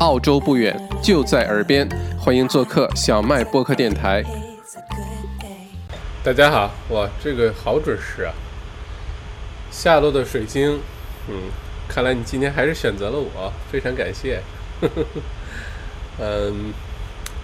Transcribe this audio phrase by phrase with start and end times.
[0.00, 4.22] 澳洲不远，就在耳边，欢迎做客小麦播客电台。
[6.22, 8.32] 大家好，哇，这个好准时啊！
[9.72, 10.78] 下落的水晶，
[11.28, 11.34] 嗯，
[11.88, 14.40] 看来你今天还是选择了我，非常感谢。
[16.20, 16.72] 嗯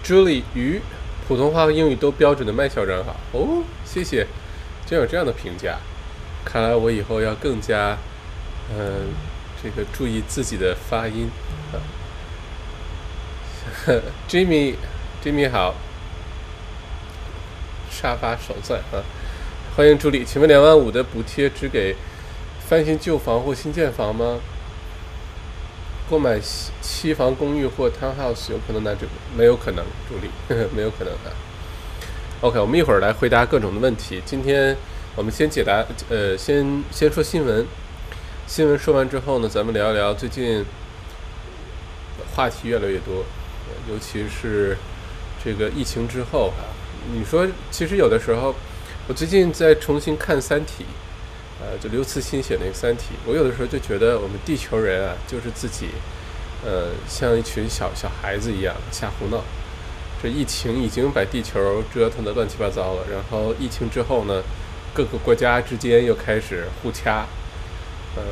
[0.01, 0.79] ，Julie 鱼，
[1.27, 4.25] 普通话和英语都标准的麦校长好哦，谢谢，
[4.85, 5.77] 竟有这样的评价，
[6.45, 7.97] 看来我以后要更加，
[8.73, 9.09] 嗯，
[9.61, 11.29] 这个注意自己的发音
[11.73, 11.83] 啊。
[14.27, 15.75] Jimmy，Jimmy 好，
[17.91, 19.03] 沙发首赞啊！
[19.75, 21.95] 欢迎助理，请问两万五的补贴只给
[22.67, 24.39] 翻新旧房或新建房吗？
[26.09, 26.39] 购买
[26.81, 29.11] 期房公寓或 townhouse 有可能拿这个？
[29.37, 30.29] 没有可能，助理
[30.75, 31.31] 没有可能的。
[32.41, 34.19] OK，我们一会儿来回答各种的问题。
[34.25, 34.75] 今天
[35.15, 37.63] 我们先解答，呃，先先说新闻。
[38.47, 40.65] 新闻说完之后呢，咱们聊一聊最近
[42.35, 43.23] 话题越来越多。
[43.89, 44.77] 尤其是
[45.43, 46.65] 这个疫情之后啊，
[47.13, 48.55] 你说，其实有的时候，
[49.07, 50.83] 我最近在重新看《三体》，
[51.61, 55.89] 呃，就刘慈欣写那个《三体》，我有的时候就觉得我们地球人啊，就是自己，
[56.65, 59.43] 呃，像一群小小孩子一样瞎胡闹。
[60.23, 64.41] 这疫情已经把地球折腾得乱七八糟了，然后疫情之后呢，
[64.93, 67.27] 各个国家之间又开始互掐，
[68.17, 68.23] 嗯，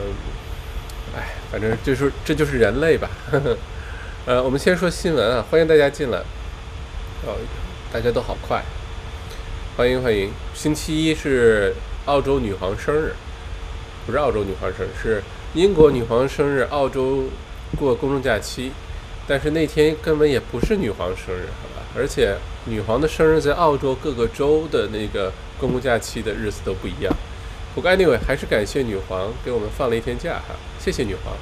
[1.15, 3.07] 哎，反正就是这就是人类吧。
[3.29, 3.55] 呵 呵
[4.25, 6.17] 呃，我们先说新闻啊，欢迎大家进来。
[7.27, 7.35] 哦，
[7.91, 8.63] 大家都好快，
[9.75, 10.31] 欢迎欢迎。
[10.53, 13.13] 星期一是澳洲女皇生日，
[14.05, 16.61] 不是澳洲女皇生日，是英国女皇生日。
[16.69, 17.25] 澳洲
[17.77, 18.71] 过公众假期，
[19.27, 21.85] 但是那天根本也不是女皇生日，好吧？
[21.93, 27.13] 而且女皇的生日在澳洲各个州的那个公共假期的日子都不一样。
[27.75, 31.35] 不过 anyway，还是感谢女皇给我们放了一天假哈，谢谢女皇。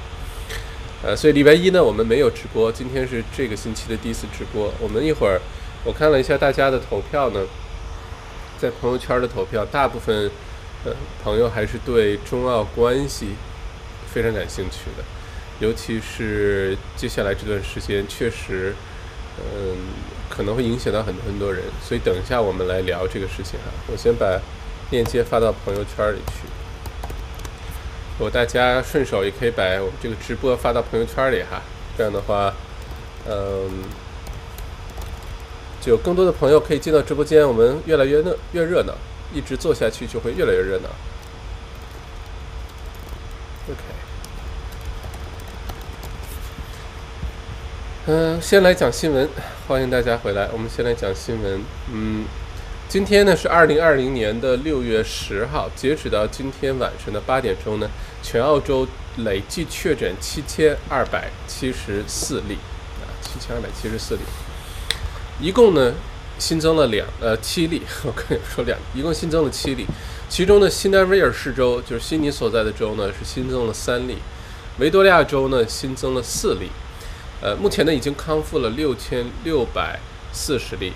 [1.04, 2.70] 呃，所以礼拜一呢，我们没有直播。
[2.70, 4.72] 今天是这个星期的第一次直播。
[4.78, 5.40] 我们一会儿，
[5.84, 7.40] 我看了一下大家的投票呢，
[8.56, 10.30] 在朋友圈的投票，大部分
[10.84, 10.92] 呃
[11.24, 13.30] 朋友还是对中澳关系
[14.06, 15.02] 非常感兴趣的，
[15.58, 18.72] 尤其是接下来这段时间，确实，
[19.38, 19.76] 嗯，
[20.30, 21.64] 可能会影响到很多很多人。
[21.82, 23.72] 所以等一下我们来聊这个事情哈。
[23.90, 24.40] 我先把
[24.92, 26.46] 链接发到朋友圈里去。
[28.18, 31.60] 如果大家顺手也可以把我这个直播发到朋友圈里哈，
[31.96, 32.54] 这样的话，
[33.26, 33.82] 嗯，
[35.80, 38.94] 就更多的朋友可以进到直播间，我们越来越热越热闹，
[39.32, 40.88] 一直做下去就会越来越热闹。
[43.68, 43.80] OK，
[48.06, 49.28] 嗯，先来讲新闻，
[49.66, 52.24] 欢迎大家回来，我们先来讲新闻，嗯。
[52.92, 57.88] 今天呢是二零二零年的六月十号，截止到今天晚上的八点钟呢，
[58.22, 58.86] 全澳洲
[59.24, 62.58] 累计确诊七千二百七十四例，
[63.00, 64.20] 啊，七千二百七十四例，
[65.40, 65.94] 一共呢
[66.38, 69.86] 新增了两呃七例， 我跟你说两，一共新增了七例，
[70.28, 74.18] 其中呢新南威尔士州就是悉尼所在的州呢是新增了三例，
[74.78, 76.68] 维多利亚州呢新增了四例，
[77.40, 79.98] 呃，目前呢已经康复了六千六百
[80.30, 80.92] 四十例。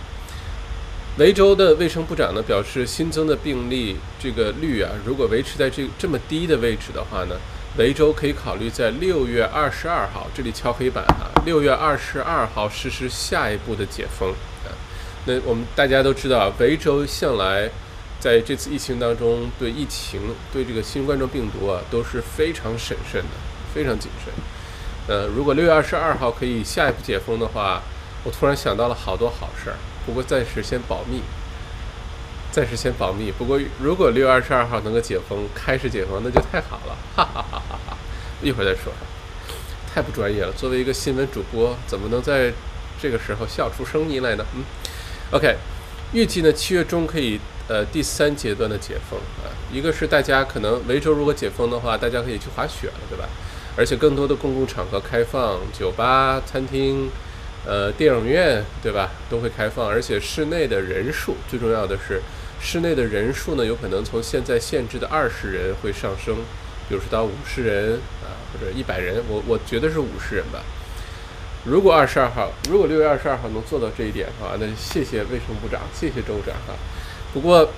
[1.18, 7.34] 维州的卫生部长呢表示，新增的病例这个率啊，如果维持在这这么低的位置的话呢，
[7.78, 14.30] 维州可以考虑在六月二十二号这里敲黑板哈，六月二十二号实施下一步的解封
[14.66, 14.68] 啊。
[15.24, 17.70] 那我们大家都知道，维州向来
[18.20, 20.20] 在这次疫情当中对疫情
[20.52, 23.28] 对这个新冠状病毒啊都是非常审慎的，
[23.72, 24.34] 非常谨慎。
[25.08, 27.80] 呃，如果六月二十二号可以下一步解封的话，
[28.22, 29.76] 我突然想到了好多好事儿。
[30.06, 31.20] 不过暂时先保密，
[32.52, 33.32] 暂时先保密。
[33.36, 37.98] 不过如果六月二十二号能够解封，开始解封，那就太好了，哈哈哈哈哈！
[38.40, 38.92] 一会儿再说，
[39.92, 40.52] 太不专业了。
[40.52, 42.52] 作为一个新闻主播，怎么能在
[43.02, 44.46] 这个时候笑出声音来呢？
[44.54, 44.62] 嗯
[45.32, 45.56] ，OK，
[46.12, 49.50] 预计呢七月中可以呃第三阶段的解封啊。
[49.72, 53.28] 一个是大家可能维州如果解封的话，大家可以去滑雪了，对吧？
[53.76, 57.10] 而且更多的公共场合开放，酒吧、餐厅。
[57.66, 62.22] 呃，电影院对吧，都会开放，而且室内的人数最重要的是，
[62.60, 66.36] 室内的人数呢，有可能从现在限制的二十人会上升，
[66.88, 70.62] 比如说到五十人啊，或者一百人，我我觉得是五十人吧。
[71.64, 76.74] 如果二十二号，如果六月二十二号能做到这一点的话，那谢谢卫生部长，谢谢州长哈。
[77.34, 77.68] 不过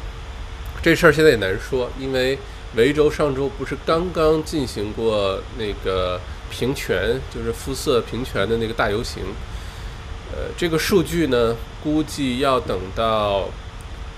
[0.83, 2.39] 这事儿现在也难说，因为
[2.77, 6.21] 维州上周不是刚刚进行过那个
[6.51, 9.23] 平权，就是肤色平权的那个大游行。
[10.33, 13.49] 呃，这个数据呢，估计要等到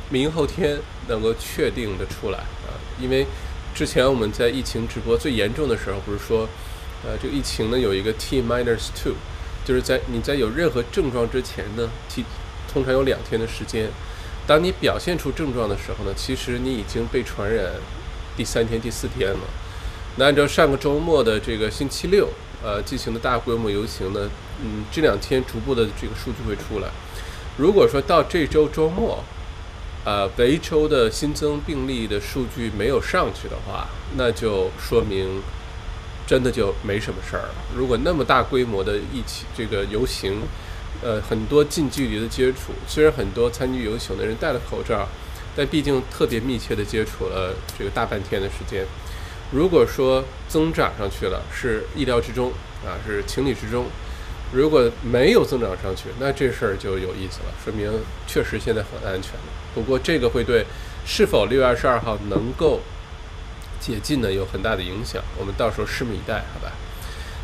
[0.08, 0.78] 明后天
[1.08, 2.74] 能够确定的出来啊。
[3.00, 3.26] 因为
[3.74, 6.48] 之前我们在疫情直播最严重的时候，不是说，
[7.04, 9.14] 呃，这个疫情呢有一个 T minus two，
[9.64, 12.24] 就是在你在有任何症状之前呢，，T
[12.72, 13.88] 通常有两天的时间。
[14.46, 17.74] 当你表现出症状的时候呢，其实你已经被传染
[18.36, 19.40] 第三天、第四天了。
[20.16, 22.28] 那按照上个周末的这个星期六，
[22.64, 24.28] 呃，进行的大规模游行呢，
[24.62, 26.88] 嗯，这两天逐步的这个数据会出来。
[27.56, 29.22] 如果说到这周周末，
[30.04, 33.86] 呃，维州的新增病例的数据没有上去的话，
[34.16, 35.42] 那就说明
[36.26, 37.54] 真的就没什么事儿了。
[37.76, 40.40] 如果那么大规模的一起这个游行，
[41.02, 45.06] 呃，很多近距离的接触，虽然很多参与游行的人戴了口罩，
[45.54, 48.86] 但毕竟特别密切的接触了这个大半天的时间。
[49.52, 52.52] 如果说增长上去了，是意料之中
[52.86, 53.84] 啊，是情理之中。
[54.52, 57.88] 如果没有增长上去，那这事儿就有意思了，说明
[58.26, 59.46] 确实现在很安全了。
[59.74, 60.66] 不过这个会对
[61.06, 62.80] 是否六月二十二号能够
[63.80, 66.72] 解禁呢有很大的影响，我们到时候拭目以待，好吧？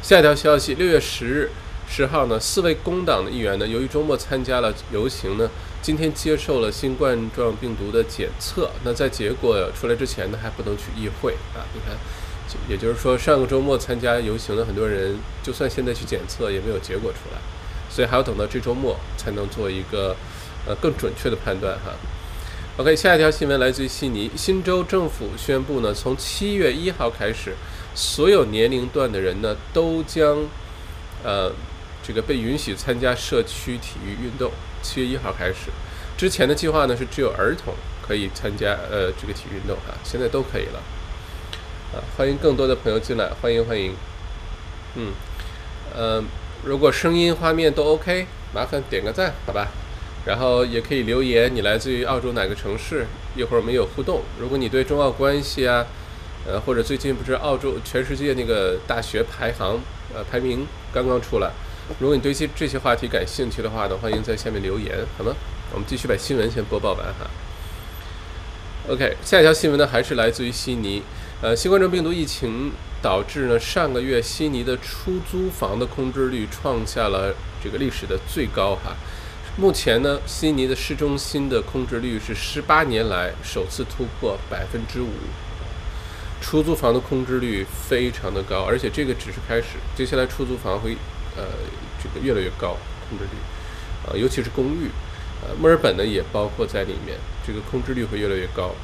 [0.02, 1.50] 下一条消息，六月十日
[1.88, 5.48] 十号呢，四位工党的议员呢，由于周末参加了游行呢，
[5.80, 8.70] 今天接受了新冠状病毒的检测。
[8.82, 11.96] 那在结果出来之前呢，还不能去议会啊，你看。
[12.68, 17.38] 也就是说，上个周末参加游行的很多人，就算现在去检测，也没有结果出来，
[17.88, 20.14] 所以还要等到这周末才能做一个
[20.66, 21.92] 呃更准确的判断哈。
[22.76, 27.54] OK，下一条新闻来自于悉尼，新州政府宣布呢，从七月一号开始，
[27.94, 30.46] 所有年龄段的人呢都将
[31.24, 31.50] 呃
[32.02, 34.52] 这个被允许参加社区体育运动。
[34.82, 35.70] 七月一号开始，
[36.16, 37.74] 之前的计划呢是只有儿童
[38.06, 40.80] 可以参加呃这个体育运动哈，现在都可以了。
[42.16, 43.94] 欢迎更多的朋友进来，欢迎欢迎。
[44.94, 45.12] 嗯，
[45.94, 46.22] 呃，
[46.64, 49.68] 如果声音、画面都 OK，麻烦点个赞，好吧？
[50.24, 53.06] 然后也可以留言，你来自于澳洲哪个城市？
[53.36, 54.22] 一会儿我们有互动。
[54.40, 55.86] 如果你对中澳关系啊，
[56.46, 59.78] 呃，或者最近不是澳洲全世界那个大学排行
[60.14, 61.50] 呃排名刚刚出来，
[62.00, 65.32] 如果你对这这些话题感兴趣的话呢，欢迎在下面留言，好吗？
[65.72, 67.30] 我们继续把新闻先播报完哈。
[68.88, 71.02] OK，下一条新闻呢，还是来自于悉尼。
[71.42, 72.72] 呃，新冠状病毒疫情
[73.02, 78.96] 导致呢，上个月悉尼的出租房的空置率创下了这个历史的最高哈。
[79.58, 85.10] 目前呢，悉尼的市中心的空置率是十八年来首次突破百分之五，
[86.40, 90.96] 出租房的空置率非常的高，而且这个只是开始，接下来出租房会
[91.36, 91.44] 呃
[92.02, 92.78] 这个越来越高
[93.10, 94.88] 空置率，啊，尤其是公寓，
[95.42, 98.74] 呃，墨尔本呢也包括在里面，这个空置率会越来越高。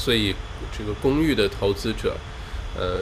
[0.00, 0.34] 所以，
[0.72, 2.16] 这个公寓的投资者，
[2.74, 3.00] 呃，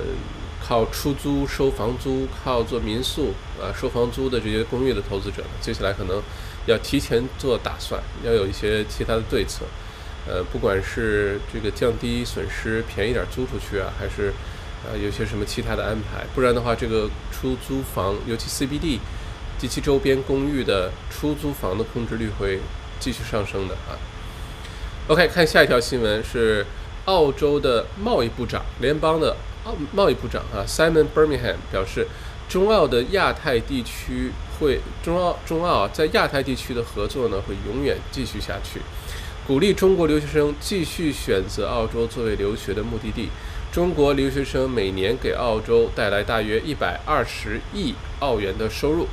[0.60, 6.20] 靠出租收房租，靠做民宿啊收房租的这些公寓的投资者，接下来可能
[6.66, 9.64] 要提前做打算，要有一些其他的对策，
[10.26, 14.32] 呃，不管是这个降低损失，便宜点租出去啊，还是
[14.84, 18.98] 呃有些什么其他的安排，不然的话，这个出租房，尤其 CBD
[19.56, 22.58] 及其周边公寓的出租房的空置率会
[22.98, 23.94] 继续上升的啊。
[25.06, 26.66] OK，看下一条新闻是。
[27.08, 29.34] 澳洲的贸易部长，联邦的
[29.64, 32.06] 澳贸易部长啊，Simon Birmingham 表示，
[32.50, 38.82] 中澳的亚太地区会中澳中澳在亚太地区的合作呢会永远继续下去，
[39.46, 43.30] 鼓励中国留学生继续选择澳洲作为留学的目的地。
[43.72, 49.06] 中国留学生每年给澳洲带来大约一百二十亿澳元的收入，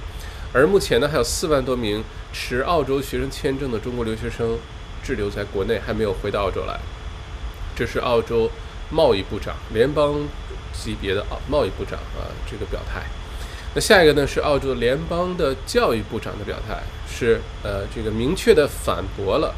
[0.52, 4.58] 而目前呢还有四万多名持澳洲学生签证的中国留学生
[5.02, 6.78] 滞留在国内，还没有回到澳洲来。
[7.76, 8.50] 这是澳洲
[8.90, 10.16] 贸易部长，联邦
[10.72, 13.04] 级别的澳贸易部长啊，这个表态。
[13.74, 19.54] 那下一个呢是澳洲联邦的教育部长的表态，是呃这个明确的反驳了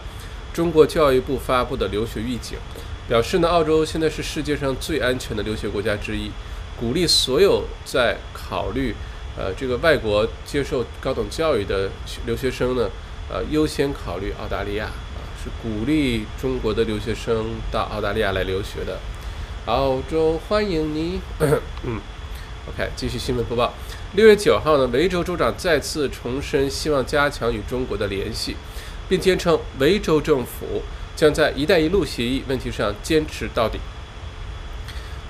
[0.51, 2.57] 中国教育部发布的留学预警，
[3.07, 6.31] 表示呢澳洲现在是世界上最安全的留学国家之一，
[6.79, 8.95] 鼓励所有在考虑
[9.37, 11.91] 呃这个外国接受高等教育的
[12.25, 12.89] 留学生呢，
[13.29, 14.89] 呃优先考虑澳大利亚。
[15.43, 18.99] 是鼓励中国的留学生到澳大利亚来留学的，
[19.65, 21.21] 澳洲欢迎你。
[21.83, 22.01] 嗯
[22.67, 23.73] ，OK，继续新闻播报。
[24.13, 28.55] 六月九号呢，维州州长再次重申希望加强与中国的联系，
[29.07, 30.81] 并坚称维州政府
[31.15, 33.79] 将在“一带一路”协议问题上坚持到底。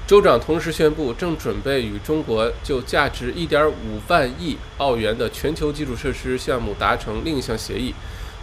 [0.06, 3.74] 州长同时宣布，正准备与中国就价值1.5
[4.08, 7.94] 万亿澳元的全球基础设施项目达成另一项协议。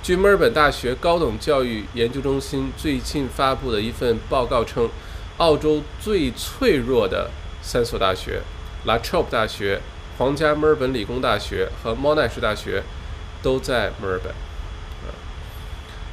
[0.04, 4.86] 据墨尔本大学高等教育研究中心最近发布的一份报告称，
[5.38, 7.30] 澳洲最脆弱的
[7.62, 8.42] 三所大学——
[8.84, 9.80] 拉特 p 大学、
[10.18, 12.82] 皇家墨尔本理工大学和莫奈什大学，
[13.42, 14.30] 都在墨尔本。
[14.30, 15.08] 啊，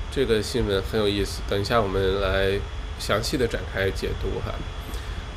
[0.10, 2.58] 这个新闻很有意思，等一下我们来
[2.98, 4.56] 详细的展开解读哈。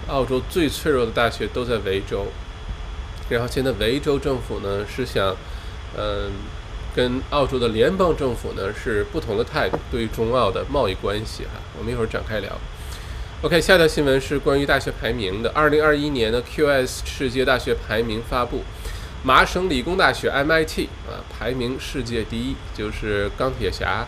[0.07, 2.29] 澳洲最脆弱的大学都在维州，
[3.29, 5.35] 然后现在维州政府呢是想，
[5.99, 6.31] 嗯，
[6.95, 12.51] 跟澳洲的联邦政府呢是不同的态度对于中澳的贸易关系哈，我们一会儿展开聊。
[13.43, 15.51] OK，下条新闻是关于大学排名的。
[15.51, 18.63] 二零二一年的 QS 世界大学排名发布，
[19.23, 24.07] 麻省理工大学 MIT 啊排名世界第一，就是钢铁侠，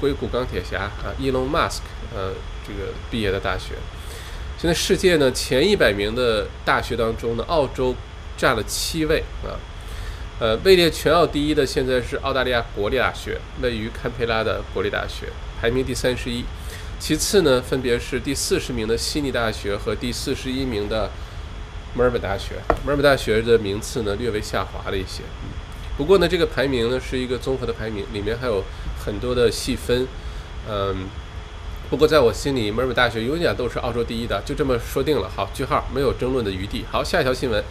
[0.00, 1.80] 硅谷钢铁侠啊，Elon Musk
[2.14, 2.32] 呃
[2.66, 3.74] 这个毕业的大学。
[4.56, 7.94] 现在世界呢前一百名的大学当中呢，澳洲
[8.38, 9.58] 占了七位啊，
[10.42, 15.28] 呃位列全澳第一的现在是澳大利亚国立大学，位于堪培拉的国立大学，
[15.60, 16.44] 排名第三十一。
[16.98, 21.08] 其次呢，分别是第四十名的悉尼大学和第四十一名的
[21.94, 22.56] 墨尔本大学。
[22.82, 25.22] 墨尔本大学的名次呢略微下滑了一些。
[25.96, 28.64] 不过呢，这个排名呢是一个综合的排名，里面还有
[28.98, 30.08] 很多的细分。
[30.68, 31.06] 嗯，
[31.92, 35.28] 不过在我心里，墨尔本大学永远都是澳洲第一的，就这么说定了。
[35.28, 36.86] 好，句号，没有争论的余地。
[36.90, 37.62] 好，下一条新闻，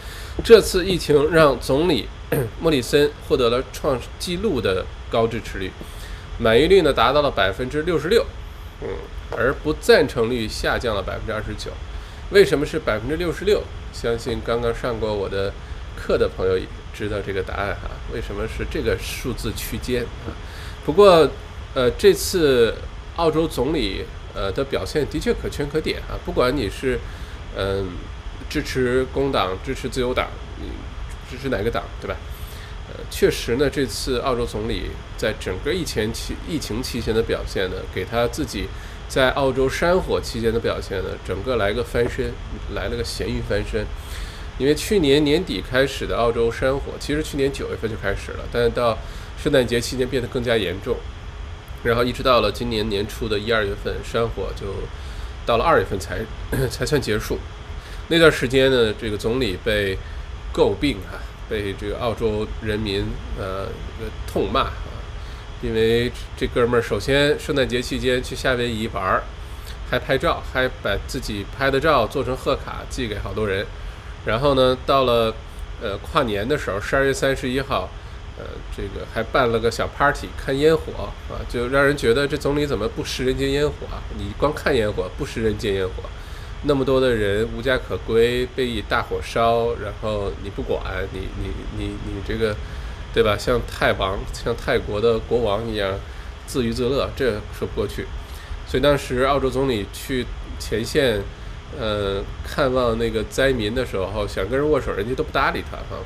[0.44, 2.08] 这次疫情让总理
[2.62, 5.72] 莫里森获得了创纪录的高支持率，
[6.38, 8.24] 满意率呢达到了百分之六十六。
[8.84, 8.88] 嗯。
[9.32, 11.72] 而不赞成率下降了百分之二十九，
[12.30, 13.64] 为什么是百分之六十六？
[13.92, 15.52] 相信刚刚上过我的
[15.96, 17.90] 课的朋友也知道这个答案哈。
[18.14, 20.30] 为什么是这个数字区间啊？
[20.86, 21.28] 不过，
[21.74, 22.76] 呃，这次
[23.16, 26.18] 澳洲总理呃的表现的确可圈可点啊。
[26.26, 27.00] 不管你是
[27.58, 27.90] 嗯
[28.50, 30.28] 支持工党、支持自由党，
[30.60, 30.68] 你
[31.30, 32.16] 支持哪个党，对吧？
[32.90, 38.68] 呃，确实呢，这次澳洲总理在整个疫情期疫情期间的表现呢，给他自己。
[39.08, 42.32] 在澳洲山火期间的表现呢，整个来个翻身，
[42.74, 43.86] 来了个咸鱼翻身。
[44.58, 48.98] 因为去年年底开始的澳洲山火，其实去年九月份就开始了，但是到
[49.38, 50.96] 圣诞节期间变得更加严重，
[51.84, 54.68] 然后一直到了今年年初的一二月份，山火就
[55.46, 56.20] 到了二月份才
[56.70, 57.38] 才算结束。
[58.08, 59.98] 那段时间呢，这个总理被
[60.54, 61.18] 诟病啊，
[61.50, 63.06] 被这个澳洲人民
[63.40, 63.68] 呃
[64.28, 64.74] 痛骂啊。
[65.62, 69.24] 因为这哥们儿首先圣诞节期间去夏威夷玩儿，
[69.90, 73.66] 还拍照，还把自己拍的照做成贺卡寄给好多人。
[74.26, 75.34] 然后呢，到了
[75.82, 77.90] 呃跨年的时候，十二月三十一号，
[78.42, 84.02] 呃，这个还办了个小 party 看烟火啊，就让人觉得这总理怎么不食人间烟火啊？
[84.18, 86.04] 你光看烟火，不食人间烟火，
[86.64, 90.82] 那么多的人无家可归，被大火烧，然后你不管，
[91.14, 92.56] 你你你你这个。
[93.14, 93.38] 对吧？
[93.38, 96.00] 像泰王，像泰国的国王一样
[96.48, 98.08] 自娱自乐，这说不过去。
[98.66, 100.26] 所以当时澳洲总理去
[100.58, 101.22] 前线，
[101.78, 106.02] 呃，看望那个灾民的时候，想跟人握手，人家都不搭理他哈。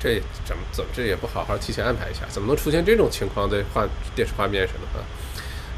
[0.00, 2.20] 这怎么怎么这也不好好提前安排一下？
[2.30, 4.82] 怎么能出现这种情况在画电视画面上呢？
[4.94, 5.04] 啊。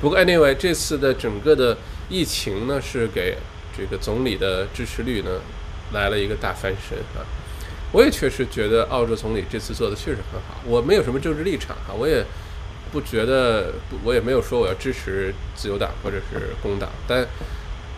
[0.01, 1.77] 不过 anyway，这次的整个的
[2.09, 3.37] 疫情呢，是给
[3.77, 5.41] 这个总理的支持率呢
[5.93, 7.27] 来了一个大翻身啊。
[7.91, 10.61] 我也确实觉得澳洲总理这次做的确实很好。
[10.65, 12.25] 我没有什么政治立场哈，我也
[12.91, 17.27] 不觉得，我也没有说我要支持自由党或者是工党，但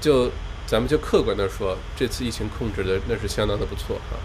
[0.00, 0.30] 就
[0.66, 4.16] 咱们就客观的说，这次疫情控制的那是相当的不错啊。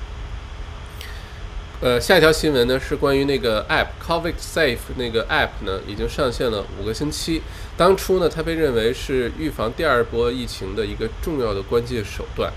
[1.82, 7.42] 呃，下一条新闻呢是关于那个 App COVID Safe 那个 App 呢已经上线了五个星期。
[7.78, 12.52] 当初呢，它被认为是预防第二波疫情的一个重要的关键手段。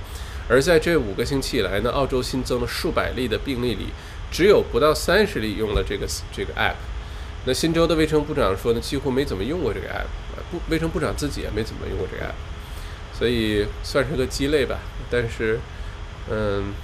[0.49, 3.91] 而在这五个星期以来呢，澳洲新增了数百例的病例里，
[4.33, 6.75] 只有不到三十例用了这个这个 app。
[7.45, 10.07] 那新州的卫生部长说呢，几乎没怎么用过这个 app，
[10.51, 14.81] 不，卫生部长自己也没怎么用过这个 app，所以算是个鸡肋吧。
[15.09, 15.61] 但是，
[16.29, 16.75] 嗯，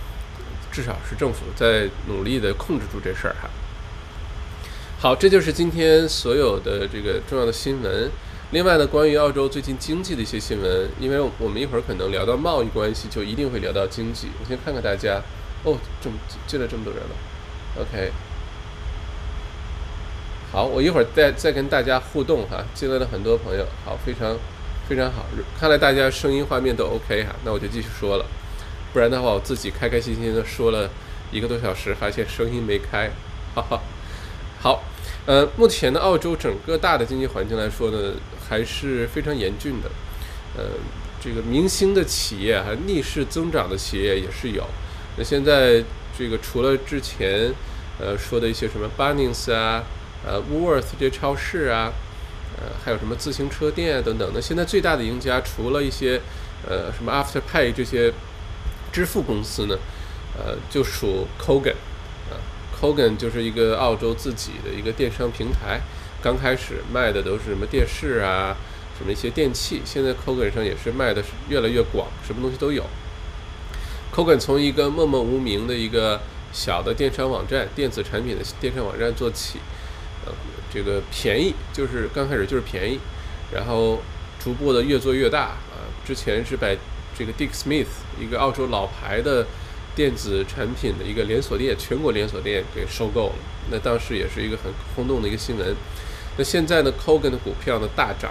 [0.79, 3.51] 至少是政府在努力的控制住这事儿哈。
[5.01, 8.09] 好，这就是今天所有的这个重要的新闻。
[8.53, 14.29] 另外呢，关于澳洲最近经济的一些新闻，因为我们一会儿可能聊到贸易关系，就一定会聊到经济。
[14.41, 15.21] 我先看看大家，
[15.65, 16.15] 哦，这么
[16.47, 17.11] 进来这么多人了
[17.81, 18.13] ，OK，
[20.53, 24.37] 好，我一会儿再再跟大家互动哈，进来了很多朋友，好，非常
[24.89, 25.27] 非常好，
[25.59, 28.25] 看来大家声音画面都 OK 哈，那我就继续说了，
[28.93, 30.91] 不然的话我自己开开心心的说了
[31.31, 33.11] 一个多小时，发现声音没开，
[33.55, 33.81] 哈哈，
[34.61, 34.83] 好。
[35.27, 38.15] 呃，目前的澳洲整个大的经济环境来说呢，
[38.49, 39.91] 还是非常严峻的。
[40.57, 40.65] 呃，
[41.23, 44.65] 这个明星的企业还逆势增长的企业也是有。
[45.19, 45.85] 那现在
[46.19, 47.53] 这个除了之前
[48.01, 49.85] 呃说的一些什么 Bunnings 啊、
[50.27, 51.93] 呃 Woolworth 这些超市啊，
[52.57, 56.19] 呃还有什么自行车店啊等等，那现在最大的赢家除了一些
[56.67, 58.11] 呃什么 Afterpay 这些
[58.99, 59.79] 支付公司呢，
[60.37, 61.77] 呃就属 Kogan。
[62.81, 65.81] Kogan 就是一个澳洲自己的一个电商平台，
[66.21, 68.57] 刚开始卖的都是什么电视啊，
[68.99, 69.83] 什么一些电器。
[69.85, 72.85] 现在 Kogan 上也是卖的是越来越广，什么东西都有。
[74.13, 76.21] Kogan 从一个默默无名的一个
[76.53, 79.61] 小的电商网站、电子产品的电商网站做起，
[80.27, 80.33] 呃，
[80.75, 82.99] 这个便宜就是刚开始就是便宜，
[83.53, 84.01] 然后
[84.43, 85.87] 逐步的越做越大啊。
[86.05, 86.77] 之前是百
[87.19, 87.89] 这个 Dick Smith
[88.21, 89.45] 一个澳洲老牌的
[89.97, 93.35] 电子产品的一个连锁店，全国连锁店给收购了，
[93.73, 95.75] 那当时也是一个很轰动的一个新闻。
[96.37, 98.31] 那现在呢，Kogan 的股票呢大涨。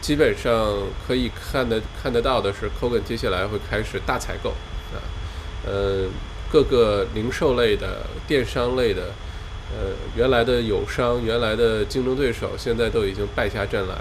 [0.00, 4.50] 基本上可以看得看得到的是，Kogan 接下来会开始大采购
[4.90, 4.98] 啊，
[5.64, 6.08] 呃，
[6.50, 9.12] 各个零售类的、电商类的，
[9.70, 13.94] 呃，原来的友商、原来的竞争对手，现在都已经败下阵来。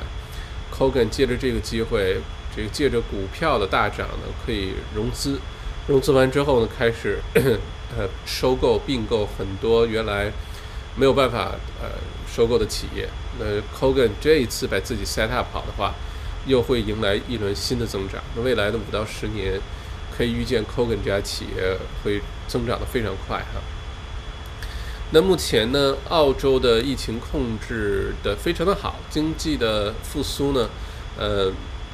[0.76, 2.18] Kogan 借着这个机会，
[2.56, 5.40] 这个借着股票的大涨呢，可以融资，
[5.88, 7.20] 融资完之后呢，开始
[7.98, 10.32] 呃收购并购很多原来
[10.96, 11.90] 没有办法呃
[12.32, 13.08] 收购的企业。
[13.40, 13.46] 那
[13.78, 15.94] Kogan 这一次把自己 set up 好的话，
[16.46, 18.22] 又会迎来一轮新的增长。
[18.36, 19.60] 那未来的五到十年，
[20.16, 23.62] 可以预见 Kogan 这家企业会增长的非常快哈。
[25.14, 30.70] 那目前呢，澳洲的疫情控制的非常的好，经济的复苏呢，
[31.18, 31.52] 呃，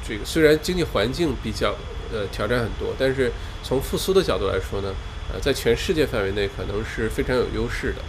[0.08, 1.76] 这个虽然经济环境比较
[2.10, 3.30] 呃挑战很多，但是
[3.62, 4.94] 从复苏的角度来说呢，
[5.30, 8.00] 呃，在全世界范围内可能是非常有优势的。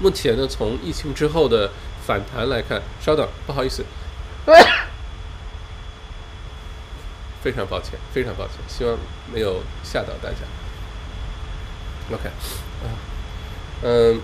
[0.00, 1.70] 目前呢，从疫情之后的
[2.06, 3.84] 反弹来看，稍等，不好意思，
[7.42, 8.96] 非常抱歉，非常抱歉，希望
[9.32, 10.36] 没有吓到大家。
[12.10, 12.86] OK，啊，
[13.82, 14.20] 嗯，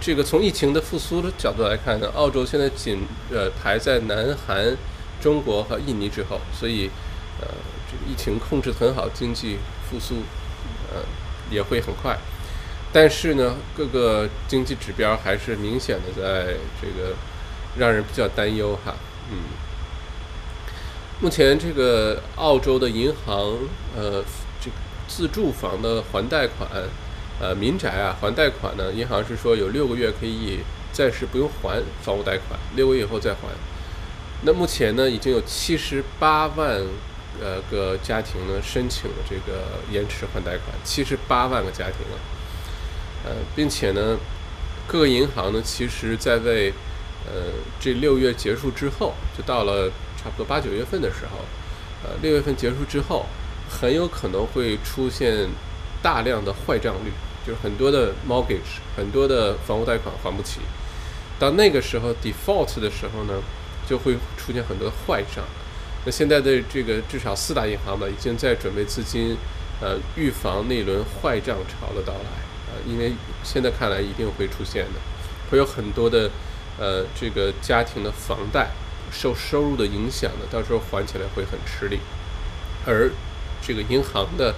[0.00, 4.76] 这个从疫情的复苏的角度来看呢，澳洲现在仅呃排在南韩、
[5.20, 6.88] 中国和印尼之后，所以
[7.40, 7.48] 呃
[7.90, 9.58] 这个疫情控制很好，经济
[9.90, 10.22] 复苏
[10.92, 11.02] 呃
[11.50, 12.16] 也会很快。
[12.92, 17.14] 但是呢，各个经济指标还是明显的在这个
[17.76, 18.94] 让人比较担忧哈。
[19.30, 19.38] 嗯，
[21.20, 23.58] 目前这个澳洲的银行
[23.94, 24.24] 呃，
[24.58, 24.76] 这个
[25.06, 26.70] 自住房的还贷款，
[27.40, 30.58] 呃，民宅啊还贷款呢，银行是说有六个月可以
[30.92, 33.40] 暂时不用还房屋贷款，六个月以后再还。
[34.42, 36.80] 那目前呢，已经有七十八万
[37.40, 42.18] 呃个家庭呢申请了这个延迟还贷款，七十八万个家庭了。
[43.24, 44.16] 呃，并且呢，
[44.86, 46.72] 各个银行呢，其实在为
[47.26, 51.38] 呃这六月结束之后，就到了差不多八九月份的时候，
[52.02, 53.26] 呃，六月份结束之后，
[53.68, 55.48] 很有可能会出现
[56.00, 57.10] 大量的坏账率，
[57.48, 60.60] 就是很多的 mortgage，很多的房屋贷款还不起。
[61.38, 63.40] 到那个时候 default 的时候呢，
[63.88, 65.42] 就会出现很多坏账。
[66.04, 69.34] 那现在的这个至少四大银行吧，已经在准备资金，
[69.80, 72.30] 呃，预防那轮坏账潮的到来。
[72.70, 75.00] 呃因为现在看来一定会出现的，
[75.50, 76.30] 会有很多的，
[76.78, 78.68] 呃，这个家庭的房贷
[79.10, 81.98] 受收入的影响呢，到时候还起来会很吃力，
[82.84, 83.10] 而
[83.62, 84.54] 这个银行的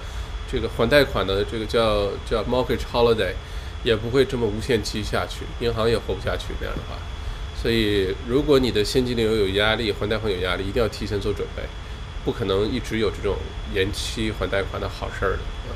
[0.51, 3.31] 这个还贷款的这个叫叫 mortgage holiday
[3.83, 6.99] 也不会这么无限期下去，银行也活不下去那样的话，
[7.59, 11.63] 所以如果你的现金流有压力，还贷款有压力，一定要提前做准备，
[12.25, 13.37] 不可能一直有这种
[13.73, 15.37] 延期还贷款的好事儿的
[15.69, 15.73] 啊。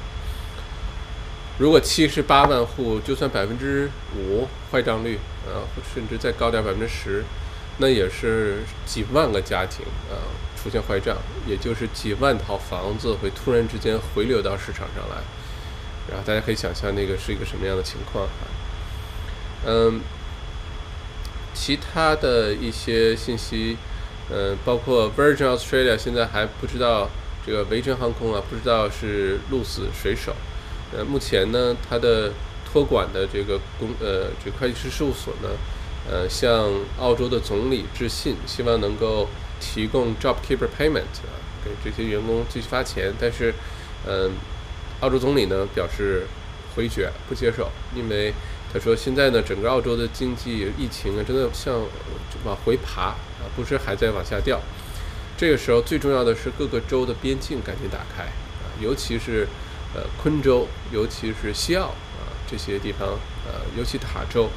[1.57, 7.23] 如果七十八万户，就算百分之五坏账率，啊，甚至再高点百分之十，
[7.77, 10.19] 那也是几万个家庭啊
[10.65, 15.21] 出现坏账，也就是几万套房子会突然之间回流到市场上来，
[16.09, 18.49] 然后大家可以想象那个是一个什么样的情况啊？
[19.67, 20.01] 嗯，
[21.53, 23.77] 其他的一些信息，
[24.31, 27.11] 嗯，包括 Virgin Australia 现在还不知道
[27.45, 30.33] 这个维珍航空啊，不知道是鹿死谁手。
[30.97, 32.31] 呃，目前呢，它的
[32.65, 35.49] 托管的这个公呃，这会计师事务所呢，
[36.09, 43.13] 呃，向澳洲的总理致信，希望能够提供 JobKeeper Payment 啊，给这些员工继续发钱。
[43.19, 43.53] 但是，
[44.07, 44.31] 嗯，
[45.01, 46.25] 澳洲总理呢表示
[46.75, 48.33] 回绝，不接受，因为
[48.71, 51.81] 他说现在呢，整个澳洲的经济疫情啊，真的像
[52.43, 53.17] 往回爬啊，
[53.55, 54.59] 不是还在往下掉。
[55.37, 59.47] 这个时候最重要的是各个州的边境赶紧打开啊，尤其是。
[59.97, 64.49] 呃，昆州，尤其是西澳啊这些地方，呃，尤其塔州，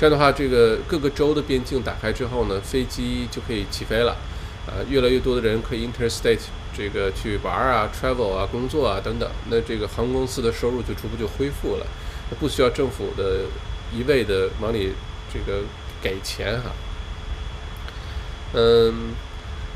[0.00, 4.16] 这样的话，这个各个州的边境打开之后呢，飞机就可以起飞了，
[4.66, 6.40] 啊，越来越多的人可以 interstate
[6.74, 11.86] 这个去玩啊，travel 啊，工作啊等等，那这个航空公司的收入就逐步就恢复了，
[12.38, 13.40] 不需要政府的
[13.92, 14.94] 一味的往里
[15.30, 15.60] 这个
[16.00, 16.70] 给钱哈。
[18.54, 19.12] 嗯，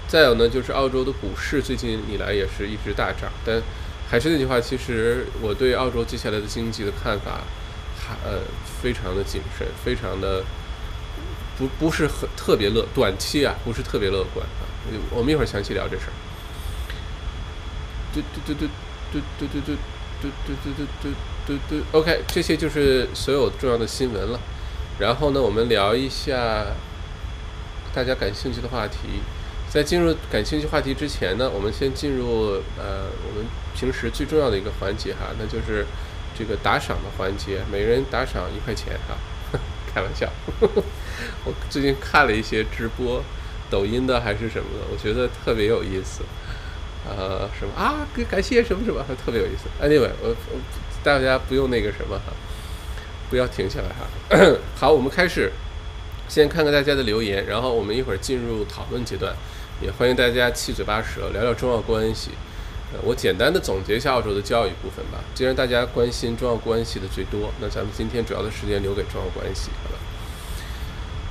[0.08, 3.60] 再有呢，就是澳洲的股市最近以来也是一直大涨，但。
[4.06, 7.40] 还是那句话，其实我对澳洲接下来的经济的看法，
[8.24, 8.40] 呃
[8.80, 10.42] 非常的谨慎，非常的
[11.58, 14.66] 不不是很特别乐，短期啊不是特别乐观啊。
[15.10, 16.12] 我们一会儿详细聊这事儿。
[18.12, 18.68] 对对对
[19.12, 19.70] 对嘟嘟嘟嘟
[20.20, 21.08] 嘟嘟嘟嘟嘟
[21.46, 21.98] 嘟嘟。
[21.98, 24.38] OK，这些就是所有重要的新闻了。
[24.98, 26.66] 然后呢，我们聊一下
[27.92, 28.98] 大家感兴趣的话题。
[29.68, 35.84] 在进入感兴趣话题之前呢，我们先进入呃我们平时最重要的一个环节哈，那就是
[36.36, 39.16] 这个打赏的环节，每人打赏一块钱哈，
[39.92, 40.28] 开玩笑。
[41.44, 43.22] 我最近看了一些直播，
[43.70, 46.22] 抖音的还是什么的，我觉得特别有意思。
[47.06, 48.06] 呃，什么啊？
[48.28, 49.68] 感谢什么什么，特别有意思。
[49.82, 50.58] Anyway，我我
[51.02, 52.32] 大家不用那个什么哈，
[53.30, 54.58] 不要停下来哈。
[54.74, 55.52] 好，我们开始，
[56.28, 59.34] 先看看大家的留言，然后我们一会儿进入讨论阶段。
[59.82, 62.30] 也欢迎大家七嘴八舌聊聊中澳关系。
[63.02, 65.18] 我简单的总结一下澳洲的教育部分吧。
[65.34, 69.96] 既然大家关心中澳关系的最多，那咱们今天主要的时间留给中澳关系，好吧？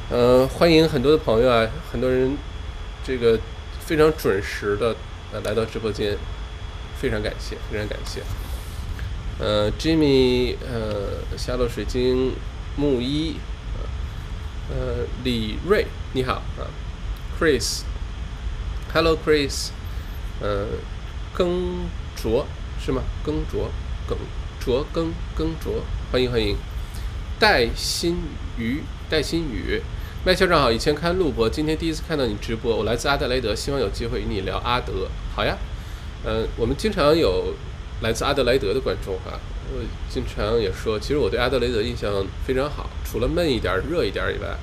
[0.09, 2.37] 呃，欢迎很多的朋友啊，很多人
[3.03, 3.39] 这个
[3.79, 4.95] 非常准时的
[5.31, 6.17] 呃来到直播间，
[6.99, 8.21] 非常感谢，非常感谢。
[9.39, 12.33] 呃，Jimmy，呃，夏洛水晶，
[12.75, 13.37] 木一，
[14.69, 16.69] 呃，李瑞，你好啊
[17.39, 17.81] ，Chris。
[18.93, 19.69] Hello, Chris，
[20.39, 20.67] 呃，
[21.33, 22.45] 耕卓
[22.79, 23.01] 是吗？
[23.25, 23.71] 耕卓，
[24.07, 24.15] 耕
[24.59, 26.55] 卓耕耕卓，欢迎欢迎。
[27.39, 28.17] 戴新
[28.57, 29.81] 宇，戴新宇，
[30.23, 32.75] 麦校长好，以前看录播，今天第一次看到你直播。
[32.75, 35.07] 我来自阿德雷德，希望有机会与你聊阿德。
[35.35, 35.57] 好呀，
[36.23, 37.55] 嗯，我们经常有
[38.01, 39.39] 来自阿德莱德的观众哈。
[39.73, 44.55] 我经常也说，其实我对阿德雷德印象非常好，除了闷一点、热一点以外，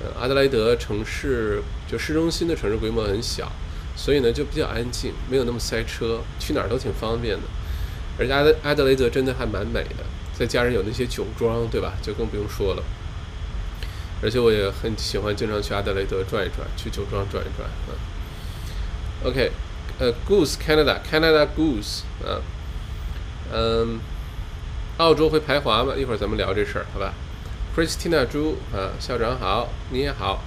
[0.00, 3.52] 呃，阿德莱德城市就市中心的城市规模很小。
[3.96, 7.42] 所以呢，就比较安静，没有那么塞车，去哪儿都挺方便的。
[8.18, 11.94] 而且阿德阿德雷德真的还蛮美的，再加上有那些酒庄，对吧？
[12.02, 12.82] 就更不用说了。
[14.22, 17.68] 而且我也很喜欢经常去阿德雷德转一转，去酒庄转一转。
[17.88, 19.30] 嗯。
[19.30, 19.50] OK，
[19.98, 22.40] 呃，Goose Canada，Canada Goose，啊，
[23.52, 23.98] 嗯，
[24.98, 25.94] 澳洲会排华吗？
[25.96, 27.12] 一会儿咱们聊这事儿，好吧
[27.76, 30.42] ？Christina 朱啊，校长好，你也好。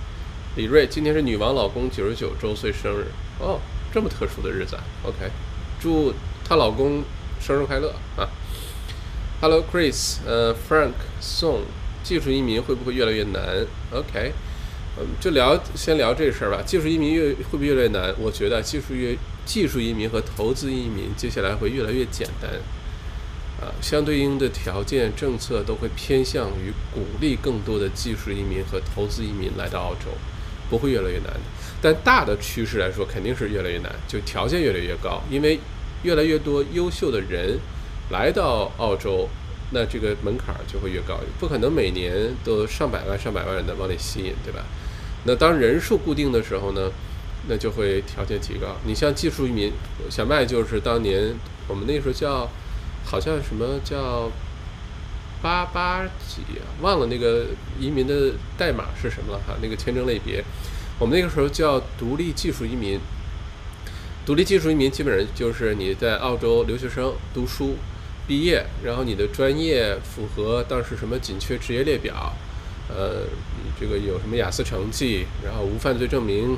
[0.55, 3.05] 李瑞，今天是女王老公九十九周岁生日。
[3.39, 3.59] 哦，
[3.93, 5.31] 这么特殊的日子啊，OK，
[5.79, 6.13] 祝
[6.47, 7.03] 她老公
[7.39, 8.27] 生日快乐啊
[9.41, 11.61] ！Hello Chris，呃，Frank Song，
[12.03, 14.33] 技术移民会不会越来越难？OK，
[14.97, 16.61] 嗯，就聊先聊这事儿吧。
[16.65, 18.13] 技术移民越会不会越来越难？
[18.19, 22.51] 我觉得技术越技术移民和投资移民接下来会越来越简单
[23.61, 30.11] 啊，相对应的条件政策都会偏向于鼓励更多的技术移民和投资移民来到澳洲，
[30.69, 31.39] 不会越来越难的。
[31.81, 35.59] 但大的趋势来说，肯定是越来越难，就条件越来越高，因为
[36.03, 37.57] 越来越多优秀的人
[38.09, 39.29] 来到澳洲，
[39.71, 44.65] 那这个门槛就会越高，不可能每年都上百万、上百万人的往里吸引，对吧？
[45.25, 46.91] 那当人数固定的时候呢，
[47.47, 48.75] 那就会条件提高。
[48.85, 49.71] 你像技术移民，
[50.09, 51.33] 小麦就是当年
[51.67, 52.49] 我们那时候叫，
[53.05, 54.31] 好像什么叫
[55.41, 56.63] 八八几啊？
[56.81, 57.47] 忘了那个
[57.79, 59.55] 移民的代码是什么了哈？
[59.61, 60.43] 那个签证类别。
[60.99, 62.99] 我们那个时候叫独立技术移民，
[64.25, 67.77] 独立技术移民基本上就是你在澳洲留学生读书
[68.27, 72.33] 毕业，然后你的专业符合当时什么紧缺职业列表，
[72.89, 73.23] 呃，
[73.79, 76.57] 这个有什么雅思成绩，然后无犯罪证明，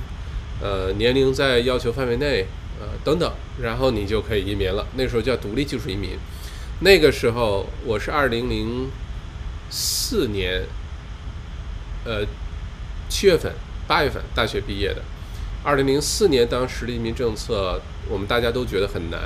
[0.59, 2.47] 呃，年龄在要求范围内，
[2.79, 4.87] 呃，等等，然后你就可以移民了。
[4.95, 6.17] 那时候叫独立技术移民。
[6.79, 8.89] 那个时候我是二零零
[9.69, 10.63] 四年，
[12.05, 12.25] 呃，
[13.07, 13.53] 七月份。
[13.91, 15.01] 八月份大学毕业的，
[15.65, 19.19] 二零零四年当时的移民政策，我们大家都觉得很难，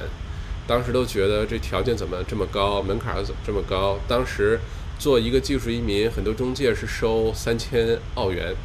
[0.65, 3.99] 当时都觉得这条件怎么这么高，门槛怎么这么高？
[4.07, 4.59] 当时
[4.97, 8.55] 做一个技术移民，很多中介是收三千澳元，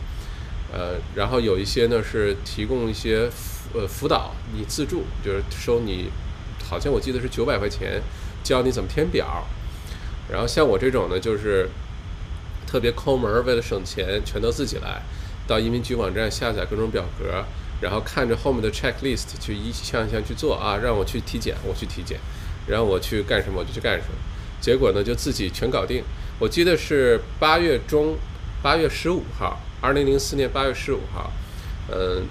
[0.72, 3.28] 呃，然后有一些呢是提供一些
[3.74, 6.08] 呃辅导，你自助就是收你，
[6.66, 8.00] 好像我记得是九百块钱，
[8.42, 9.46] 教你怎么填表，
[10.32, 11.68] 然后像我这种呢，就是
[12.66, 15.02] 特别抠门，为了省钱，全都自己来。
[15.50, 17.44] 到移民局网站下载各种表格，
[17.80, 22.20] 然后看着后面的 checklist 去一项一项去做啊，让我去体检，我去体检，
[22.68, 24.14] 然后我去干什么我就去干什么，
[24.60, 26.04] 结果呢就自己全搞定。
[26.38, 28.16] 我记得是八月中，
[28.62, 31.32] 八月十五号，二零零四年八月十五号，
[31.90, 32.22] 嗯，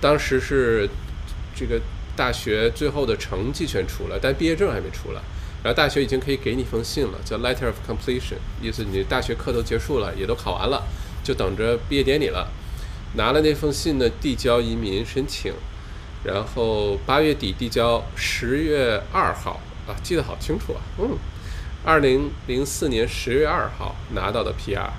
[0.00, 0.88] 当时是
[1.54, 1.80] 这个
[2.16, 5.22] 大学最后的成绩全出了，但毕业证还没出来，
[5.62, 10.82] 然后大学已经可以给你一封信了，叫 letter of completion，意思你大学课都结束了，也都考完了。
[11.22, 12.50] 就等着毕业典礼了，
[13.14, 15.52] 拿了那封信呢，递交移民申请，
[16.24, 21.16] 然后八月底递交，十月二号啊，记得好清楚啊，嗯，
[21.84, 24.90] 二零零四年十月二号拿到的 PR，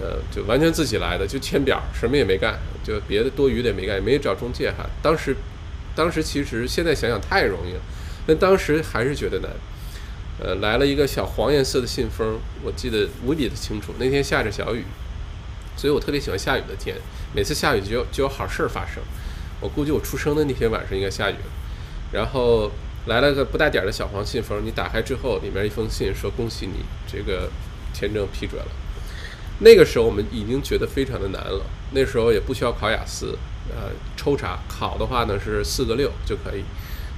[0.00, 4.88] 呃，就完全自己来的，就签表，什么也没干，就别的多余的也没干，也没找中介哈。
[5.02, 5.36] 当时，
[5.94, 7.80] 当时其实现在想想太容易了，
[8.26, 9.50] 但当时还是觉得难。
[10.40, 13.92] 呃，来了一个小黄颜色的信封，我记得无比的清楚。
[13.98, 14.84] 那天下着小雨，
[15.78, 16.96] 所以我特别喜欢下雨的天。
[17.34, 19.02] 每次下雨就有就有好事儿发生。
[19.60, 21.44] 我估计我出生的那天晚上应该下雨了。
[22.12, 22.70] 然后
[23.06, 27.48] 来了个不大点儿的小黄信封，你打开之后，里面一封信说恭喜你这个
[27.94, 28.70] 签证批准了。
[29.60, 31.64] 那个时候我们已经觉得非常的难了。
[31.92, 33.38] 那时候也不需要考雅思，
[33.70, 36.64] 呃，抽查考的话呢是四个六就可以，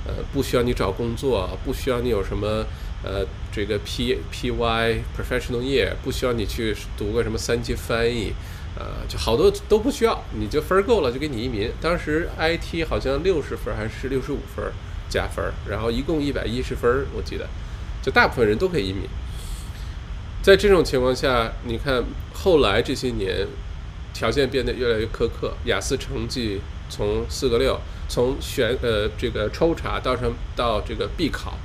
[0.06, 2.66] 呃，不需要你找工作，不需要你有什么。
[3.02, 8.32] 呃，这个 P P Y Professional Year 不需要你去读个什么三级翻译，
[8.78, 11.70] 呃，就好多都不需要，你就分够了就给你移民。
[11.80, 14.70] 当时 I T 好像六十分还是六十五分
[15.08, 17.48] 加分，然后一共一百一十分，我记得，
[18.02, 19.04] 就大部分人都可以移民。
[20.42, 23.46] 在这种情况下，你看后来这些年
[24.12, 26.60] 条件变得越来越苛刻，雅思成绩
[26.90, 31.58] 从四个六，从选呃这个抽查到上到这个必考。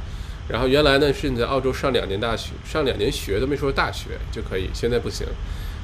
[0.48, 5.26] 然后原来呢是你在澳洲上两年大学，上两年学都没说大学就可以，现在不行。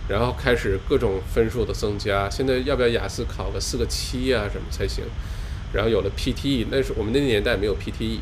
[0.07, 5.05] 然后开始各种分数的增加，现在要不要雅思考个四个七啊什么才行？
[5.73, 8.19] 然后有了 PTE，那是我们那个年代没有 PTE。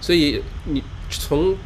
[0.00, 1.56] 所以你从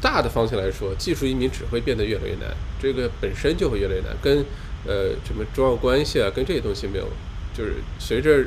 [0.00, 4.44] 大的方向来说，技术移民只会变得越来越难，这个本身就会越来越难，跟
[4.86, 7.08] 呃什么中澳关系啊，跟这些东西没有，
[7.54, 8.44] 就是随着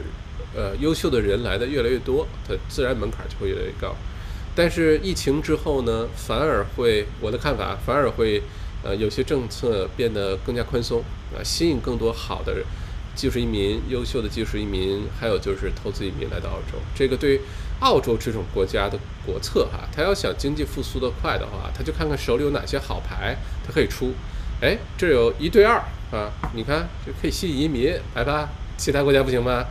[0.56, 3.96] 呃优秀的人来的越来越多，它自然门槛就会越来越高。
[4.56, 8.42] 但是疫情之后呢，反而会我的看法，反而会，
[8.84, 11.02] 呃，有些政策变得更加宽松
[11.34, 12.58] 啊，吸引更多好的
[13.16, 16.78] 技术移民、优秀的技术移民，还有就是投资移民来到澳洲。
[16.94, 17.40] 这个对
[17.80, 24.14] 澳洲这种国家的国策哈，他要想经济复苏的快的话，他就看看手里有哪些好牌，他可以出。
[24.62, 25.78] 哎，这有一对二
[26.12, 29.66] 啊，你看就可以吸引移民来吧，其他国家不行吗？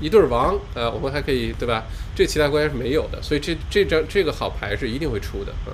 [0.00, 1.84] 一对王，呃，我们还可以，对吧？
[2.14, 5.72] 这其他国家是没有的，所以这这张这个好牌是一定会出的，嗯。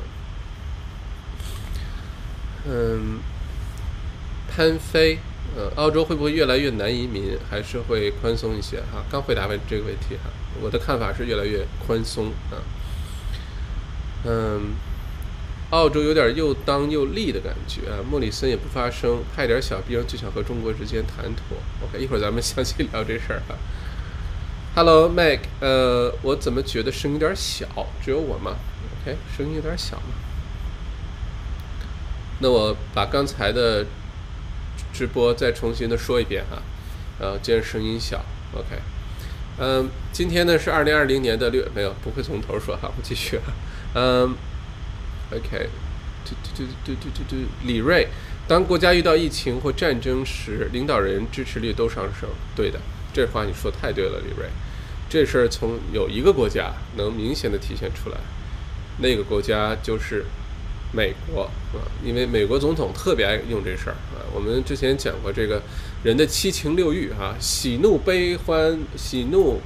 [2.65, 3.19] 嗯，
[4.49, 5.19] 潘飞，
[5.57, 8.79] 呃，澳洲会不会越来越难移民，还是会宽松一些？
[8.93, 10.31] 哈，刚回答完这个问题哈，
[10.63, 12.63] 我的看法是越来越宽松啊。
[14.25, 14.75] 嗯，
[15.71, 17.99] 澳洲有点又当又立的感觉啊。
[18.09, 21.57] 莫里森也不发声，派点小兵就想和中国之间谈妥。
[21.83, 23.57] OK，一会儿咱们详细聊这事儿哈。
[24.75, 25.41] Hello, Meg。
[25.61, 27.67] 呃，我怎么觉得声音有点小？
[28.03, 28.57] 只有我吗
[29.03, 30.15] ？OK，声音有点小吗？
[32.39, 33.85] 那我把刚才的
[34.91, 36.63] 直播再重新的说一遍哈。
[37.21, 38.81] 呃，既然声音小，OK。
[39.59, 43.53] 嗯，今天呢是二零二零年的六，没有，不会从头说哈， 我继续啊。
[43.95, 44.35] 嗯
[45.33, 45.69] ，OK。
[46.25, 48.09] 嘟嘟嘟嘟嘟嘟嘟，李瑞，
[48.49, 52.31] 当国家遇到疫情或战争时，领导人支持率都上升。
[52.57, 52.81] 对的。
[53.13, 54.49] 这话你说太对了，李瑞。
[55.09, 58.17] 这事儿从有一个国家能明显的体现出来，
[58.99, 60.25] 那个国家就是
[60.91, 61.43] 美国
[61.75, 64.25] 啊，因为美国总统特别爱用这事儿啊。
[64.35, 65.63] 我们之前讲过这个
[66.03, 69.61] 人的七情六欲啊，喜怒悲欢，喜怒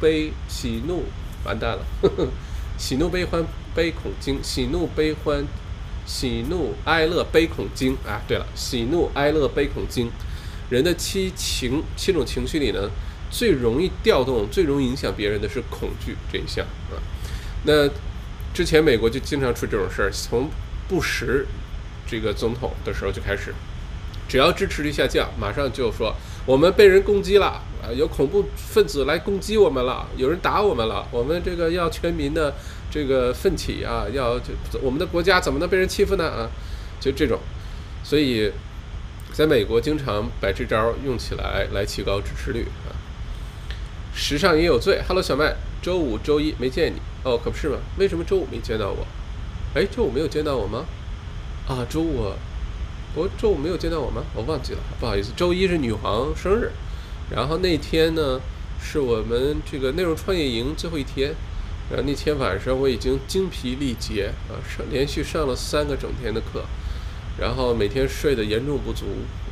[0.00, 1.04] 悲喜怒
[1.44, 1.84] 完蛋了，
[2.78, 5.44] 喜怒悲欢悲恐惊，喜怒悲欢
[6.06, 8.22] 喜怒哀乐悲恐惊啊。
[8.26, 10.10] 对了，喜怒哀乐悲恐惊。
[10.68, 12.90] 人的七情七种情绪里呢，
[13.30, 16.98] 最容易调动、最容易影响别人的是恐惧这一项啊。
[17.64, 17.88] 那
[18.52, 20.50] 之前美国就经常出这种事儿，从
[20.88, 21.46] 布什
[22.06, 23.54] 这个总统的时候就开始，
[24.28, 32.54] 只要支持率下降，马上就说我们被人攻击了啊，有恐怖分子来攻击我们了，有人打我们了，我们这个要全民的
[32.90, 34.46] 这个奋起啊，要就
[34.82, 36.50] 我们的国家怎么能被人欺负呢啊？
[36.98, 37.38] 就这种，
[38.02, 38.50] 所以。
[39.36, 42.96] 在美国，经常把这招用起来来提高支持率啊。
[44.14, 47.76] 时尚也有罪，Hello 小麦，周五、周一没见你哦，可不是吗？
[47.98, 49.06] 为什么周五没见到我？
[49.74, 50.86] 哎，周五没有见到我吗？
[51.68, 52.32] 啊，周五，
[53.14, 54.24] 我周五没有见到我吗？
[54.34, 55.32] 我忘记了，不好意思。
[55.36, 56.70] 周一是女皇生日，
[57.30, 58.40] 然后那天呢
[58.82, 61.34] 是我们这个内容创业营最后一天，
[61.90, 66.64] 然后那天晚上我已经精疲力竭啊，上连续上了三个整天的课。
[67.38, 69.06] 然后每天睡得严重不足，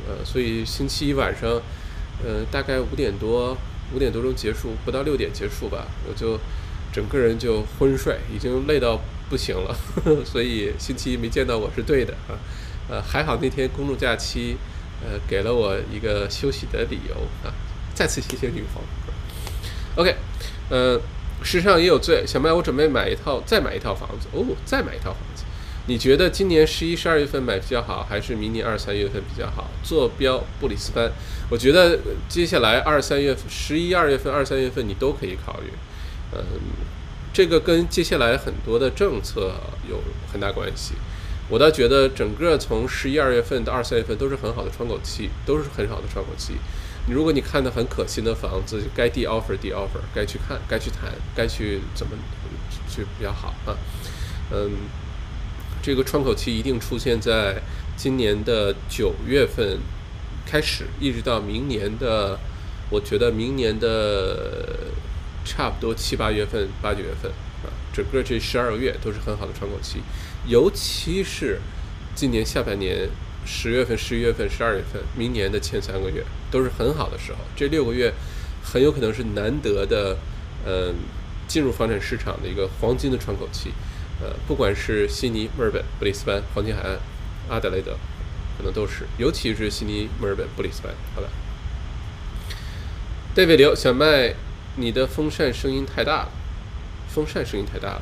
[0.07, 1.61] 呃，所以星期一晚上，
[2.23, 3.57] 呃，大概五点多
[3.93, 6.39] 五点多钟结束，不到六点结束吧，我就
[6.91, 12.33] 整个人就昏睡，已经累到不行了，呵 呵所以星期一没见到我是对的啊，
[12.89, 14.57] 呃，还好那天公众假期，
[15.03, 17.15] 呃，给了我一个休息的理由
[17.47, 17.53] 啊，
[17.93, 18.83] 再次谢谢女方。
[19.95, 20.15] OK，
[20.69, 20.99] 呃，
[21.43, 25.43] 时尚也有罪，小麦，我准备买一套，再买一套房子，哦，再买一套房子。
[25.87, 29.69] 你觉得今年十一、十二月份买比较好，还是明年二三月份比较好？
[29.83, 31.11] 坐标布里斯班，
[31.49, 35.67] 我觉得接下来二三月份、十一二月份、二三月份你都可以考虑。
[36.33, 36.39] 嗯，
[37.31, 39.53] 这个跟接下来很多的政策
[39.87, 40.95] 有很大关系。
[41.47, 46.53] 我倒觉得整个从十一二月份到二三月份都是很好的窗口期，都是很好的窗口期。
[47.07, 52.13] 如果你看到很可信的房子，该递 offer 递 offer，该去看，该去谈，该去怎么
[52.89, 53.77] 去比较好啊？
[54.51, 54.71] 嗯，
[55.85, 57.61] 这个窗口期一定出现在
[57.95, 59.77] 今年的九月份
[60.43, 62.39] 开始，一直到明年的，
[62.89, 64.89] 我觉得明年的
[65.45, 67.29] 差不多七八月份、八九月份
[67.63, 69.99] 啊，整个这十二个月都是很好的窗口期，
[70.47, 71.61] 尤其是
[72.15, 73.07] 今年下半年。
[73.47, 77.37] 十月份、十一月份、十二月份，明年的前三个月都是很好的时候。
[77.55, 78.11] 这六个月
[78.63, 80.17] 很有可能是难得的，
[80.65, 80.95] 嗯，
[81.47, 83.69] 进入房产市场的一个黄金的窗口期。
[84.21, 86.99] 呃，不管是悉尼、墨尔本、布里斯班、黄金海岸、
[87.49, 87.97] 阿德莱德，
[88.57, 90.93] 可能都是，尤其是悉尼、墨尔本、布里斯班。
[91.13, 91.27] 好吧。
[93.33, 94.35] 戴维刘小麦，
[94.77, 96.31] 你的风扇声音太大了，
[97.09, 98.01] 风扇声音太大了。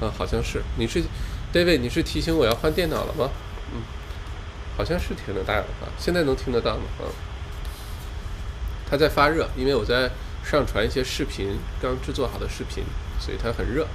[0.00, 1.02] 啊，好像是，你是。
[1.52, 3.28] David，你是提醒我要换电脑了吗？
[3.74, 3.82] 嗯，
[4.76, 6.82] 好像是听得到了啊，现在能听得到吗？
[7.00, 7.10] 啊，
[8.88, 10.08] 它在发热，因为我在
[10.50, 12.82] 上传一些视频，刚制作好的视频，
[13.20, 13.86] 所以它很热。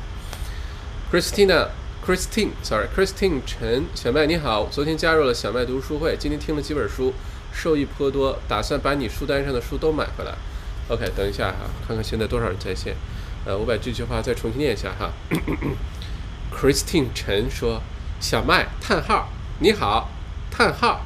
[1.11, 7.13] Christina，Christine，sorry，Christine 陈小麦你好，昨天加入了小麦读书会，今天听了几本书，
[7.51, 10.33] 受益颇多，打算把你书单上的书都买回来。
[10.87, 12.95] OK，等一下哈，看看现在多少人在线。
[13.45, 15.11] 呃，我把这句话再重新念一下哈。
[16.55, 17.81] Christine 陈说
[18.21, 19.27] ：“小麦，叹号，
[19.59, 20.09] 你好，
[20.49, 21.05] 叹号，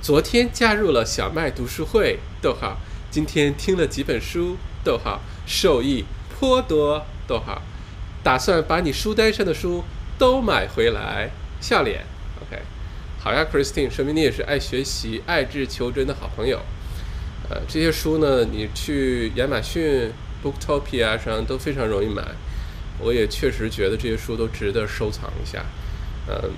[0.00, 2.78] 昨天加入了小麦读书会，逗号，
[3.12, 7.62] 今天听了几本书，逗号，受益颇多，逗号，
[8.22, 9.84] 打算把你书单上的书
[10.18, 12.04] 都买回来，笑脸
[12.42, 12.62] ，OK，
[13.20, 16.60] 好呀，Christine，说明你也是爱学习、爱智求真的好朋友。
[17.50, 22.22] 呃，这些书呢，你去亚马逊、Booktopia 上都非常容易买。”
[23.00, 25.64] 我也确实觉得这些书都值得收藏一下，
[26.28, 26.52] 嗯，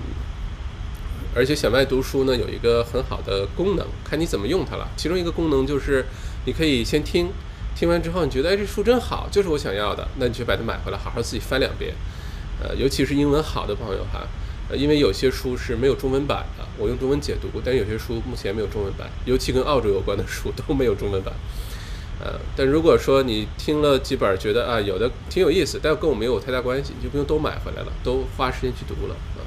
[1.33, 4.87] 而且小麦读书呢有一个很好的功能，看你怎么用它了。
[4.95, 6.05] 其中一个功能就是
[6.45, 7.29] 你可以先听，
[7.75, 11.93] 听完之后你觉得哎这书真好，就是我想要的，那你就把它买回来，好好自己翻两遍。
[12.63, 14.25] 呃，尤其是英文好的朋友哈，
[14.69, 21.33] 呃，因为有些书是没有中文版的，我用中文解读，但有些书目前没有中文版，尤其跟澳洲有关的书都没有中文版。
[22.23, 29.43] 呃，但如果说你听了几本，觉得啊有的挺有意思，但跟我没有太大关系，你就不用都买回来了，都花时间去读了啊。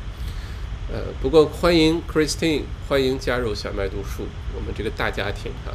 [0.92, 5.72] 呃，不过欢迎 Christine，欢迎加入小麦读书，我们这个大家庭哈。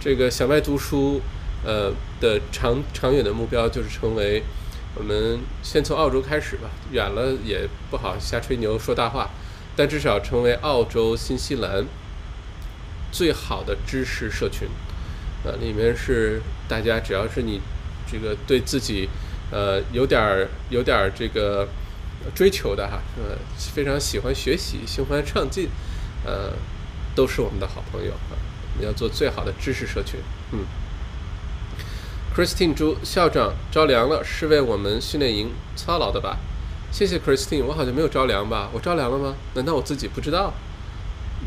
[0.00, 1.20] 这个小麦读书，
[1.64, 4.42] 呃的长长远的目标就是成为
[4.94, 9.30] 我们先从澳洲开始吧，远了也不好瞎吹牛说大话，
[9.76, 11.84] 但至少成为澳洲、新西兰
[13.12, 14.68] 最好的知识社群。
[15.44, 17.60] 呃，里面是大家只要是你
[18.10, 19.08] 这个对自己
[19.52, 21.68] 呃有点儿有点儿这个
[22.34, 25.68] 追求的哈，呃非常喜欢学习、喜欢上进，
[26.24, 26.52] 呃，
[27.14, 28.34] 都是我们的好朋友啊。
[28.74, 30.18] 我们要做最好的知识社群。
[30.52, 30.64] 嗯
[32.38, 36.38] ，Christine 朱校长着凉了，是为我们训练营操劳的吧？
[36.92, 38.70] 谢谢 Christine，我好像没有着凉吧？
[38.72, 39.34] 我着凉了吗？
[39.54, 40.54] 难道我自己不知道？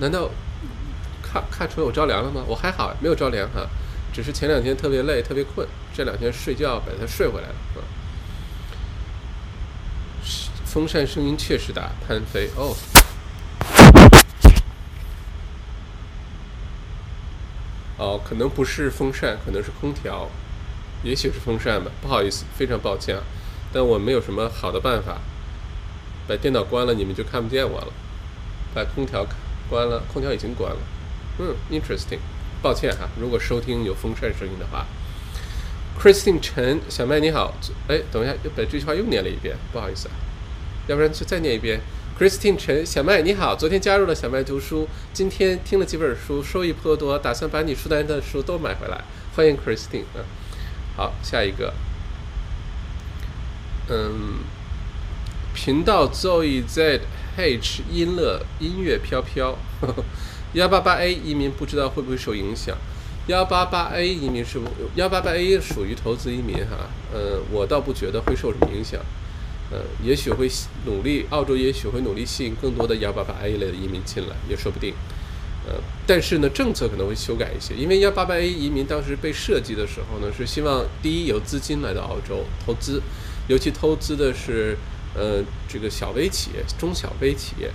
[0.01, 0.29] 难道
[1.23, 2.43] 看看出我着凉了吗？
[2.45, 3.65] 我还好，没有着凉哈。
[4.11, 7.55] 只是前两天特别累，特别困，这两天睡觉把它睡回来了。
[7.75, 7.79] 啊，
[10.65, 12.75] 风扇声音确实大，潘飞哦，
[17.97, 20.29] 哦，可能不是风扇，可能是空调，
[21.03, 21.91] 也许是风扇吧。
[22.01, 23.23] 不好意思，非常抱歉啊，
[23.73, 25.19] 但我没有什么好的办法。
[26.27, 27.87] 把电脑关了，你们就看不见我了。
[28.73, 29.25] 把空调
[29.69, 30.77] 关了，空调已经关了。
[31.39, 32.19] 嗯，interesting。
[32.61, 34.85] 抱歉哈，如果收听有风扇声音的话
[35.99, 37.53] ，Christine 陈小麦你好，
[37.87, 40.13] 哎，等一下又把这句话又念了一遍，不好意思啊，
[40.87, 41.81] 要不然就再念一遍。
[42.19, 49.03] Christine 陈小麦你好，昨天加入了小麦读书，今天听了几本书，收益颇多，打算把你书单的书都买回来，
[49.35, 50.21] 欢迎 Christine 啊。
[51.01, 51.73] 好，下一个，
[53.89, 54.37] 嗯，
[55.51, 57.01] 频道 Zoe Z
[57.35, 59.57] H 音乐音乐飘飘。
[60.53, 62.77] 幺八八 A 移民不知道会不会受影响？
[63.25, 64.69] 幺八八 A 移民是不？
[64.93, 69.01] 幺八八 A 属于投资移民哈，呃，我倒不觉得会受什么影响，
[69.71, 70.47] 呃，也许会
[70.85, 74.93] 努力，澳洲也许会努力吸引更多的幺八八 A 类的移民进来，也说不定，
[75.67, 75.75] 呃，
[76.07, 83.01] 但是呢，政策可能会修改一些，因为幺八八 A 移民当时被设计的时候呢，是希望第一有资金来到澳洲投资，
[83.47, 84.77] 尤其投资的是
[85.15, 87.67] 呃这个小微企业、中小微企业。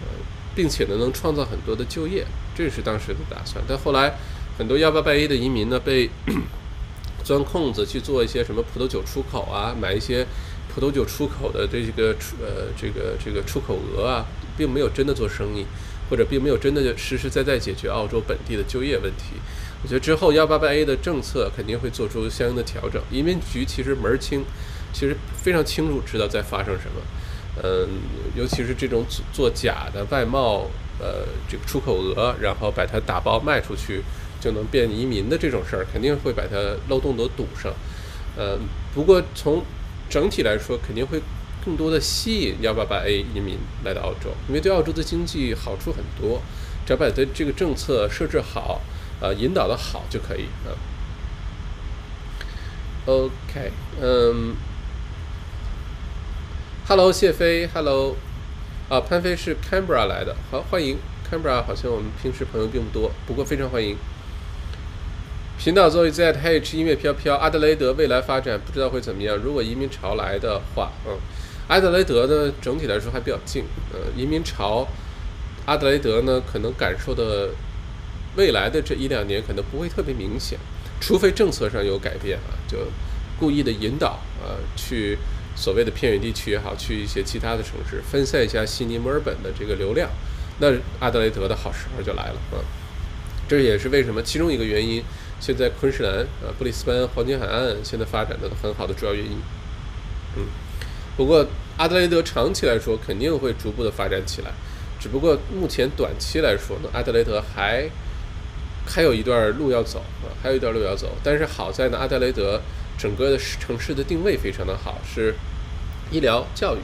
[0.00, 0.08] 呃
[0.56, 3.60] 并且呢，能创造很多的就业，这是当时的打算。
[3.66, 4.14] 但后来，
[4.56, 6.08] 很多幺八八 A 的移民呢，被
[7.24, 10.24] 钻空子去做一些什么葡萄酒出口啊，买一些
[10.72, 15.66] 葡萄酒出口的这个出呃这个这个出口额啊，并没有真的做生意，
[16.14, 19.34] 或者并没有真的实实在在解决澳洲本地的就业问题。
[19.82, 23.02] 我觉得之后幺八八 A 的政策肯定会做出相应的调整。
[23.10, 24.44] 移民局其实门儿清，
[24.92, 27.02] 其实非常清楚知道在发生什么。
[27.64, 27.88] 嗯，
[28.36, 34.00] 尤其是这种做假的外贸，呃，这个出口额，然后把它打包卖出去
[34.40, 36.56] 就能变移民的这种事儿，肯定会把它
[36.88, 37.74] 漏洞都堵上。
[38.38, 38.60] 嗯，
[38.94, 39.64] 不过从
[40.08, 41.20] 整体来说，肯定会
[41.64, 46.42] 更多的吸引幺八八 A 移民来到澳洲，因为对澳洲的经济好处很多。
[46.86, 48.80] 只要把的这个政策设置好。
[49.20, 50.74] 呃，引导的好就可以啊。
[53.06, 53.70] OK，
[54.02, 54.56] 嗯
[56.86, 58.16] ，Hello 谢飞，Hello，
[58.90, 60.98] 啊，潘飞是 Canberra 来的，好欢迎
[61.30, 63.96] Canberra，好像我们平时朋友并不多，不过非常欢迎。
[65.56, 69.36] 频道作为 Z H 音乐飘飘，阿德雷德未来发展不知道会怎么样。
[69.36, 71.16] 如果移民潮来的话，嗯，
[71.68, 74.86] 阿德雷德呢整体来说还比较近，呃，移民潮，
[75.66, 77.50] 阿德雷德呢可能感受的。
[78.36, 80.58] 未来的这一两年可能不会特别明显，
[81.00, 82.78] 除非政策上有改变啊，就
[83.38, 85.16] 故意的引导啊，去
[85.54, 90.10] 所谓的偏远地区也好，去一些其他的城市分散一下悉尼、墨尔本的这个流量，
[90.58, 90.66] 那
[90.98, 92.58] 阿德雷德的好时候就来了啊。
[93.46, 95.00] 这也是为什么其中一个原因，
[95.38, 99.38] 现在昆士兰啊、布里斯班、黄金海岸现在发展的很好的主要原因。
[100.36, 100.46] 嗯，
[101.16, 101.46] 不过
[101.76, 104.50] 阿德雷德长期来说肯定会逐步的发展起来，
[105.00, 107.88] 只不过目前短期来说呢，阿德雷德还。
[108.86, 111.10] 还有一段路要走啊，还有一段路要走。
[111.22, 112.60] 但是好在呢，阿德雷德
[112.98, 115.34] 整个的城市的定位非常的好，是
[116.10, 116.80] 医疗、教育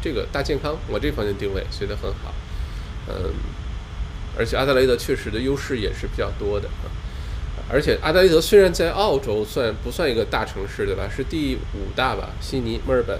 [0.00, 2.32] 这个大健康，我这方面定位所以它很好。
[3.08, 3.32] 嗯，
[4.38, 6.86] 而且阿德雷德确实的优势也是比较多的啊。
[7.68, 11.10] 而且阿德雷德虽然在澳洲算不算一个大城市，对吧？
[11.12, 12.30] 是第五大吧？
[12.40, 13.18] 悉尼、墨尔本，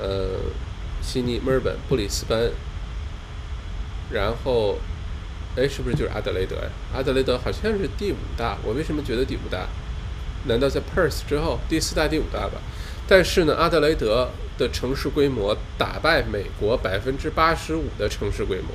[0.00, 0.38] 呃，
[1.00, 2.50] 悉尼、墨尔本、布里斯班，
[4.10, 4.78] 然后。
[5.54, 6.62] 哎，是不是就是阿德雷德呀？
[6.94, 9.68] 阿德雷德好像是第五大，我为什么觉得第五大？
[10.46, 12.52] 难道在 Perth 之后第四大、第五大吧？
[13.06, 18.68] 但是呢，阿德雷德的城市规模打败美国百分之八十五的城市规模，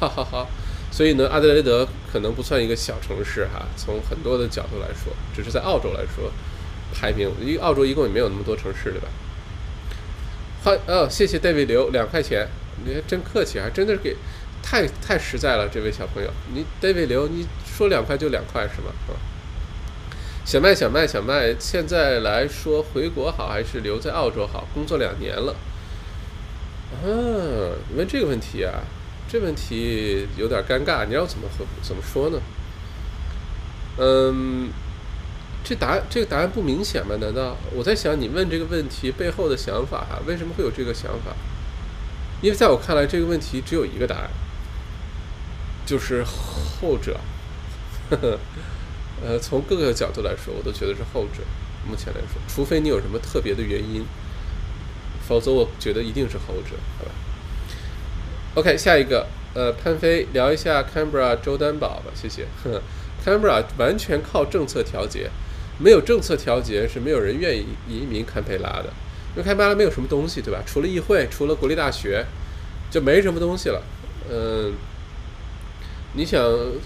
[0.00, 0.46] 哈哈哈！
[0.90, 3.66] 所以呢，阿德雷德可能不算一个小城市哈。
[3.76, 6.32] 从很多的角度来说，只是在澳洲来说，
[6.94, 9.08] 排名，因为澳洲一共也没有那么多城市，对吧？
[10.62, 12.48] 好，哦，谢谢 David 刘两块钱，
[12.84, 14.16] 你还真客气，还真的是给。
[14.60, 18.92] 太太实在了，这位小朋友，你 David 刘，你说两块就两块是吗？
[19.06, 19.16] 啊，
[20.44, 24.68] 小麦小麦小麦，现在来说回国好还是留在澳洲好？
[24.74, 25.54] 工作两年了，
[26.92, 27.06] 啊，
[27.96, 28.82] 问这个问题啊，
[29.26, 32.38] 这问题有点尴尬，你让我怎么回怎么说呢？
[33.98, 34.68] 嗯，
[35.64, 37.16] 这答案这个答案不明显吗？
[37.20, 40.18] 难道我在想你问这个问题背后的想法哈？
[40.26, 41.34] 为什么会有这个想法？
[42.40, 44.30] 因为在我看来，这个问题只有一个答案。
[45.84, 47.18] 就是后者，
[48.10, 48.38] 呵 呵
[49.24, 51.42] 呃，从各个角度来说，我都觉得是后者。
[51.88, 54.04] 目前来说，除非你有什么特别的原因，
[55.26, 57.10] 否则我觉得一定是后者，好吧
[58.56, 62.46] ？OK，下一个，呃，潘飞聊一下 Canberra 周担保吧，谢谢。
[62.62, 62.82] 呵 呵
[63.24, 65.30] Canberra 完全靠政策调节，
[65.78, 68.92] 没有政策调节是没有人愿意移民堪培拉的，
[69.34, 70.60] 因为堪培拉没有什么东西，对吧？
[70.66, 72.24] 除了议会，除了国立大学，
[72.90, 73.82] 就没什么东西了，
[74.30, 74.74] 嗯。
[76.14, 76.42] 你想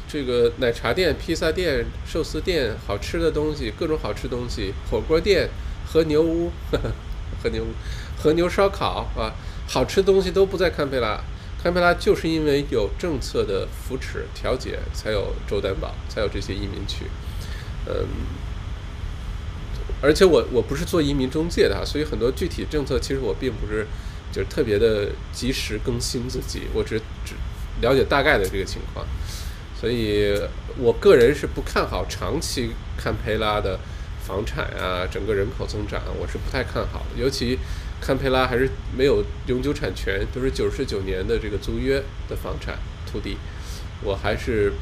[0.09, 5.49] 这个奶茶店、披萨店、寿司店，好吃的东西，各种好吃东西，火锅店、
[5.87, 6.51] 和牛屋、
[7.41, 7.65] 和牛
[8.19, 9.33] 和牛烧烤啊，
[9.69, 11.21] 好吃的东西都不在堪培拉。
[11.63, 17.07] 堪培拉就是因为有政策的扶持调节，才有州担保，才有这些移民区。
[17.87, 17.95] 嗯，
[20.03, 23.87] 而且我我不是做移民中介的，所以很多具体政策其实我并不是
[24.33, 27.35] 就是特别的及时更新自己，我只只。
[27.81, 29.05] 了解大概的这个情况，
[29.81, 30.39] 所以
[30.77, 33.81] 我个人是不看好长期堪培拉的
[34.25, 37.05] 房产啊，整个人口增长，我是不太看好。
[37.17, 37.59] 尤其
[38.01, 42.79] 堪培拉还是没有永久产权，都是九十九年的这个租约的房产
[43.11, 43.39] 土地，
[44.05, 44.75] 我还是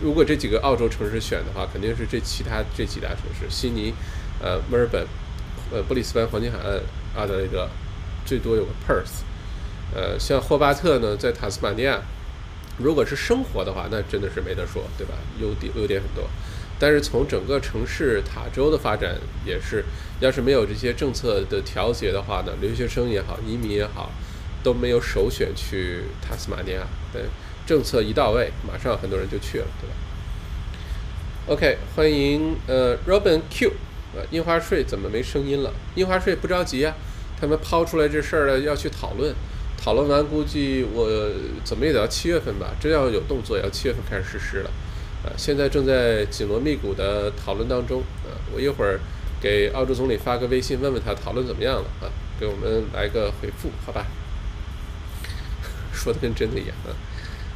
[0.00, 3.92] 如果这几个澳洲城市选的话，肯定是这其他这几大城市：悉尼、
[4.44, 5.06] 呃墨尔本、
[5.72, 6.78] 呃布里斯班、黄金海岸、
[7.16, 7.66] 阿德雷德，
[8.26, 9.22] 最多有个 Perth。
[9.94, 12.02] 呃，像霍巴特呢，在塔斯马尼亚，
[12.76, 15.14] 如果是生活的话，那真的是没得说，对吧？
[15.40, 16.28] 优点优点很多，
[16.78, 19.16] 但是从整个城市塔州的发展
[19.46, 19.82] 也是，
[20.20, 24.10] 要是没有这些政策的调节的话呢，留学生也好，移民也好，
[24.62, 26.86] 都没有首选去塔斯马尼亚。
[27.12, 27.22] 对，
[27.64, 29.94] 政策一到位，马上很多人就去了，对吧
[31.46, 33.70] OK，欢迎呃 Robin Q，
[34.30, 35.72] 印花税怎么没声音了？
[35.94, 36.94] 印花税不着急啊，
[37.40, 39.34] 他们抛出来这事儿了要去讨论，
[39.76, 41.08] 讨论完估计我
[41.64, 44.70] 怎么也得要七月份吧，真要有动作要七月份开始实施了，
[45.24, 49.00] 呃现在正在紧锣密鼓的讨论当中，呃我一会儿
[49.40, 52.08] 给澳洲总理发个微信问问他讨论怎么样了啊，
[52.38, 54.06] 给我们来个回复，好吧？
[55.92, 56.90] 说的跟真的一样啊。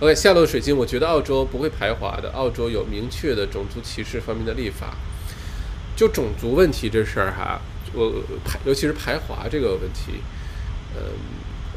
[0.00, 2.30] OK，下落水晶，我觉得澳洲不会排华的。
[2.30, 4.94] 澳洲有明确的种族歧视方面的立法。
[5.98, 7.60] 就种族问题这事儿哈，
[7.92, 10.22] 我排，尤其是排华这个问题，
[10.94, 11.02] 嗯，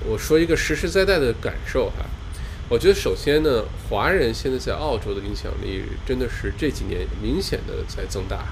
[0.07, 2.05] 我说一个实实在在的感受哈。
[2.69, 8.45] 我觉得首先呢，华人现在在澳洲的影响力真的是这几年明显的在增大。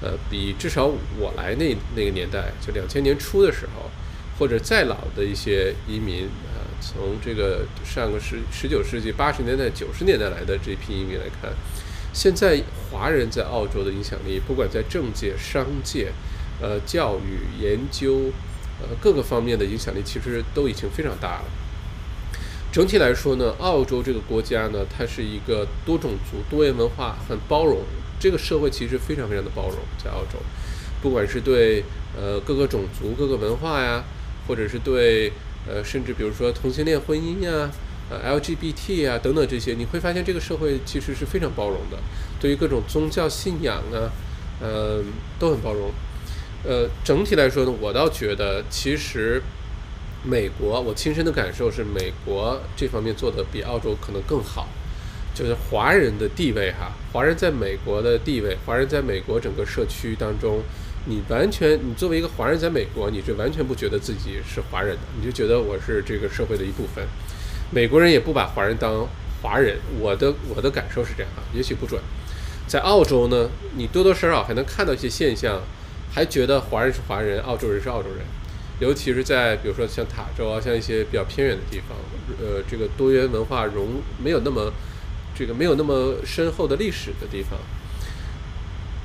[0.00, 0.86] 呃，比至少
[1.18, 3.90] 我来那那个年代，就两千年初的时候，
[4.38, 6.28] 或者再老的一些移民。
[6.82, 11.52] 从这个上个十十九世纪八十年代九十年代来的这批移民来看，
[12.12, 16.12] 现在华人在澳洲的影响力，不管在政界、商界、
[16.60, 18.32] 呃教育、研究，
[18.80, 21.44] 呃各个方面的影响力，其实都已经非常大了。
[22.72, 27.78] 整体来说呢，澳洲这个国家呢，它是一个多种族、多元文化、很包容。
[28.18, 30.38] 这个社会其实非常非常的包容，在澳洲，
[31.02, 31.84] 不管是对
[32.16, 34.04] 呃各个种族、各个文化呀，
[34.46, 35.32] 或者是对。
[35.68, 37.70] 呃，甚至比如说同性恋婚姻呀，
[38.10, 41.96] 呃，LGBT 啊等等这些，你会发现这个社会其实是非常包容的，
[42.40, 44.10] 对于各种宗教信仰啊，
[44.60, 45.00] 呃，
[45.38, 45.92] 都很包容。
[46.64, 49.40] 呃，整体来说呢，我倒觉得其实
[50.24, 54.68] 美国，我亲身的感受是美国这方面做的比澳洲可能更好，
[55.34, 60.62] 就是华人的地位哈，华人在美国的地位，华人在美国整个社区当中。
[61.06, 67.02] 你完全，你作为一个华人在美国，你是完全不觉得自己是华人的，你就觉得我是这个社会的一部分。
[67.70, 69.06] 美国人也不把华人当
[69.42, 72.00] 华人，我的我的感受是这样啊，也许不准。
[72.66, 75.60] 在澳洲呢，你多多少少还能看到一些现象，
[76.12, 78.24] 还觉得华人是华人，澳洲人是澳洲人。
[78.80, 81.96] 尤其是在比如说像塔州啊，像一些比较偏远的地方，
[82.40, 84.72] 呃，这个多元文化融没有那么
[85.34, 87.58] 这个没有那么深厚的历史的地方。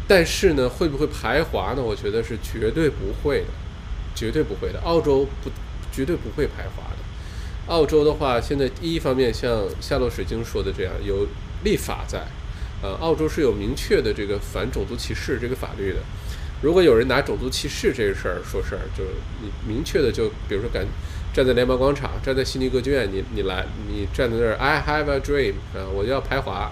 [0.07, 1.81] 但是呢，会不会排华呢？
[1.81, 3.47] 我觉得是绝对不会的，
[4.15, 4.79] 绝对不会的。
[4.81, 5.49] 澳洲不，
[5.91, 7.04] 绝对不会排华的。
[7.67, 11.27] 澳洲的话，现在第一方面像夏洛水晶说的这样，有
[11.63, 12.27] 立法在，
[12.81, 15.99] 呃，澳洲是有明确的这个反种族歧视这个法律的。
[16.61, 19.03] 如果有人拿种族歧视这个事儿说事儿，就
[19.41, 20.85] 你明确的就，比如说敢
[21.33, 26.71] 站在联邦广场，站在悉尼歌剧院，你你来，你站在那儿，I have a dream，啊，我要排华。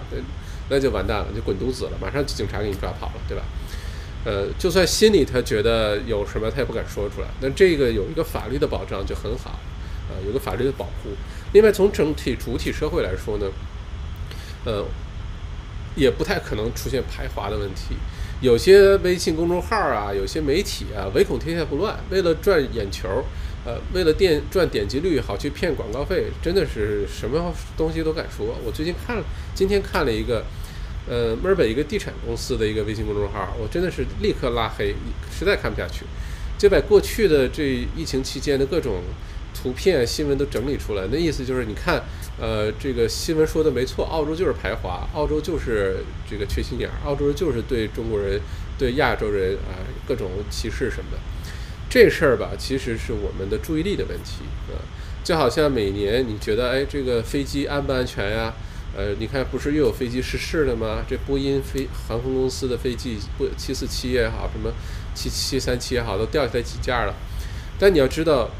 [0.70, 3.44] 那就完蛋了，就滚犊子了，马上警察给你抓跑了，对吧？
[4.24, 7.28] 呃，就算心里他觉得有什么，他也不敢说出来。
[7.42, 9.60] 那这个有一个法律的保障就很好，
[10.26, 11.10] 有个法律的保护。
[11.52, 13.46] 另外，从整体主体社会来说呢，
[14.64, 14.84] 呃，
[15.96, 17.96] 也不太可能出现排华的问题。
[18.40, 23.24] 有些微信公众号啊，有些媒体啊，唯恐天下不乱，为了赚眼球。
[23.66, 28.54] 呃，为了电赚点击率好去骗广告费，真的是什么东西都敢说。
[28.62, 30.44] 我最近看了，今天看了一个，
[31.08, 34.94] 呃，墨尔本一个地产公司的一个微信公众号，我真的是立刻拉黑，
[35.32, 36.04] 实在看不下去。
[36.58, 39.02] 就把过去的这疫情期间的各种
[39.64, 42.02] 图片新闻都整理出来，那意思就是，你看，
[42.38, 48.38] 呃，这个新闻说的没错，澳洲就是排华，澳洲就是这个缺心眼儿，澳洲就是对中国人、
[48.76, 51.18] 对亚洲人啊各种歧视什么的。
[51.88, 54.76] 这事儿吧，其实是我们的注意力的问题啊，
[55.24, 58.52] 就好像每年你觉得，哎，这个飞机安不安全呀？
[58.94, 61.06] 呃，你看不是又有飞机失事了吗？
[61.08, 64.70] 这波音飞航空公司的飞机，不七四七也好，什么
[65.14, 67.14] 七七三七也好，都掉下来几架了。
[67.78, 68.50] 但你要知道，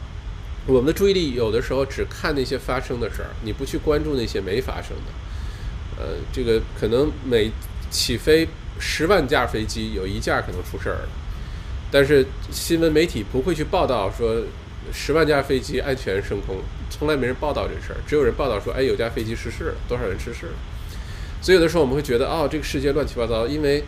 [0.67, 6.03] 我们的注意力有的时候只看那些发生的事儿，你不去关注那些没发生的。
[6.03, 7.51] 呃，这个可能每
[7.91, 8.49] 起飞
[8.79, 11.09] 十万架飞机，有一架可能出事儿了。
[11.91, 14.43] 但是新闻媒体不会去报道说
[14.93, 16.57] 十万架飞机安全升空，
[16.91, 20.53] 从来没人报道这事儿，只有人报道说，哎，有架飞机失事了，多少人失事了。
[21.41, 23.85] 所以有的时候我们会觉得，哦，这个世界乱七八糟，因为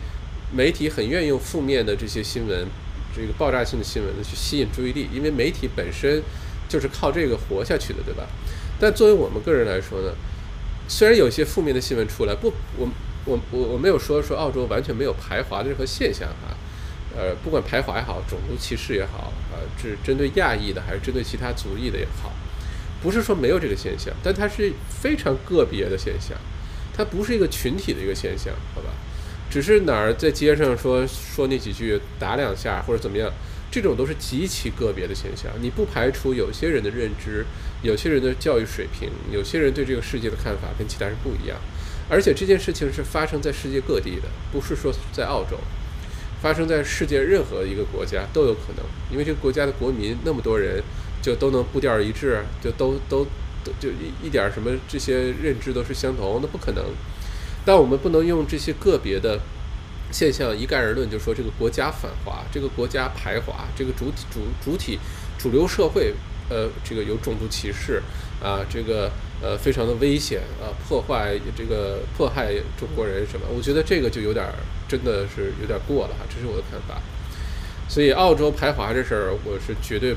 [0.53, 2.67] 媒体很愿意用负面的这些新闻，
[3.13, 6.21] 这个爆炸性的新闻去吸引注意力，因为媒体本身
[6.67, 8.27] 就是靠这个活下去的，对吧？
[8.79, 10.13] 但作为我们个人来说呢，
[10.87, 12.87] 虽然有些负面的新闻出来，不，我
[13.25, 16.55] 我我我没有说说澳洲完全没有排华的任何现象啊。
[17.15, 22.31] 呃，不管排华也好，种族歧视也好，呃，是针对亚裔的还是针对其他族裔的也好，
[23.01, 26.37] 不是说没有这个现象，但它是非常个别的现象，
[26.95, 28.89] 它不是一个群体的一个现象，好吧？
[29.49, 33.31] 只是哪儿在街上说说那几句，打两下或者怎么样，
[33.77, 35.51] 这种都是极其个别的现象。
[35.61, 37.45] 你不排除有些人的认知、
[37.83, 41.59] 有些人的教育水平、有些人对这个世界的看法跟其他人不一样，
[42.09, 45.59] 而且这件事情是发生在世界各地的，不是说在澳洲，
[46.41, 50.81] 发生在世界任何一个国家都有可能，因为这个国家的国民那么多人，
[51.21, 53.23] 就都能步调一致，就都都
[53.63, 56.83] 都就一一点什么这些认知都是相同，那不可能。
[57.63, 59.39] 但我们不能用这些个别的
[60.11, 64.97] 现象一概而论，就说这个国家反华，这个国家排华，这个主体主主体
[65.37, 66.13] 主流社会，
[66.49, 68.01] 呃，这个有种族歧视
[68.41, 73.45] 啊，这个呃非常的危险啊，破坏这个迫害中国人什么？
[73.55, 74.45] 我觉得这个就有点
[74.87, 77.01] 真的是有点过了哈，这是我的看法。
[77.89, 80.15] 所以澳洲排华这事儿，我是绝对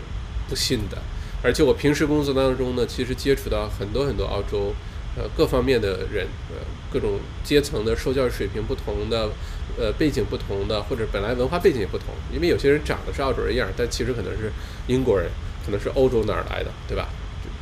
[0.49, 0.99] 不信的。
[1.43, 4.74] 而且我平时工作当中呢，其实接触到很多很多澳洲。
[5.17, 6.57] 呃，各方面的人，呃，
[6.93, 9.29] 各种阶层的受教育水平不同的，
[9.77, 14.53] 呃，背景不同的，或者本来文化背景也不同，因为有些人长得是澳洲人样，但其实可能是
[14.87, 15.29] 英国人，
[15.67, 17.09] 可能是欧洲哪儿来的，对吧？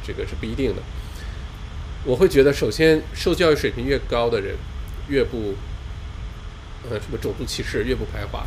[0.04, 0.82] 这这个是不一定的。
[2.04, 4.54] 我会觉得，首先受教育水平越高的人，
[5.08, 5.54] 越不，
[6.90, 8.46] 呃，什么种族歧视越不排华，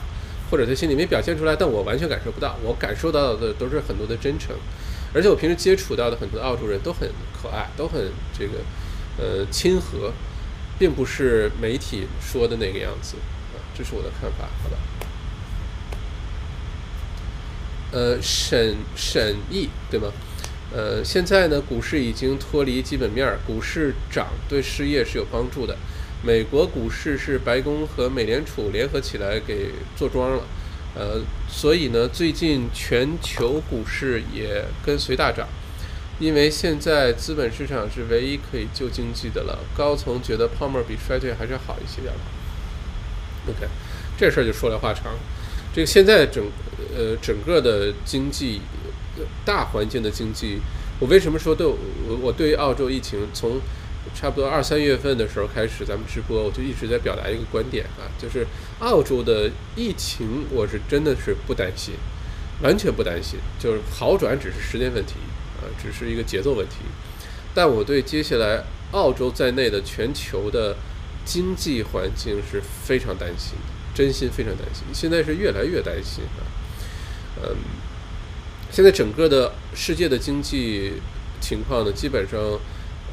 [0.52, 4.56] 或者他心里没表现出来，但我完全感受不到，我感受到的都是很多的真诚，
[5.14, 8.54] 而且我平时接触到的很多澳洲人都很可爱，都很这个。
[9.18, 10.14] 呃，亲和，
[10.80, 13.18] 并不是媒体说的那个样子
[13.54, 14.78] 啊，这是我的看法，好吧？
[17.92, 20.12] 呃，审审议对吗？
[20.74, 25.78] 呃，现在呢，股市已经脱离基本面，股市涨对失业是有帮助的。
[26.24, 30.44] 美国股市是白宫和美联储联合起来给做庄了，
[30.96, 35.48] 呃，所以呢，最近全球股市也跟随大涨。
[36.22, 42.14] 因为现在资本市场是唯一可以救经济的了，高层觉得泡沫比衰退还是好一些的。
[43.48, 43.68] OK，
[44.16, 45.14] 这事儿就说来话长。
[45.74, 46.46] 这个现在整
[46.96, 48.62] 呃整个的经济
[49.44, 50.60] 大环境的经济，
[51.00, 51.76] 我为什么说对我
[52.22, 53.60] 我对于澳洲疫情从
[54.14, 58.46] 差不多二三月份的时候开始咱们直播，我就一直在表达一个观点啊，就是
[58.78, 61.96] 澳洲的疫情我是真的是不担心，
[62.62, 65.16] 完全不担心，就是好转只是时间问题。
[65.62, 66.78] 呃，只是一个节奏问题，
[67.54, 70.76] 但我对接下来澳洲在内的全球的
[71.24, 73.54] 经济环境是非常担心，
[73.94, 74.84] 真心非常担心。
[74.94, 76.42] 现在是越来越担心啊，
[77.44, 77.56] 嗯，
[78.72, 80.94] 现在整个的世界的经济
[81.40, 82.40] 情况呢，基本上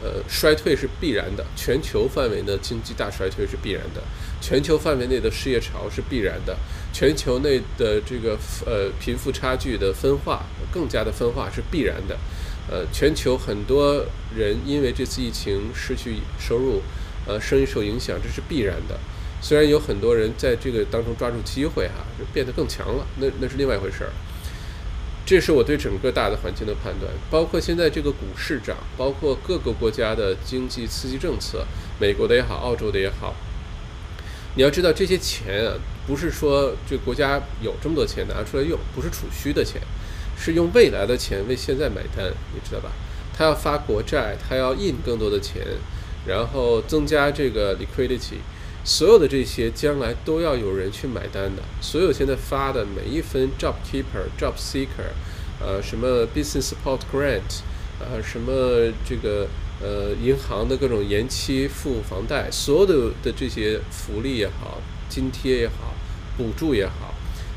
[0.02, 4.02] 呃衰退是必然的，全球范围的经济大衰退是必然的，
[4.40, 6.56] 全球范围内的失业潮是必然的，
[6.98, 8.36] 全球内的这个
[8.66, 12.18] 呃贫富差距的分化更加的分化是必然的。
[12.68, 14.04] 呃，全球很多
[14.36, 16.82] 人因为这次疫情失去收入，
[17.24, 18.98] 呃，生意受影响，这是必然的。
[19.40, 24.10] 虽然有很多人在这个当中抓住机会哈，就变得更强了，那那是另外一回事儿。
[25.24, 31.64] 这是我对整个大的环境的判断，包括现在这个股市涨，包括各个国家的经济刺激政策，
[32.00, 33.36] 美国的也好，澳洲的也好。
[34.56, 35.74] 你要知道，这些钱啊，
[36.08, 39.80] 不是说这国家有这么多钱拿出来用，不是储蓄的钱。
[40.40, 42.92] 是用未来的钱为现在买单，你知道吧？
[43.36, 45.60] 他要发国债，他要印更多的钱，
[46.28, 48.38] 然后增加这个 liquidity，
[48.84, 51.62] 所有的这些将来都要有人去买单的。
[51.80, 55.10] 所有现在发的每一分 job keeper、job seeker，
[55.60, 57.62] 呃，什么 business support grant，
[57.98, 59.48] 呃，什么这个
[59.82, 65.94] 呃银行的各种延期付房贷，所有的的这些福利也好、津贴也好、
[66.38, 67.12] 补助也好。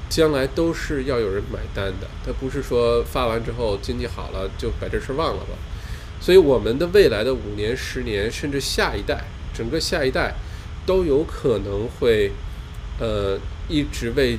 [0.09, 5.55] 将来都是要有人买单的，它不是说发完之后经济好了就把这事忘了吧。
[6.19, 9.23] 所以我们的未来的五年、十年，甚至下一代，
[9.53, 10.33] 整个下一代
[10.85, 12.33] 都有可能会，
[12.99, 14.37] 呃，一直为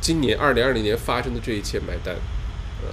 [0.00, 2.14] 今年二零二零年发生的这一切买单。
[2.80, 2.88] 呃，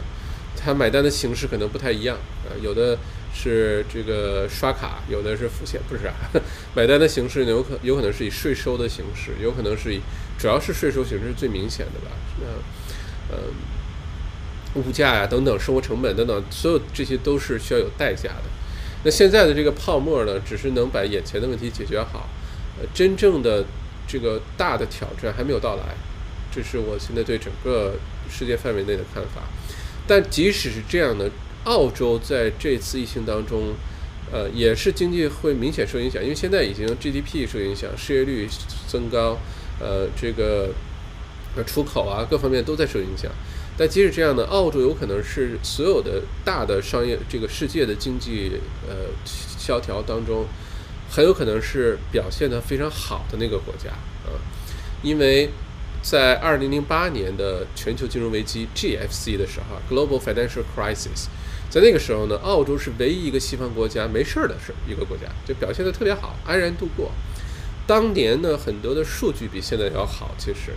[0.58, 2.18] 他买单的形式可能不太一样，
[2.50, 2.98] 呃，有的
[3.34, 6.16] 是这个刷卡，有的是付钱，不是啊？
[6.76, 10.02] 买单的形式有可有可能是以税收的形式，有可能是以。
[10.40, 12.16] 主要是税收形式是最明显的吧？
[12.40, 13.44] 那，呃，
[14.76, 18.44] 物价呀等等，生活成本等等，所有这些都是需要有代价的。
[19.04, 22.30] 那现在的这个泡沫呢，只是能把眼前的问题解决好，
[22.80, 23.66] 呃，真正的
[24.08, 25.84] 这个大的挑战还没有到来。
[26.52, 27.96] 这是我现在对整个
[28.30, 29.44] 世界范围内的看法。
[30.08, 31.30] 但即使是这样的，
[31.66, 33.76] 澳洲在这次疫情当中，
[34.32, 38.48] 呃，也是经济会明显受影响，因为现在已经 GDP 受影响，失业率
[38.88, 39.38] 增高。
[39.80, 40.70] 呃，这个
[41.56, 43.32] 呃出口啊，各方面都在受影响。
[43.78, 50.46] 但即使这样呢，澳洲有可能是所有的大的商业这个世界的经济呃萧条当中，
[51.10, 53.90] 很有可能是表现的非常好的那个国家
[54.26, 54.36] 啊，
[55.02, 55.50] 因为
[56.02, 61.28] 在二零零八年的全球金融危机 GFC 的时候，Global Financial Crisis，
[61.70, 67.12] 在那个时候呢，澳洲是唯一一个西方国家没事儿的是一个国家，就表现得特别好，安然度过。
[67.90, 70.30] 当年呢，很多的数据比现在要好。
[70.38, 70.74] 其实，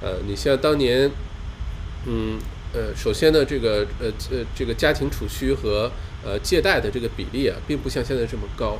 [0.00, 1.10] 呃，你像当年，
[2.06, 2.38] 嗯，
[2.72, 5.90] 呃，首先呢，这个呃呃这个家庭储蓄和
[6.24, 8.78] 呃借贷的这个比例啊，并不像现在这么高，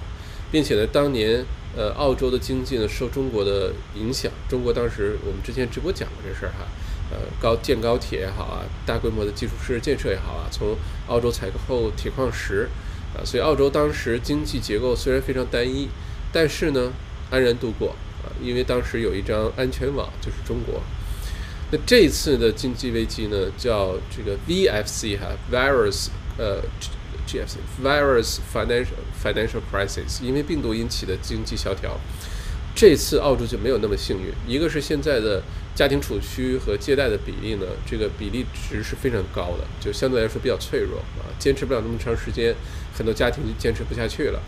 [0.53, 1.45] 并且呢，当年
[1.77, 6.69] 呃澳洲的经济呢受中国的影响，中国当时我们之前直播讲过这事儿哈，
[7.11, 10.77] 呃高建高铁也好啊，大规模的基础设施建设也好啊，从
[11.09, 12.69] 澳洲采购铁矿石
[13.17, 15.89] 啊，所以澳洲当时经济结构虽然非常单一，
[16.33, 16.93] 但是呢。
[17.33, 20.83] 安然度过啊，因为当时有一张安全网，就是中国。
[21.73, 26.61] 那这一次的经济危机呢，叫这个 VFC 哈，virus 呃
[27.27, 31.99] GFC virus financial financial crisis，因为病毒引起的经济萧条。
[32.75, 35.43] 这次澳洲就没有那么幸运，一个是现在的
[35.75, 42.55] 家庭储蓄和借贷的比例呢，这个比例值是非常高的，就相对来说比较脆弱啊，坚持不了那么长时间，
[42.95, 44.41] 很多家庭就坚持不下去了。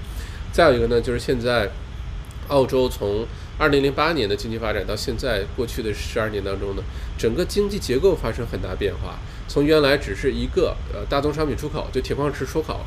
[0.53, 1.71] 再有一个呢，就是现在。
[2.49, 3.27] 澳洲从
[3.59, 6.83] 二零零八年的经济发展到现在过去的十二年当中呢，
[7.17, 9.19] 整个经济结构发生很大变化。
[9.47, 12.81] 从原来只是一个呃大宗商品出口，就铁矿石出口、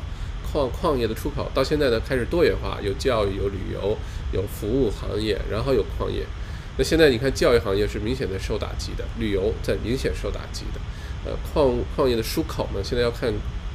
[0.52, 3.96] 矿矿业的出口，到现在呢开始多元化，有教育、有旅游、
[4.32, 6.24] 有服务行业，然后有矿业。
[6.76, 10.80] 那现在你看，教育行业是明显的受打击的，旅游在明显受打击的。
[11.24, 13.32] 呃，矿矿业的出口呢，现在要看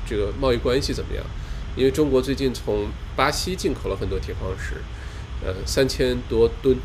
[0.07, 1.25] 这个贸易关系怎么样，
[1.75, 4.75] 因为中国最近从巴西进口了很多铁矿石。
[5.45, 6.77] 呃，三千多吨，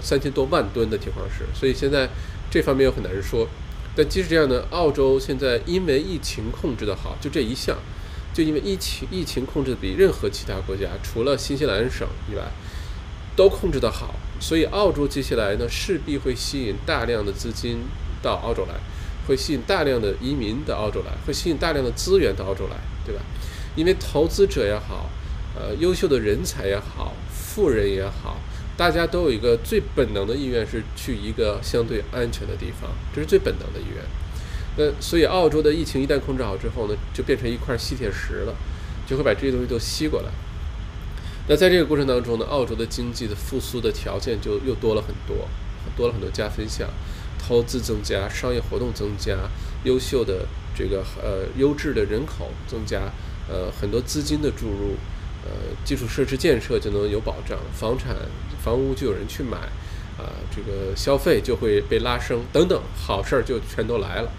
[0.00, 2.08] 三千多万吨的铁矿石，所以现在
[2.50, 3.46] 这方面又很难说。
[3.94, 7.76] 但即使这样呢，澳洲现在因为疫情控制的好，就这一项，
[8.34, 12.42] 就因为疫情疫情控制的比任何其他国家，除了新西兰省以外，
[13.34, 17.78] 都控制的好，所以澳洲接下来呢，势必会吸引大量的资金
[18.22, 18.74] 到澳洲来，
[19.26, 23.22] 会吸引大量的移民到澳洲来，会吸引大量的资源到澳洲来，对吧？
[23.74, 25.08] 因为投资者也好，
[25.54, 27.14] 呃，优秀的人才也好。
[27.56, 28.38] 富人也好，
[28.76, 34.04] 大家都有一个最本能的意愿是去一个相对安全的地方，这是最本能的意愿。
[34.76, 38.54] 那所以澳洲的疫情一旦控制好之后呢，就变成一块吸铁石了，
[39.06, 40.28] 就会把这些东西都吸过来。
[41.48, 45.48] 那在这个过程当中呢，澳洲的经济的复苏的条件就又多了很多，
[45.96, 46.86] 多了很多加分项，
[47.38, 49.34] 投资增加，商业活动增加，
[49.84, 50.46] 优秀的
[50.76, 53.10] 这个呃优质的人口增加，
[53.48, 54.96] 呃很多资金的注入。
[55.46, 58.16] 呃，基础设施建设就能有保障，房产、
[58.60, 59.56] 房屋就有人去买，
[60.18, 64.32] 啊，这个消费就会被拉升，等等，好事儿就全都来了。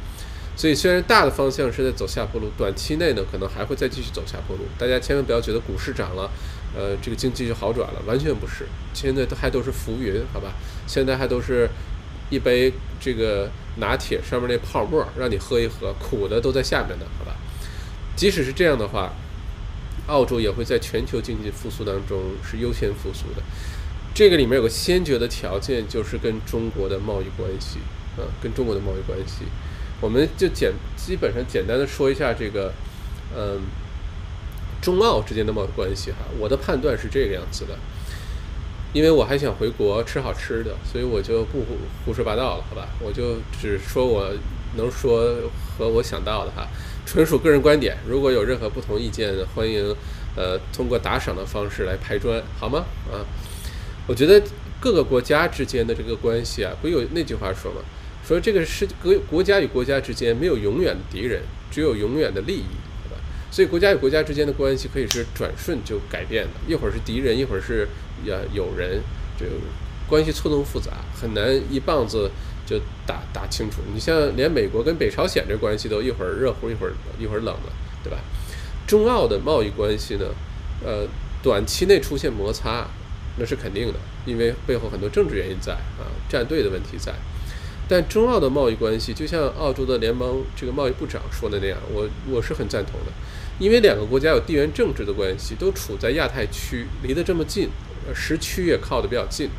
[0.58, 4.64] 所以，虽然大的方向是在走下坡路，短期内呢，可能还会再继续走下坡路。
[4.78, 6.30] 大家千万不要觉得股市涨了，
[6.76, 8.66] 呃，这个经济就好转了，完全不是。
[8.94, 10.52] 现在都还都是浮云，好吧？
[10.86, 11.70] 现在还都是
[12.30, 17.36] 一杯这个拿铁上面那泡沫，让你喝一喝，苦的都在下面呢，好吧？
[18.16, 19.14] 即使是这样的话。
[20.08, 23.44] 澳洲也会在全球经济复苏当中是优先复苏的，
[24.14, 27.80] 这个里面有个先决的条件，就是跟中国的贸易关系，
[28.18, 29.44] 啊，跟中国的贸易关系，
[30.00, 32.74] 我们就简基本上简单的说一下这个，
[33.36, 33.62] 嗯，
[34.82, 37.78] 中澳之间的贸易关系哈，我的判断是这个样子的，
[38.94, 44.32] 因为我还想回国吃好吃的，所以我就不胡胡说八道了，好吧，我就只说我
[44.78, 46.66] 能说和我想到的哈。
[47.08, 49.96] 纯属个人观点，如果有任何不同意见，欢迎，
[50.36, 52.86] 呃，通过打赏的方式来拍砖，好吗？
[53.10, 53.24] 啊，
[54.06, 54.44] 我觉得
[54.82, 57.80] 各个国家之间的这个关系啊，不有那句话说吗？
[58.28, 61.42] 说这个是国国家与国家之间没有永远的敌人，
[61.72, 62.66] 只有永远的利益，
[63.06, 63.24] 对吧？
[63.50, 67.88] 所以国家与国家之间的关系可以是转瞬就改变的，一会儿是敌人，一会儿是
[68.26, 69.02] 呀友人，
[69.40, 69.52] 这个
[70.10, 72.30] 关系错综复杂，很难一棒子。
[72.68, 77.72] 就打打清楚，你像连美国跟北朝鲜这关系都一会儿热乎一会儿一会儿冷了，
[78.04, 78.20] 对吧？
[78.86, 80.26] 中澳的贸易关系呢，
[80.86, 81.08] 呃，
[81.42, 82.86] 短期内出现摩擦，
[83.38, 87.14] 那是肯定的，因为背后很多政治原因在啊，站队的问题在。
[87.88, 93.12] 但中澳的贸易关系，就像澳洲的联邦这个贸易部长说的那样，我我是很赞同的，
[93.60, 97.70] 因为两个国家有地缘政治的关系，都处在亚太区，离得这么近，
[98.14, 99.50] 时区也靠得比较近，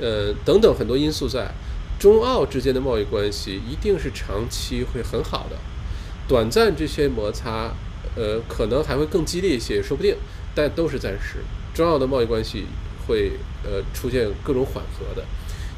[0.00, 1.52] 呃，等等很多因素在。
[1.98, 5.56] 中澳之间的贸易关系一定是长期会很好的，
[6.28, 7.74] 短暂这些摩擦，
[8.14, 10.14] 呃，可能还会更激烈一些，说不定，
[10.54, 11.38] 但都是暂时。
[11.74, 12.66] 中澳的贸易关系
[13.06, 13.32] 会
[13.64, 15.24] 呃出现各种缓和的，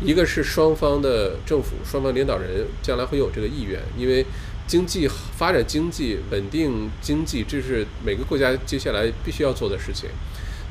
[0.00, 4.24] 一个是双方的政府、双方领导人将来会有这个意愿，因为
[4.66, 10.10] 经济发展、经济稳定、经济，这是每个国家接下来必须要做的事情。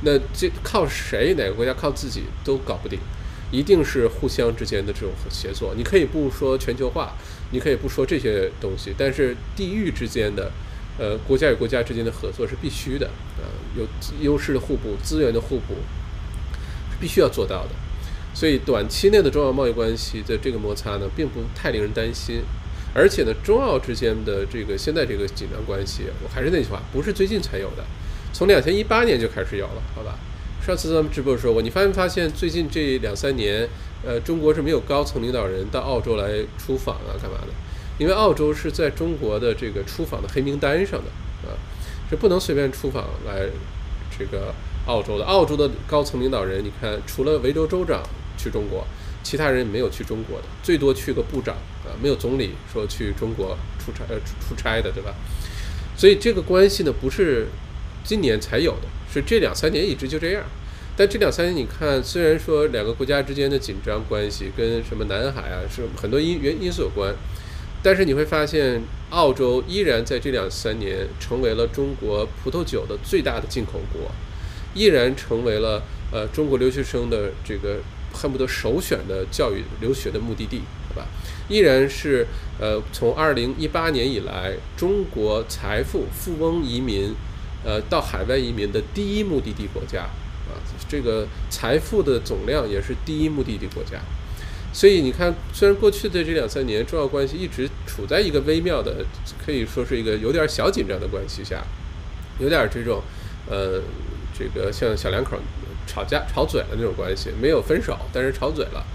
[0.01, 1.33] 那这靠谁？
[1.37, 2.99] 哪个国家靠自己都搞不定。
[3.51, 5.73] 一定是互相之间的这种协作。
[5.75, 7.15] 你可以不说全球化，
[7.51, 10.51] 你可以不说这些东西，但是地域之间的，
[10.97, 13.87] 呃，国家与国家之间的合作是必须的啊，有
[14.21, 15.75] 优势的互补、资源的互补
[16.91, 17.69] 是必须要做到的。
[18.33, 22.41] 所以短期内的中澳贸易关系的这个摩擦呢，并不太令人担心。
[22.93, 27.85] 而且呢，中澳之间的这个现在这个紧张关系，我还是那句话，不是最近才有的，
[28.33, 30.17] 从两千一八年就开始有了，好吧？
[30.67, 33.65] 上次咱们直播说过，你发没发现最近这两三年，
[34.05, 37.53] 呃，中国是没有高层领导人到澳洲来出访啊，干嘛的？
[37.97, 41.55] 因为澳洲是在中国的这个出访的黑名单上的啊，
[42.09, 43.47] 是不能随便出访来
[44.19, 44.53] 这个
[44.87, 45.23] 澳洲的。
[45.23, 48.03] 澳洲的高层领导人，你看，除了维州州长
[48.37, 48.85] 去中国。
[49.23, 51.55] 其他人没有去中国的，最多去个部长
[51.85, 55.13] 啊，没有总理说去中国出差呃出差的，对吧？
[55.97, 57.47] 所以这个关系呢，不是
[58.05, 58.87] 今年才有的，
[59.21, 60.43] 这两三年一直就这样。
[60.95, 67.13] 但这两三年你看，虽然说两个国家之间的紧张关系跟什么南海啊是很多因原因素有关，
[67.83, 74.11] 但是你会发现，澳洲依然在这两三年成为了中国葡萄酒的最大的进口国，
[74.73, 77.77] 依然成为了呃中国留学生的这个。
[78.13, 81.05] 恨不得首选的教育留学的目的地，好吧？
[81.49, 82.25] 依然是
[82.59, 87.13] 呃，从二零一八年以来，中国财富富翁移民，
[87.67, 90.03] 呃，到海外移民的第一目的地国家
[90.47, 90.55] 啊，
[90.87, 93.99] 这个财富的总量也是第一目的地国家。
[94.71, 99.05] 所以你看，虽然过去的这两三年，中澳关系一直处在一个微妙的，
[99.45, 101.61] 可以说是一个有点小紧张的关系下，
[102.39, 103.01] 有点这种
[103.49, 103.81] 呃，
[104.33, 105.37] 这个像小两口。
[105.89, 108.85] 吵架吵嘴了那种关系，没有分手，但是吵嘴了。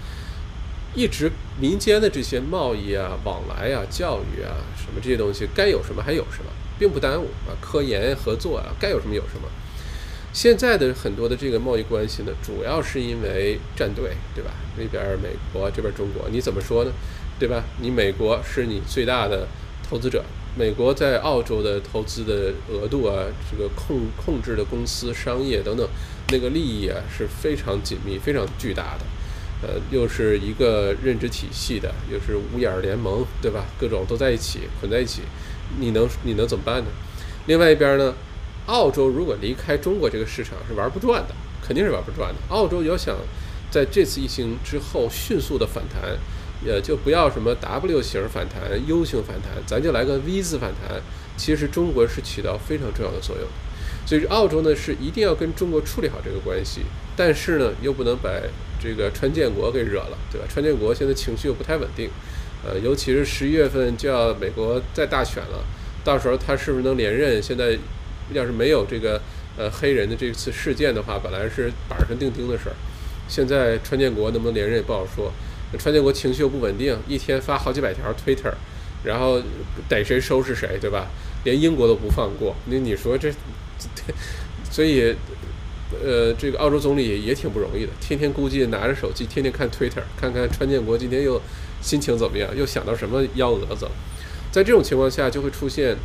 [0.93, 6.51] 一直民间的这些贸易啊、往来啊、教育啊什么这些东西，该有什么还有什么，
[6.83, 7.55] 并不耽误啊。
[7.61, 9.47] 科研合作啊，该有什么有什么。
[10.33, 14.51] 现在的很多的这个贸易关系呢，主要是因为站队，对吧？
[14.77, 16.91] 那边美国，这边中国，你怎么说呢？
[17.39, 17.63] 对吧？
[17.79, 19.47] 你美国是你最大的
[19.87, 20.25] 投资者。
[20.57, 25.87] 美国在澳洲的投资的额度啊，这个控控制的公司、商业等等，
[26.31, 29.05] 那个利益啊是非常紧密、非常巨大的。
[29.63, 33.63] 呃，又是一个认知体系的，又是五眼联盟，对吧？
[33.79, 35.21] 各种都在一起捆在一起，
[35.79, 36.87] 你能你能怎么办呢？
[37.47, 38.13] 另外一边呢，
[38.67, 42.35] 澳洲如果离开中国这个市场是玩不转的，肯定是玩不转的。
[42.49, 43.15] 澳洲要想
[43.69, 46.17] 在这次疫情之后迅速的反弹。
[46.65, 51.01] 也就不要什么 W 型反弹、U 型反弹，咱就来个 V 字反弹。
[51.35, 53.45] 其实中国是起到非常重要的作用，
[54.05, 56.83] 所以澳洲呢是一定要跟中国处理好这个关系，
[57.17, 58.29] 但是呢又不能把
[58.81, 60.47] 这个川建国给惹了，对吧？
[60.47, 62.09] 川建国现在情绪又不太稳定，
[62.65, 65.63] 呃，尤其是十一月份就要美国再大选了，
[66.03, 67.41] 到时候他是不是能连任？
[67.41, 67.77] 现在
[68.31, 69.21] 要是没有这个
[69.57, 72.75] 呃黑人的这次事件的话，本来是板上钉钉的事儿，
[73.27, 75.31] 现在川建国能不能连任也不好说。
[75.77, 78.53] 川建国情绪又不稳定，一天发好几百条 Twitter，
[79.03, 79.41] 然后
[79.89, 81.07] 逮谁收拾谁，对吧？
[81.43, 82.55] 连英国都不放过。
[82.67, 83.33] 那你说这，
[84.71, 85.15] 所以，
[85.91, 91.41] 呃，这个澳洲总理也挺不容易的，天天估计拿着手机，天天看 Twitter，看看川建国今天又
[91.83, 93.91] 心情怎么样，又想到什么幺蛾子了。
[94.51, 95.95] 在这种情况下，就会出现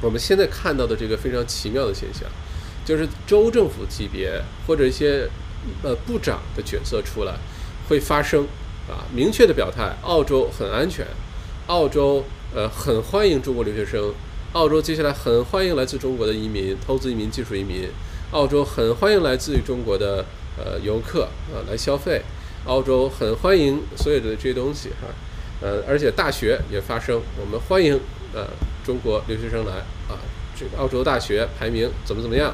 [0.00, 2.22] 我们现在看到的这个非常奇妙的现象，
[2.84, 5.28] 就是州政府级别或者一些
[5.84, 7.34] 呃部长的角色出来
[7.88, 8.48] 会发生。
[8.88, 11.06] 啊，明确的表态，澳洲很安全，
[11.68, 14.12] 澳洲呃很欢迎中国留学生，
[14.54, 17.88] 澳洲接下来很欢迎来自中国的移民、投资移民、技术移民，
[18.32, 20.24] 澳洲很欢迎来自于中国的
[20.58, 22.22] 呃游客啊来消费，
[22.66, 25.08] 澳洲很欢迎所有的这些东西哈，
[25.60, 27.98] 呃而且大学也发声，我们欢迎
[28.34, 28.46] 呃
[28.84, 29.76] 中国留学生来
[30.08, 30.18] 啊，
[30.58, 32.50] 这个澳洲大学排名怎么怎么样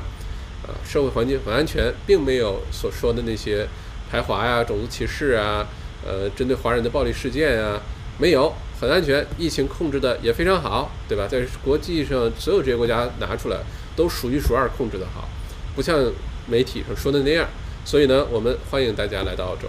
[0.63, 3.67] 啊，社会环境很安全，并没有所说的那些
[4.11, 5.67] 排华呀、种族歧视啊。
[6.09, 7.81] 呃，针对华人的暴力事件啊，
[8.19, 11.27] 没有，很安全，疫情控制的也非常好，对吧？
[11.27, 13.59] 在国际上，所有这些国家拿出来
[13.97, 15.29] 都数一数二控制的好，
[15.75, 15.99] 不像
[16.47, 17.49] 媒体上说的那样。
[17.85, 19.67] 所以呢，我们欢迎大家来到澳洲。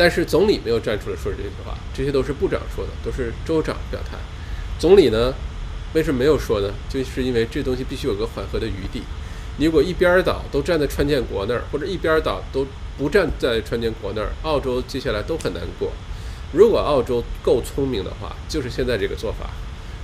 [0.00, 4.16] 但是总理没有站出来说这句话，这些都是部长说的，都是州长表态。
[4.78, 5.34] 总理呢，
[5.92, 6.72] 为什么没有说呢？
[6.88, 9.02] 就是因为这东西必须有个缓和的余地。
[9.58, 12.66] 你如果一边倒都站在川建国那儿，或者一边倒都。
[12.98, 15.90] 不站在川建国那儿，澳洲接下来都很难过。
[16.52, 19.48] 如果澳洲够聪明的话，就是现在这个做法，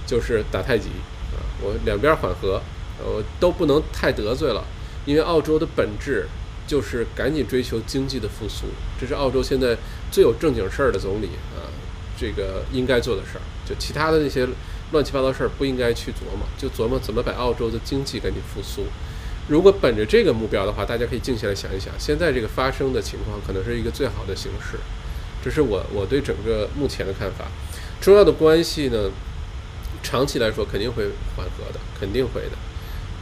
[0.07, 0.89] 就是打太极
[1.35, 2.63] 啊，我两边缓和，
[2.99, 4.65] 呃，都不能太得罪了，
[5.05, 6.27] 因为澳洲的本质
[6.67, 8.67] 就是赶紧追求经济的复苏，
[9.01, 9.77] 这是澳洲现在
[10.11, 11.65] 最有正经事儿的总理啊，
[12.19, 14.47] 这个应该做的事儿，就其他的那些
[14.93, 18.85] 乱七八糟事儿不应该去琢磨，就琢磨怎么把澳洲的经济赶紧复苏。
[19.49, 24.77] 如果本着这个目标的话，大家可以静下来想一想，现在这个发生的情况可能是一个最好的形式。
[25.45, 27.45] 这是我我对整个目前的看法。
[28.01, 29.09] 中澳的关系呢，
[30.03, 31.05] 长期来说肯定会
[31.37, 32.59] 缓和的，肯定会的。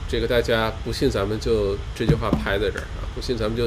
[0.08, 3.02] 这个大家不信，咱们就这句话拍在这儿啊！
[3.14, 3.64] 不信，咱们就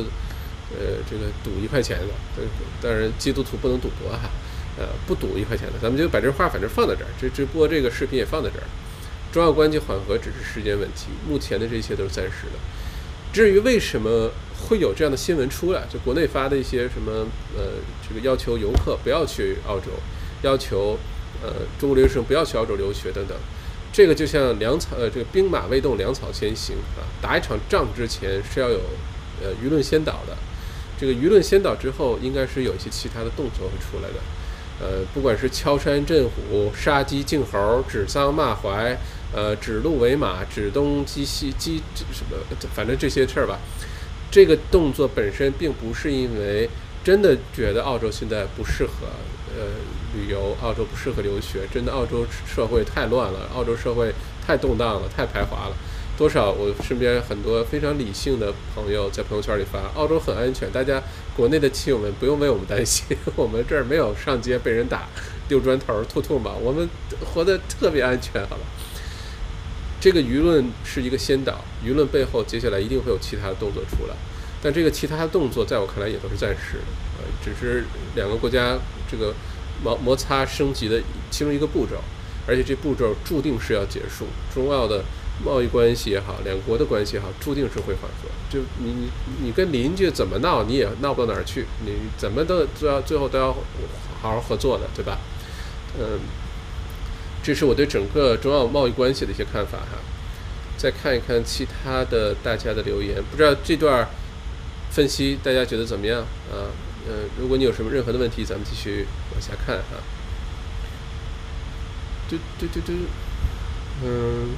[0.71, 2.43] 呃这个赌一块钱的。
[2.81, 4.29] 当然，基督徒不能赌博哈，
[4.77, 8.63] 呃，不赌一块钱的，咱们就把这话反正放在这儿，这直播这个视频也放在这儿。
[9.31, 12.59] 中澳关系缓和只是时间问题，目前的这些都是暂时的。
[13.33, 14.31] 至于为什么
[14.69, 17.27] 会有这样的新闻出来，就国内发的一些什么
[17.57, 17.73] 呃，
[18.07, 19.91] 这个要求游客不要去澳洲，
[20.43, 20.97] 要求
[21.43, 23.37] 呃中国留学生不要去澳洲留学等等，
[23.97, 28.79] 这个就像粮草呃这个兵马未动，粮草先行啊，打一场仗之前是要有
[29.41, 30.37] 呃舆论先导的，
[30.99, 34.19] 这个舆论先导之后，应该是有一些其他的动作会出来的，
[34.79, 38.95] 呃，不管是敲山震虎、杀鸡儆猴、指桑骂槐。
[39.35, 41.81] 呃，指鹿为马，指东击西，击
[42.13, 42.37] 什么？
[42.73, 43.59] 反正这些事儿吧。
[44.29, 46.69] 这个动作本身并不是因为
[47.03, 49.07] 真的觉得澳洲现在不适合
[49.57, 49.65] 呃
[50.13, 51.67] 旅游，澳洲不适合留学。
[51.73, 54.13] 真的，澳洲社会太乱了，澳洲社会
[54.45, 55.75] 太动荡了，太排华了。
[56.17, 60.99] 多少我身边很多非常理性的朋友在朋友圈里发，澳洲很安全，大家
[61.35, 65.07] 国内的亲友们不用为我们担心，我们这儿没有上街被人打、
[65.47, 66.89] 丢砖头、吐吐沫，我们
[67.23, 68.61] 活得特别安全，好吧？
[69.99, 74.15] 这个舆论是一个先导，舆论背后接下来一定会有其他的动作出来，
[74.59, 77.83] 但这个其他的动作在我看来也都是暂时的，呃，只是
[78.15, 78.75] 两个国家
[79.07, 79.33] 这个
[79.83, 81.95] 摩摩擦升级的其中一个步骤，
[82.47, 84.25] 而且这步骤注定是要结束。
[84.53, 85.03] 中澳的
[85.43, 88.29] 贸易关系也好，两国的关系也好，注定是会缓和。
[88.49, 89.09] 就你你
[89.41, 93.53] 你跟邻居怎么闹，你也闹不到哪儿去，你怎么都都要最后都要
[94.21, 95.17] 好好合作的，对吧？
[95.99, 96.19] 嗯。
[97.43, 99.97] 这是我对整个中澳贸易关系的一些看法哈，
[100.75, 104.05] 再看一看其他的大家的留言，不知道这段
[104.91, 106.19] 分析大家觉得怎么样
[106.51, 106.67] 啊？
[107.07, 110.03] 嗯，如果你有什么任何的问题，咱们继续往下看啊。
[112.29, 112.93] 嘟嘟嘟嘟，
[114.03, 114.55] 嗯，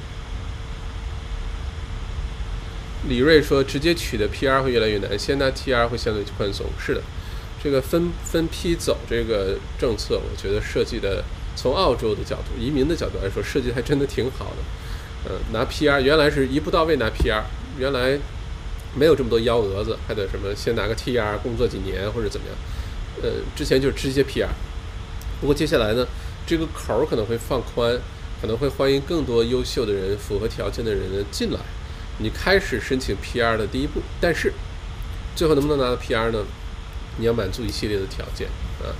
[3.08, 6.66] 李瑞说，直接取的 PR 会越来越难，先拿 TR 会相对宽松。
[6.78, 7.02] 是的，
[7.62, 11.24] 这个分分批走这个政策，我觉得设计的。
[11.56, 15.28] 从澳洲的角度、移民的角度来说，设计还真的挺好的。
[15.28, 17.42] 呃，拿 PR 原来是一步到位拿 PR，
[17.76, 18.18] 原来
[18.94, 22.56] 没有这么多幺蛾子，还得什么先拿个 TR 工作几年或者怎么样。
[23.22, 24.48] 呃，之前就是直接 PR。
[25.40, 26.06] 不过接下来呢，
[26.46, 27.98] 这个口可能会放宽，
[28.40, 31.60] 可能会欢迎更多优秀的人、符合条件的人呢进来。
[32.18, 34.52] 你开始申请 PR 的第一步，但是
[35.34, 36.44] 最后能不能拿到 PR 呢？
[37.18, 38.48] 你要满足一系列的条件
[38.82, 38.92] 啊。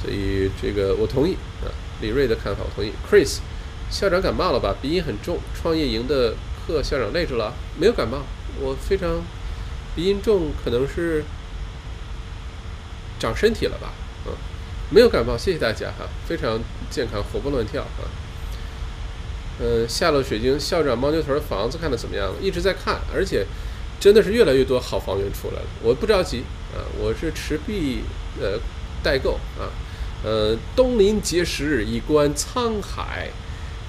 [0.00, 1.68] 所以这个我同意啊，
[2.00, 2.92] 李瑞的看法我同意。
[3.06, 3.38] Chris，
[3.90, 4.74] 校长感冒了吧？
[4.80, 5.38] 鼻音很重。
[5.54, 6.34] 创业营的
[6.66, 7.52] 课校长累着了？
[7.78, 8.22] 没有感冒，
[8.58, 9.22] 我非常
[9.94, 11.24] 鼻音重，可能是
[13.18, 13.92] 长身体了吧？
[14.26, 14.32] 嗯，
[14.90, 16.58] 没有感冒，谢谢大家哈，非常
[16.90, 18.08] 健康，活蹦乱跳啊。
[19.60, 22.32] 嗯，夏洛水晶校长猫牛头的房子看的怎么样？
[22.40, 23.46] 一直在看，而且
[24.00, 25.66] 真的是越来越多好房源出来了。
[25.82, 26.44] 我不着急
[26.74, 28.02] 啊，我是持币
[28.40, 28.58] 呃
[29.02, 29.68] 代购啊。
[30.22, 33.30] 呃，东临碣石，以观沧海。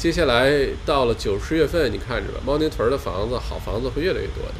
[0.01, 0.51] 接下来
[0.83, 4.55] 到了九十月份，你看着吧，猫宁屯的房子，好房子会越来越多的。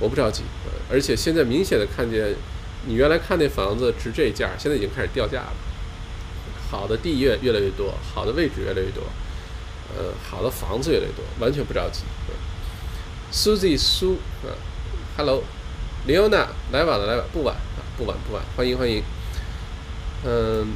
[0.00, 0.42] 我不着急，
[0.90, 2.34] 而且现在明显的看见，
[2.84, 5.52] 你原来看那房子值这价，现在已经开始掉价了。
[6.68, 9.04] 好的地越越来越多，好的位置越来越多，
[9.96, 12.02] 呃，好的房子越来越多，完全不着急。
[13.32, 14.50] Susie 苏啊
[15.16, 19.04] ，Hello，Leona 来晚了，来晚不晚啊，不晚不晚，欢迎欢迎，
[20.24, 20.74] 嗯。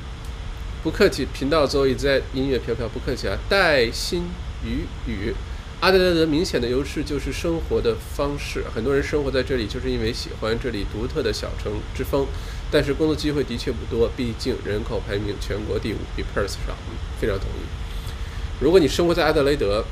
[0.80, 3.36] 不客气，频道周一直在音乐飘飘，不客气啊。
[3.48, 4.22] 带薪
[4.64, 5.34] 雨雨，
[5.80, 12.26] 阿德莱德明显的优势就是生活的方式，很多人生活在这里就是因为喜欢这里独特的小城之风。
[12.70, 16.76] 但是工作机会的确不多，毕竟人口排名全国第五，比 Perth 少。
[17.20, 17.66] 非常同意。
[18.60, 19.84] 如果你生活在阿德雷德，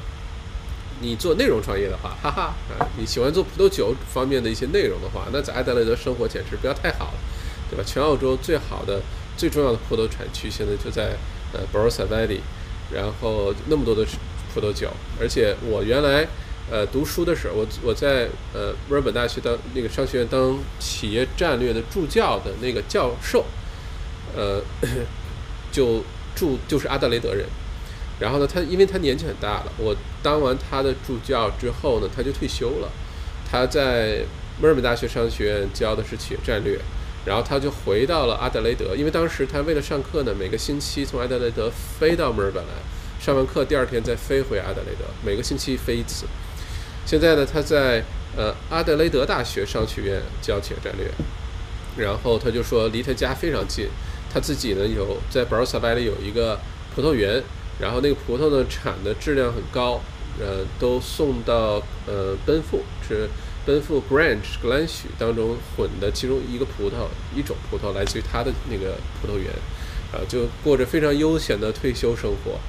[1.01, 7.19] 你做内容创业的话，哈哈啊，你喜欢做葡萄酒方面的一些内容的话，那在阿德雷德生活简直不要太好了，
[7.69, 7.83] 对吧？
[7.85, 9.01] 全澳洲最好的。
[9.37, 11.17] 最重要的葡萄产区现在就在
[11.53, 12.41] 呃 Barossa Valley，
[12.93, 14.05] 然后那么多的
[14.55, 16.27] 葡萄酒，而且我原来
[16.71, 23.45] 呃读书的时候，我我在呃墨尔本大学当那个商学院当企业战略的助教的那个教授，
[24.35, 24.63] 呃
[25.71, 26.03] 就
[26.35, 27.47] 住就是阿德雷德人，
[28.19, 32.91] 然后呢他因为他年纪很大了，我当完他的助教之后呢他就退休了，
[33.51, 34.25] 他在
[34.61, 36.81] 墨尔本大学商学院教的是企业战略。
[37.27, 41.69] 然后他就回到了阿德雷德，因为当时他为了上课呢，每个星期从阿德雷德
[41.99, 42.71] 飞到墨尔本来，
[43.21, 46.25] 上完课第二天再飞回阿德雷德，每个星期飞一次。
[47.05, 48.05] 现在呢，他在
[48.37, 51.11] 呃阿德雷德大学商学院教企业战略，
[51.97, 53.89] 然后他就说离他家非常近，
[54.33, 56.59] 他自己呢有在 Barossa v a l l e 有一个
[56.95, 57.43] 葡萄园，
[57.81, 60.01] 然后那个葡萄呢产的质量很高，
[60.39, 63.29] 呃，都送到呃奔富是
[63.67, 69.51] 奔赴 Grange 格兰许当中混的其中一个葡萄一种葡萄来自于他的那个葡萄园，
[70.13, 72.61] 啊，就过着非常悠闲的退休生活。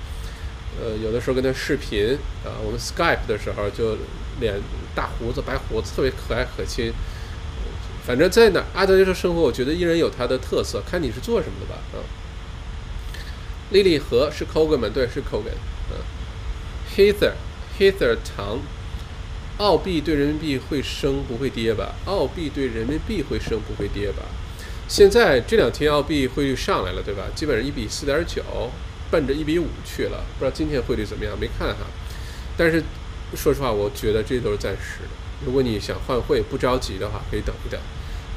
[0.79, 3.97] 呃，有的时候跟他视频啊，我们 Skype 的时候就
[4.39, 4.59] 脸
[4.93, 6.91] 大胡子白胡子，特别可爱可亲。
[8.05, 11.81] 反正在哪阿德雷德生活，我觉得依然有它的特色，看你是做什么的吧。
[11.93, 11.97] 啊，
[13.71, 14.89] 莉莉和是 Kogan 吗？
[14.93, 15.57] 对，是 Kogan。
[15.91, 15.97] 嗯
[16.95, 17.33] ，Heather
[17.77, 18.59] Heather 唐，
[19.57, 21.95] 澳币对人民币会升不会跌吧？
[22.05, 24.23] 澳币对人民币会升不会跌吧？
[24.87, 27.23] 现在这两天澳币汇率上来了，对吧？
[27.35, 28.43] 基本上一比四点九。
[29.09, 31.87] 奔着一比五去了，不知道今天汇率怎么样，没看哈。
[32.57, 32.83] 但是
[33.37, 35.09] 说实话，我觉得这都是暂时的。
[35.45, 37.79] 如果你想换汇不着急的话，可以等一等，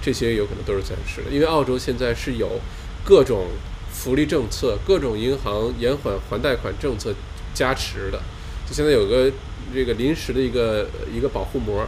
[0.01, 1.31] 这些有可能都是暂时的。
[1.33, 2.61] 因为澳洲现在是有
[3.05, 3.49] 各种
[3.93, 7.13] 福利政策、各种银行延缓还贷款政策
[7.53, 8.23] 加持的，
[8.65, 9.29] 就现在有个
[9.73, 11.87] 这个临时的一个一个保护膜。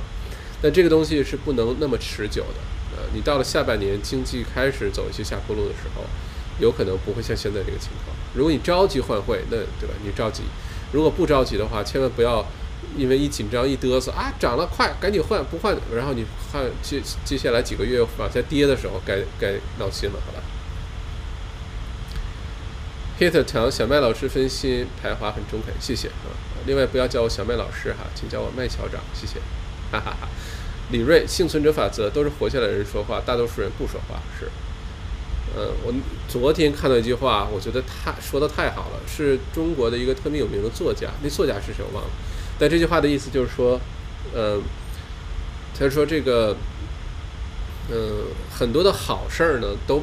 [0.61, 2.61] 但这个东西是不能那么持久的。
[2.97, 6.05] 呃，你到了下半年经济开始走一些下坡路的时候。
[6.61, 8.15] 有可能不会像现在这个情况。
[8.35, 9.95] 如果你着急换汇，那对吧？
[10.05, 10.43] 你着急；
[10.93, 12.45] 如果不着急的话，千万不要
[12.95, 20.41] 因为一紧张一嘚瑟啊，涨了快赶紧换，不换，然后你看接接下来几个月往下跌的时候，该该闹心了，好吧
[23.19, 26.52] ？Hit 强小麦老师分析排华很中肯，谢谢啊。
[26.67, 29.39] 另外不要叫我小麦老师哈，请叫我麦校长，谢谢。
[29.91, 30.29] 哈哈哈。
[30.91, 34.51] 李瑞，幸存者法则都是活下来人说话，大多数人不说话，是。
[35.55, 35.93] 呃，我
[36.29, 42.11] 昨天看到一句话，我觉得太说的太好了，是中国的一个特别有名的作家，那作家是谁我忘了。
[42.59, 43.79] 但这句话的意思就是说，
[44.35, 44.59] 呃，
[45.79, 46.57] 他说这个，
[47.91, 50.03] 嗯，很多的好事儿呢都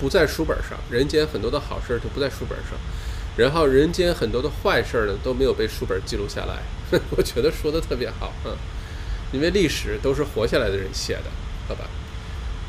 [0.00, 2.78] 不在书本上，人间很多的好事儿都不在书本上，
[3.38, 6.58] 然后人间很多的坏事儿呢都没有被书本记录下来。
[7.16, 8.56] 我觉得说的特别好，嗯，
[9.32, 11.30] 因为历史都是活下来的人写的，
[11.68, 11.84] 好吧？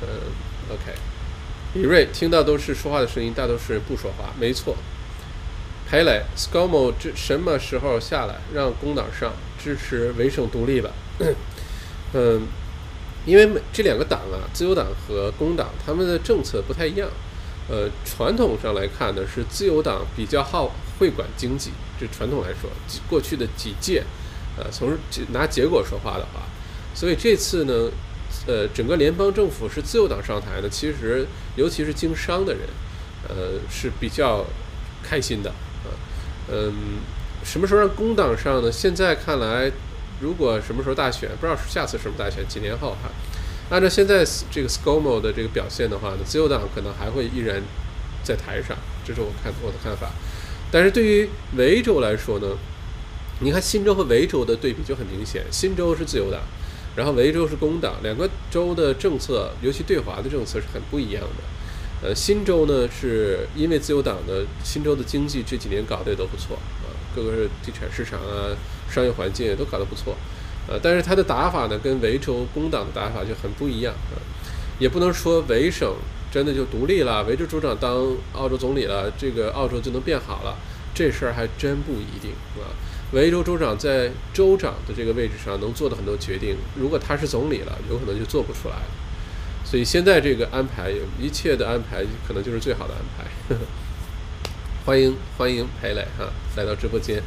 [0.01, 0.07] 嗯
[0.69, 0.93] ，OK。
[1.73, 4.33] 李瑞听到都是说话的声音，大多数人不说话。
[4.39, 4.75] 没错，
[5.89, 8.35] 裴磊，ScoMo 这什么时候下来？
[8.53, 10.89] 让工党上支持维省独立吧。
[12.13, 12.41] 嗯，
[13.25, 17.07] 因为这两个党啊，自由党和工党，他们的政策不太一样。
[17.69, 21.71] 呃，传统上来看呢，是自由党比较好会管经济。
[21.99, 22.69] 这传统来说，
[23.07, 24.03] 过去的几届，
[24.57, 24.97] 呃，从
[25.31, 26.41] 拿结果说话的话，
[26.93, 27.89] 所以这次呢。
[28.45, 32.61] 呃，整个联邦政府是自由党上台的，其实尤其是经商的人，
[33.27, 34.45] 呃，是比较
[35.03, 35.89] 开心的啊。
[36.47, 36.71] 嗯，
[37.43, 38.71] 什么时候让工党上呢？
[38.71, 39.71] 现在看来，
[40.21, 43.09] 如果什么时候大选，不知道下次什么大选，几年后哈。
[43.69, 47.61] 按照现在这个 ScoMo 的这个表现的话呢，自由党可能还会依然
[48.23, 50.11] 在台上，这是我看我的看法。
[50.71, 52.47] 但是对于维州来说呢，
[53.41, 56.41] 你看新州和维州的对比就很明显，新州是自由党。
[56.95, 62.07] 然后维州是工党，两个州的政策，尤其对华的政策是很不一样的。
[62.09, 68.51] 呃，新州呢，是因为自由党的新州的经济这几年搞得也都不错啊，各个地产市场啊、
[68.89, 70.17] 商业环境也都搞得不错。
[70.69, 74.21] 呃，但是他的打法呢，跟维州工党的打法就很不一样啊。
[74.77, 75.95] 也不能说维省
[76.31, 80.55] 真的就独立了，维州州长当澳洲总理了，这个澳洲就能变好了，
[80.93, 82.69] 这事儿还真不一定啊。
[83.11, 88.85] 维州州长在州长的这个位置上能做的很多决定，如果他是总理了，有可能就做不出来了。
[89.65, 93.55] 所以现在这个安排，一切的安排可能就是最好的安排。
[94.85, 97.21] 欢迎欢迎裴磊哈来到直播间。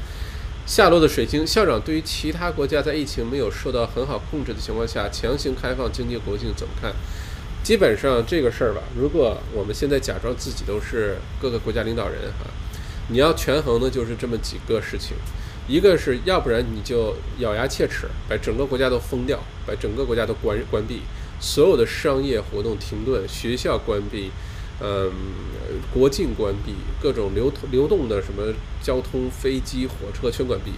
[0.64, 6.92] 下落的水晶校长对于其他国家在疫情没有受到很好控制的情况下强行开放经济国境怎么看？
[7.62, 12.50] 基本上这个事儿吧，如果我们现在假装自己都是各个国家领导人哈，
[13.08, 15.16] 你要权衡的就是这么几个事情。
[15.68, 21.02] 一个是要不然你就咬牙切齿，把整个国家都封掉，把整个国家都关关闭，
[21.38, 24.32] 所有的商业活动停顿，学校关闭，
[24.82, 25.12] 嗯，
[25.94, 28.52] 国境关闭，各种流流动的什么
[28.82, 30.72] 交通、飞机、火车全关闭。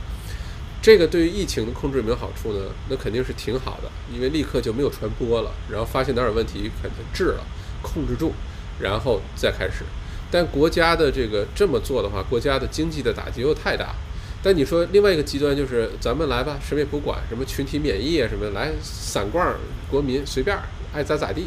[0.83, 2.67] 这个对于疫情的控制有没有好处呢？
[2.91, 7.47] 那肯定是挺好的，因为立刻就没有传播了，然后发现哪有问题，肯定治了，
[7.81, 8.35] 控制住，
[8.79, 9.85] 然后再开始。
[10.31, 13.95] 但国家的这个这么做的话，国家的经济的打击又太大。
[14.43, 19.57] 但你说另外一个极端就是咱们来吧，什么也不管，什么群体免疫啊，什么来散罐
[19.91, 20.55] 国民随便
[20.93, 21.47] 爱咋咋地，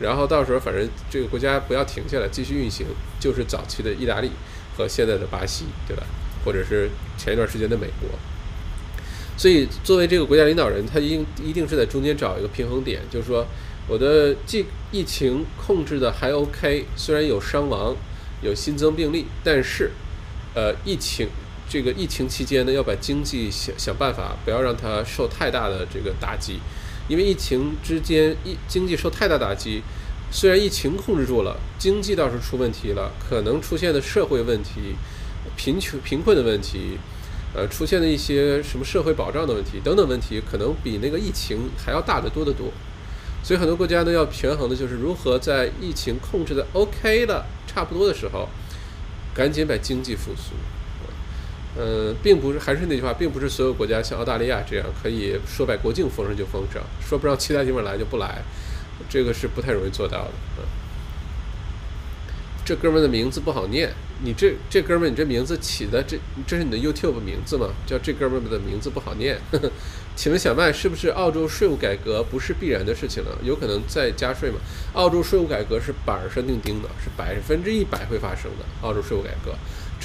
[0.00, 2.86] 然后到时候反正这个国家不要停下来，继续运行，
[3.18, 4.30] 就是早期的意大利
[4.76, 6.02] 和现在的巴西，对吧？
[6.44, 8.10] 或者是前一段时间的美国。
[9.36, 13.46] 所以作为这个国家领导人，他一定一定是在中间找一个平衡点，就是说
[13.86, 17.94] 我的既疫情控制的还 OK，虽然有伤亡，
[18.42, 19.90] 有新增病例，但是
[20.54, 21.28] 呃疫情
[21.68, 26.60] 这个疫情期间呢，要把经济想想办法，不要让它受太大的这个打击，
[27.08, 29.82] 因为疫情之间疫经济受太大打击。
[30.30, 34.96] 虽然疫情控制住了，经济倒是出问题了，可能出现的社会问题、
[35.56, 36.98] 贫穷、贫困的问题，
[37.54, 42.66] 呃，出现的一些什么社会保障的问题等等问题，可能比那个疫情还要大得多得多。
[43.44, 48.48] 所以很多国家呢，要权衡的就是如何在疫情控制的 OK 了、差不多的时候，
[49.32, 50.54] 赶紧把经济复苏。
[51.78, 58.42] 嗯，并不是，还是那句话，并不是所有国家像澳大利亚这样可以说把国境封上就封上，说不让其他地方来就不来。
[59.08, 60.64] 这个是不太容易做到的，嗯。
[62.64, 63.92] 这哥们的名字不好念，
[64.24, 67.68] 你这这哥们，你这名字起的这这是你的 YouTube 名字吗？
[67.86, 69.38] 叫这哥们的名字不好念。
[70.16, 73.38] 请问小麦，是不是澳洲税务改革不是必然的事情了？
[73.44, 74.56] 有可能再加税吗？
[74.94, 78.64] 澳洲税务改革是板上钉钉的，是百分之一百会发生的。
[78.80, 79.54] 澳洲税务改革，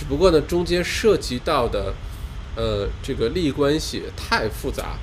[0.02, 1.94] 只不过呢，中间涉及到的
[2.56, 4.98] 呃这个利益关系太复杂。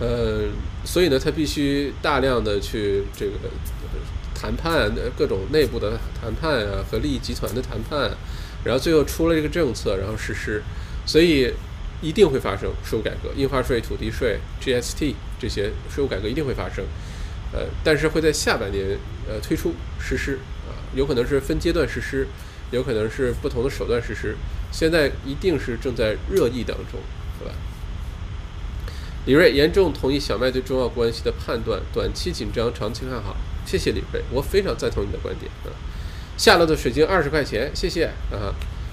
[0.00, 0.48] 呃，
[0.82, 3.32] 所以呢，他必须大量的去这个
[4.34, 8.10] 谈判，各种内部的谈判啊，和利益集团的谈判，
[8.64, 10.62] 然后最后出了这个政策，然后实施，
[11.04, 11.52] 所以
[12.00, 16.82] 一定会发生税务改革，印花税、土地税、GST 这些税务改革一定会发生，
[17.52, 18.98] 呃，但是会在下半年
[19.28, 22.26] 呃推出实施啊，有可能是分阶段实施，
[22.70, 24.36] 有可能是不同的手段实施，
[24.72, 27.00] 现在一定是正在热议当中，
[27.38, 27.52] 是吧？
[29.26, 33.36] 李瑞严重同意小麦对中澳关系的判断，短期紧张，长期看好。
[33.64, 35.72] 谢谢李瑞，我非常赞同你的观点啊。
[36.36, 38.52] 下落的水晶二十块钱，谢谢啊。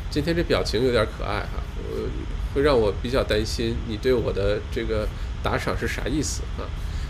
[0.10, 2.08] 今天这表情有点可爱哈，呃，
[2.54, 5.08] 会让我比较担心你对我的这个
[5.44, 6.64] 打赏是啥意思啊？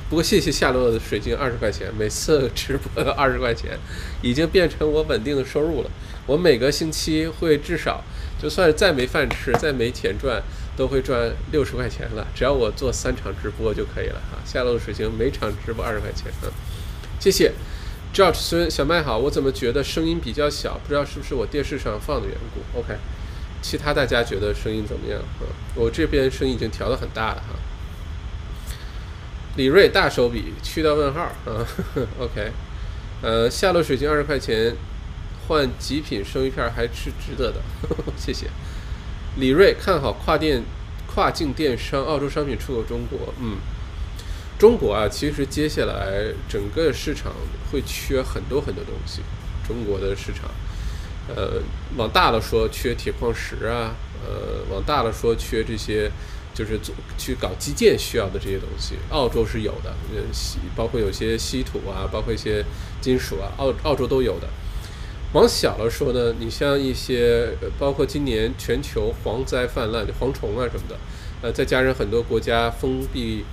[0.10, 3.78] 不过谢谢夏洛的水晶二十块钱，每次直播二十块钱，
[4.22, 5.90] 已经变成我稳定的收入了。
[6.26, 8.04] 我每个星期会至少，
[8.42, 10.42] 就算再没饭吃，再没钱赚。
[10.78, 14.40] 都会赚六十块钱了，只要我做三场直播就可以了哈。
[14.46, 16.48] 下楼的水晶每场直播二十块钱啊，
[17.20, 17.52] 谢谢。
[18.14, 20.80] George 孙小麦好，我怎么觉得声音比较小？
[20.82, 22.96] 不知道是不是我电视上放的缘故？OK，
[23.62, 25.44] 其他大家觉得声音怎么样啊？
[25.76, 27.60] 我这边声音已经调的很大了哈。
[29.58, 31.68] 李瑞大手笔去掉问号啊，
[32.18, 32.50] OK，
[33.22, 34.74] 呃，下楼水晶二十块钱
[35.52, 37.62] 换极品生鱼片还是值得的，
[38.16, 38.48] 谢谢。
[39.36, 40.64] 李瑞看好跨店、
[41.06, 43.34] 跨境电商，澳洲商品出口中国。
[43.42, 43.58] 嗯，
[44.58, 47.34] 中国啊，其实接下来整个市场
[47.70, 49.22] 会缺很多很多东西。
[49.68, 50.50] 中国的市场，
[51.36, 51.62] 呃，
[51.98, 53.94] 往大了说缺铁矿石啊，
[54.26, 56.10] 呃，往大了说缺这些，
[56.54, 58.96] 就是做去搞基建需要的这些东西。
[59.10, 60.24] 澳洲是有的，呃，
[60.78, 62.64] 包括有些稀土啊，包括一些
[63.02, 64.48] 金属啊，澳澳洲都有的。
[65.34, 70.98] 往小了说呢，你像一些包括今年全球蝗灾泛滥、蝗虫啊什么的，
[71.42, 73.46] 呃，再加上很多国家封闭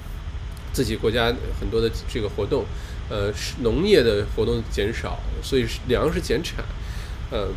[0.73, 2.65] 自己国家很多的这个活动，
[3.09, 3.33] 呃，
[3.63, 6.65] 农业的活动减少，所以粮食减产，
[7.31, 7.49] 呃，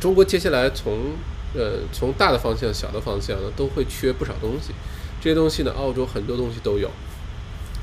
[0.00, 1.14] 中国接下来从
[1.54, 4.72] 呃从大的方向、小的方向呢，都会缺不少东西。
[5.20, 6.88] 这些东西呢，澳洲很多东西都有，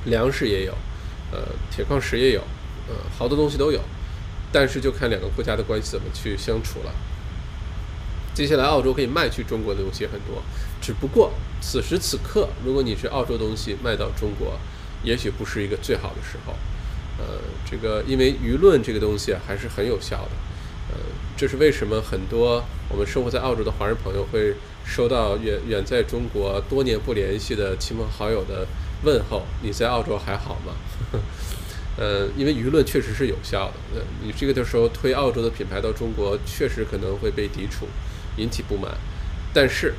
[0.05, 0.73] 粮食也有，
[1.33, 2.39] 呃，铁矿石也有，
[2.87, 3.81] 呃，好多东西都有。
[4.51, 6.93] 但是就看两个国家的关系怎么去相处了。
[8.33, 10.41] 接下来澳洲可以卖去中国的东西很多，
[10.81, 14.57] 只不过此时此刻，如果你是澳洲东西卖到中国，
[15.03, 16.53] 也许不是一个最好的时候。
[17.19, 20.31] 呃，这个因为舆论这个东西还是很有效的。
[20.91, 20.97] 呃，
[21.37, 24.55] 这是为什么很多我们生活在澳洲的华人朋友会
[24.85, 28.65] 收到远远在中国多年不联系的亲朋好友的
[29.03, 30.73] 问候：“你在澳洲还好吗？”
[32.01, 33.73] 呃，因为舆论确实是有效的。
[33.93, 37.87] 呃，你这个的时候推澳洲的品牌到中国，确实可能会被抵触，
[38.37, 38.91] 引起不满。
[39.53, 39.93] 但是，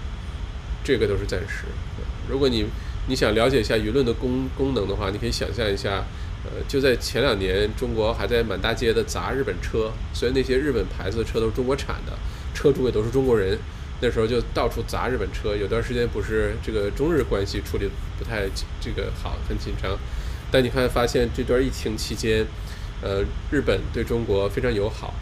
[0.83, 1.67] 这个都是暂时。
[2.29, 2.67] 如果你
[3.07, 6.05] 你想了解一下舆论的功功能的话，你可以想象一下，
[6.45, 12.19] 呃，就在前两年，中国还在满大街的砸日本车，虽然那些日本牌子的车都是中国产的，
[12.53, 13.57] 车主也都是中国人，
[14.01, 15.55] 那时候就到处砸日本车。
[15.55, 17.89] 有段时间不是这个中日关系处理
[18.19, 18.49] 不太
[18.81, 19.97] 这个好，很紧张。
[20.53, 22.47] 但你看，发现这段疫情期间，
[23.01, 25.15] 呃，日本对中国非常友好，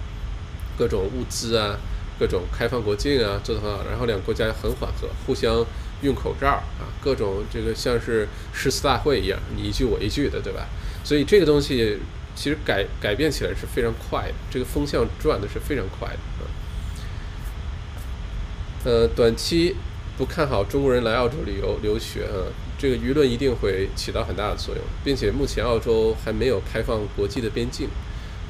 [0.77, 1.79] 各种物资啊，
[2.19, 3.85] 各种开放国境啊，做得很好。
[3.89, 5.65] 然后两个国家很缓和，互相
[6.03, 10.67] 用口罩啊，各种这个像是誓词大会一样，你一句我一句的，对吧？
[11.05, 11.99] 所以这个东西
[12.35, 16.43] 其实改改变起来是非常快的，这个风向转的是非常快的啊。
[18.83, 19.77] 呃，短期
[20.21, 22.45] 不看好中国人来澳洲旅游留学啊，
[22.79, 27.89] 这个舆论一定会起到很大的作用，并且目前澳洲还没有开放国际的边境，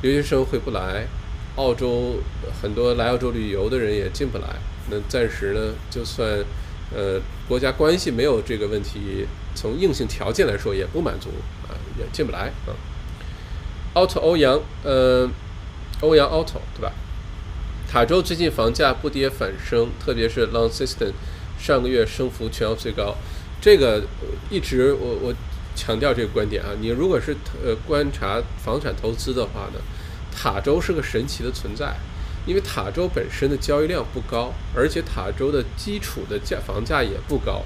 [0.02, 1.06] 留学生回不来，
[1.54, 2.16] 澳洲
[2.60, 4.56] 很多来澳洲旅游的人也进不来。
[4.90, 6.44] 那暂时呢，就算
[6.92, 9.24] 呃国家关系没有这个问题，
[9.54, 11.28] 从硬性条件来说也不满足
[11.68, 12.74] 啊，也进不来啊。
[13.94, 15.30] Auto 欧阳，呃，
[16.00, 16.90] 欧阳 Auto 对吧？
[17.88, 21.12] 塔州最近房价不跌反升，特别是 Long System。
[21.60, 23.14] 上个月升幅全澳最高，
[23.60, 24.02] 这个
[24.48, 25.34] 一直我我
[25.76, 26.70] 强调这个观点啊。
[26.80, 29.80] 你如果是呃观察房产投资的话呢，
[30.34, 31.94] 塔州是个神奇的存在，
[32.46, 37.62] 因为塔州本身的交易量不高，而且塔州的基础的价房价也不高，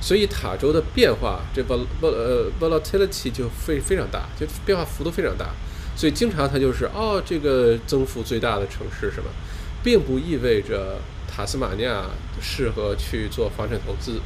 [0.00, 5.54] 所以塔州的变化这 vol vol 呃 volatility 就非非常大，就变化幅度非常大，
[5.96, 9.30] 所以经常它就是哦这个增幅最大的城市什么，
[9.84, 10.98] 并不意味着。
[11.38, 12.04] 塔斯马尼亚
[12.42, 14.20] 适合去做房产投资。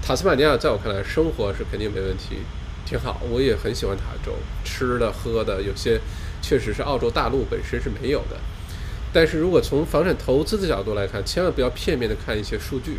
[0.00, 2.38] 塔斯马尼亚在我看来，生活是肯定没问题，
[2.86, 3.20] 挺好。
[3.28, 4.32] 我也很喜欢塔州，
[4.64, 6.00] 吃的喝的有些
[6.40, 8.38] 确实是澳洲大陆本身是没有的。
[9.12, 12.96] 但是如果从房产投资的角度来看，千万不要片面的看一些数据，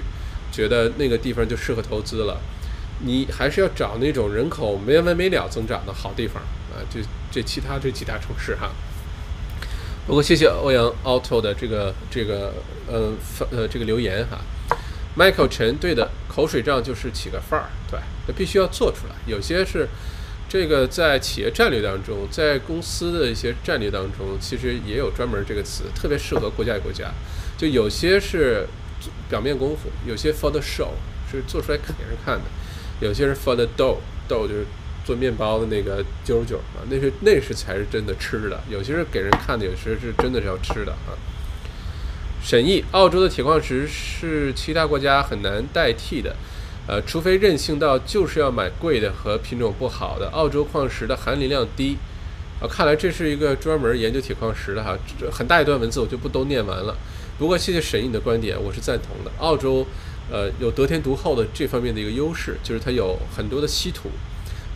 [0.52, 2.40] 觉得那个地方就适合投资了。
[3.00, 6.86] 你还是要找那种人口没完没了增长的好地方啊！
[6.88, 7.00] 这
[7.32, 8.70] 这其他这几大城市哈。
[10.06, 12.54] 不过谢谢欧阳 Auto 的这个这个
[12.88, 13.14] 呃
[13.52, 14.40] 呃这个留言哈
[15.18, 19.16] ，Michael 陈对的口水仗就是起个范儿，对，那必须要做出来。
[19.26, 19.88] 有些是
[20.48, 27.12] 这个在企业战略当中，在公司的一些战略当中，其实也有专门这个词，特别适合国家与国家。
[27.58, 28.68] 就有些是
[29.30, 30.90] 表面功夫，有些 for the show
[31.32, 32.46] 是做出来给人看的，
[33.00, 34.66] 有些是 for the dough，dough 就是。
[35.06, 38.60] 做面包的那个啾啾啊，那是那是才是真的吃的。
[38.68, 41.14] 有些是给人看的，有些是真的是要吃的啊。
[42.46, 46.36] 沈毅，澳洲的铁矿石是其他国家很难代替的，
[46.86, 50.30] 呃，除非任性到就是要买贵的和品种不好的。
[50.30, 51.98] 澳洲矿石的含磷量低
[52.62, 54.96] 啊，看来这是一个专门研究铁矿石的哈。
[55.20, 56.96] 这很大一段文字我就不都念完了。
[57.40, 59.32] 不过谢谢沈毅的观点，我是赞同的。
[59.40, 59.84] 澳洲
[60.32, 64.12] 呃有得天独厚的这方面的一个优势，就是它有很多的稀土。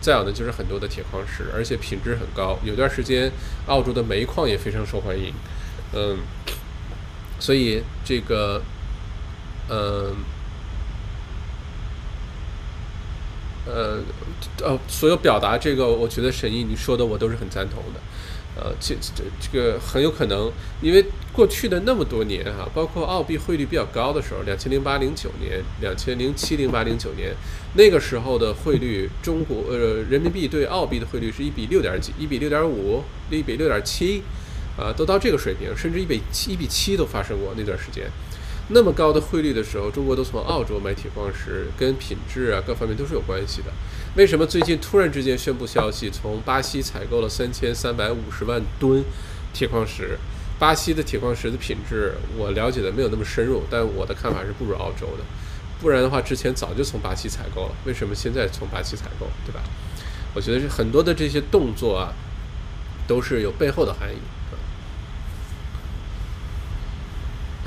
[0.00, 2.58] 再有呢，就是很多的铁矿石，而且品质很高。
[2.64, 3.30] 有段时间，
[3.66, 5.32] 澳洲的煤矿也非常受欢迎，
[5.92, 6.16] 嗯，
[7.40, 8.62] 所以这个，
[9.68, 10.14] 呃，
[13.66, 13.98] 呃，
[14.62, 18.00] 呃，所有表达这个，我觉得沈毅你说的我都是很赞同的。
[18.56, 20.52] 呃，这这这个很有可能，
[20.82, 21.02] 因为
[21.32, 27.32] 过去的那么多年哈，包括澳币汇率比较高的时候，两千零八零九年、两千零七零八零九年
[27.74, 34.24] 那个时候的汇率，中国呃人民币对澳币的汇率是一比六点几，一比六点五，一比六点七，
[34.80, 38.10] 啊，都到这个水平，甚至一比七一比七都发生过那段时间。
[38.72, 43.72] 那么高的汇率的时候，中国都从澳洲买铁矿石，跟品质啊各方面都是有关系的。
[44.16, 49.04] 为什么最近突然之间宣布消息，从巴西采购了三千三百五十万吨
[49.52, 50.16] 铁矿石？
[50.58, 55.24] 巴西的铁矿石的品质我了解的没有那么深入，但我的看法是不如澳洲的。
[55.80, 57.72] 不然的话，之前早就从巴西采购了。
[57.86, 59.26] 为什么现在从巴西采购？
[59.44, 59.60] 对吧？
[60.32, 62.12] 我觉得是很多的这些动作啊，
[63.08, 64.18] 都是有背后的含义。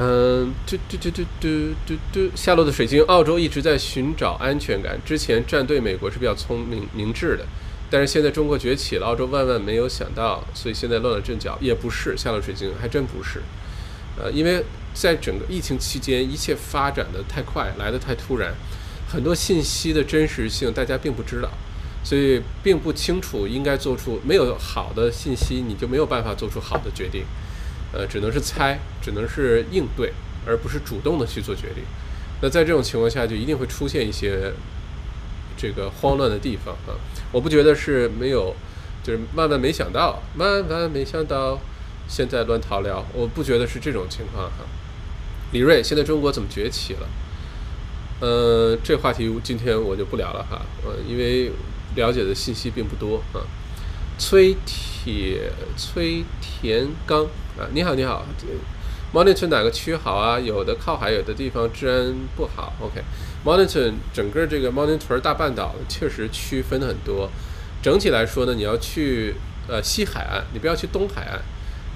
[0.05, 4.99] 嗯，嘟嘟嘟嘟嘟嘟嘟，下落的水晶，澳洲一直在寻找安全感。
[5.05, 7.45] 之前站队美国是比较聪明明智的，
[7.89, 11.57] 但是现在中国崛起了，澳洲万万没有想到，所以现在乱了阵脚。
[11.61, 13.41] 也不是下落水晶，还真不是。
[14.17, 14.61] 呃，因为
[14.93, 18.53] 在整个疫情期间，一切发展的太快，来的太突然，
[19.07, 21.49] 很多信息的真实性大家并不知道，
[22.03, 27.23] 所以并不清楚应该做出没有好的信息，你就没有办法做出好的决定。
[27.93, 30.11] 呃，只能是猜，只能是应对，
[30.47, 31.83] 而不是主动的去做决定。
[32.41, 34.51] 那在这种情况下，就一定会出现一些
[35.55, 36.97] 这个慌乱的地方啊！
[37.31, 38.53] 我不觉得是没有，
[39.03, 41.59] 就是万万没想到，万万没想到，
[42.07, 43.05] 现在乱套了。
[43.13, 44.65] 我不觉得是这种情况哈。
[45.51, 47.07] 李锐，现在中国怎么崛起了？
[48.19, 51.51] 呃，这话题今天我就不聊了哈，呃，因为
[51.95, 53.45] 了解的信息并不多啊。
[54.17, 57.27] 崔铁崔田刚。
[57.59, 58.25] 啊，你好，你好
[59.13, 60.39] ，Monitor 哪个区好啊？
[60.39, 62.73] 有的靠海，有的地方治安不好。
[62.79, 67.29] OK，Monitor 整个这个 Monitor 大半岛确实区分很多。
[67.83, 69.35] 整体来说呢，你要去
[69.67, 71.35] 呃西海岸，你不要去东海岸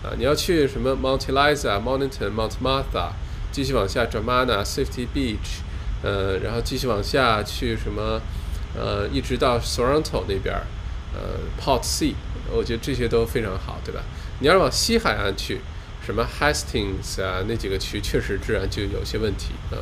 [0.03, 0.13] 啊。
[0.17, 3.09] 你要去什么 Monteliza、Monitor、Mount Martha，
[3.51, 5.61] 继续往下 j a m a n a Safety Beach，
[6.03, 8.21] 呃，然后继续往下去什么
[8.75, 10.55] 呃，一直到 Sorrento 那边，
[11.15, 12.13] 呃，Porte C，
[12.51, 14.03] 我觉得这些都非常好，对吧？
[14.39, 15.59] 你要往西海岸去，
[16.05, 19.81] 什么 Hastings 啊，那几个区确实治安就有些问题啊。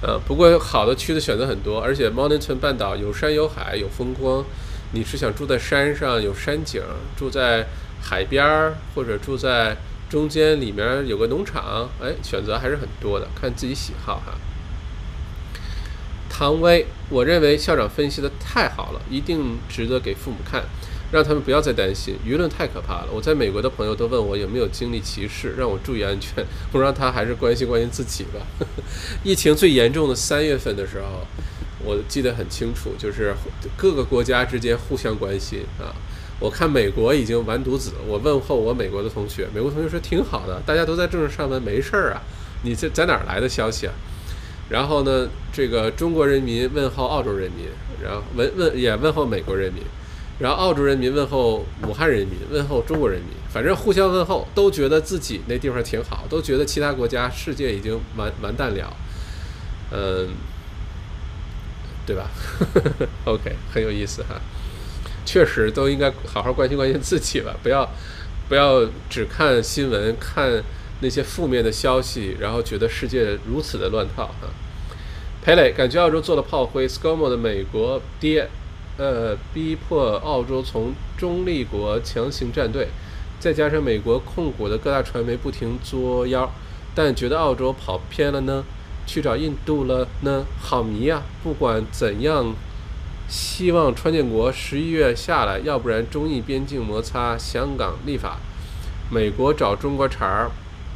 [0.00, 4.44] 呃，不过好的区的选择很多，而且 m o n t o n 半岛有山有海有风光。
[4.94, 6.82] 你是想住在山上有山景，
[7.16, 7.66] 住在
[8.02, 9.76] 海边儿，或者住在
[10.10, 11.88] 中间里面有个农场？
[12.00, 14.34] 哎，选择还是很多的，看自己喜好哈。
[16.28, 20.64] 唐威，我认为校长分析的太好了，一定值得给父母看，
[21.12, 23.08] 让他们不要再担心，舆论太可怕了。
[23.12, 26.44] 我在美国的朋友都问我有没有经历歧视，让我注意安全。
[26.72, 28.40] 我让他还是关心关心自己吧。
[29.22, 31.26] 疫情最严重的三月份的时候。
[31.84, 33.34] 我记得很清楚，就是
[33.76, 35.90] 各个国家之间互相关心啊。
[36.38, 42.22] 我看美国已经完犊子，我问候我美国的同学，美国同学说挺好的，大家都在正式上班，没事儿啊。
[42.62, 43.92] 你这在哪儿来的消息啊？
[44.68, 47.66] 然后呢，这个中国人民问候澳洲人民，
[48.00, 49.82] 然后问问也问候美国人民，
[50.42, 58.96] 然后澳洲人民问候武汉人民，问候中国人民，反正互相问候，都觉得自己那地方挺好，都觉得其他国家世界已经完完蛋了，
[59.92, 60.28] 嗯。
[62.04, 62.28] 对吧？
[63.26, 64.34] OK，很有意思哈。
[65.24, 67.88] 确实都应该好好关心关心自己吧，不要
[68.48, 70.60] 不要只看新闻，看
[70.98, 74.48] 那些负面的消息，然后觉得世界如此的乱套哈。
[75.44, 78.50] 裴磊感觉澳洲做了炮灰，ScoMo 的美国爹，
[78.98, 82.88] 呃，逼迫澳洲从中立国强行站队，
[83.40, 86.52] 再加上美国控股的各大传媒不停作妖，
[86.94, 88.64] 但觉得澳洲跑偏了呢？
[89.04, 91.22] 去找印度了呢，好迷啊！
[91.42, 92.54] 不管怎样，
[93.28, 98.38] 希望川建国十一月下来，要不然中印边境摩擦，香港立法，
[99.10, 100.50] 美国找中国茬儿，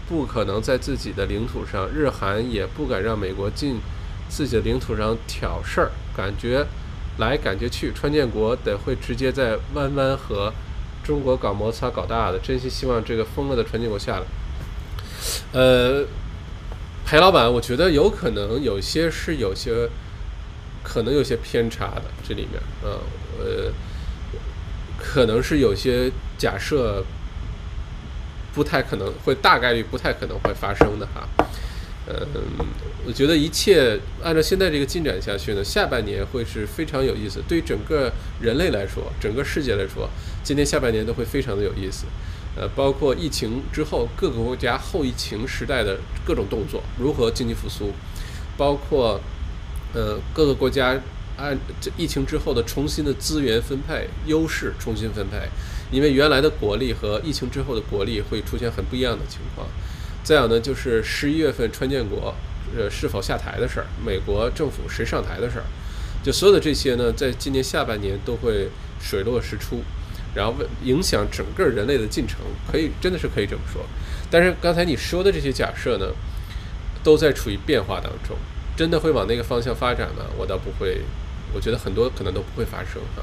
[0.09, 3.81] 不可能在自己的领土上，日韩也不敢让美国进
[4.29, 6.65] 自己的领土上挑事儿，感觉
[7.19, 10.53] 来感觉去，川建国得会直接在弯弯和
[11.05, 14.25] 中国搞摩擦搞大的，真心希望这个疯了的川建国下来，
[15.53, 16.05] 呃。
[17.09, 19.89] 裴老板，我觉得有可能有些是有些，
[20.83, 22.99] 可能有些偏差的这里面，嗯，
[23.39, 23.73] 呃，
[24.99, 27.05] 可能是有些假设
[28.53, 31.29] 不太可能会大概率不太可能会发生的哈，
[32.09, 32.27] 嗯，
[33.07, 40.11] 我觉得一切按照现在这个进展下去呢，下半年会是非常有意思，对于整个人类来说，整个世界来说，
[40.43, 42.07] 今年下半年都会非常的有意思。
[42.57, 47.93] 呃，包括疫情之后各个国家后疫情时代的各种动作，如何经济复苏，
[48.57, 49.21] 包括
[49.95, 51.01] 呃各个国家
[51.37, 55.49] 按这疫情之后的重新的资源分配优势重新分配，
[55.93, 59.69] 因为原来的国力和疫情之后的国力会出现很不一样的情况。
[60.25, 62.35] 再有呢，就是十一月份川建国
[62.75, 65.65] 呃是否下台的事儿，美国政府谁上台的事儿，
[66.23, 68.71] 就所有的这些呢，在今年下半年都会
[69.01, 69.83] 水落石出。
[70.35, 72.41] 然后影响整个人类的进程，
[72.71, 73.83] 可以真的是可以这么说。
[74.31, 76.09] 但是刚才你说的这些假设呢，
[77.03, 78.37] 都在处于变化当中，
[78.77, 80.27] 真的会往那个方向发展吗？
[80.37, 81.01] 我倒不会，
[81.55, 83.23] 我觉得很多可能都不会发生哈。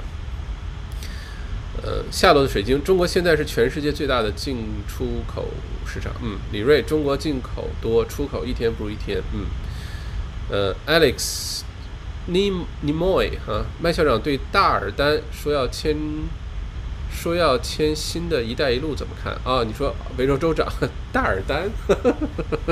[1.84, 5.50] 呃，下落的水晶，中国现在是全世界最大的进出口
[5.86, 6.14] 市场。
[6.24, 9.22] 嗯，李瑞，中国进口多，出口一天不如一天。
[9.34, 9.46] 嗯，
[10.50, 15.98] 呃，Alex，Nimoy 哈，麦校长对大尔丹说要签。
[17.16, 19.64] 说要签新的一带一路怎么看啊？
[19.64, 20.68] 你说维州州长
[21.14, 21.70] 大尔丹，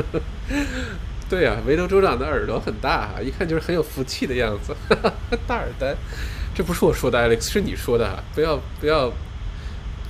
[1.30, 4.76] 对呀，维州州长的耳朵很大哈，一看就是很有福气的样子。
[5.46, 5.96] 大尔丹，
[6.62, 9.12] 这不是我说的，Alex 是你说的哈，不要不要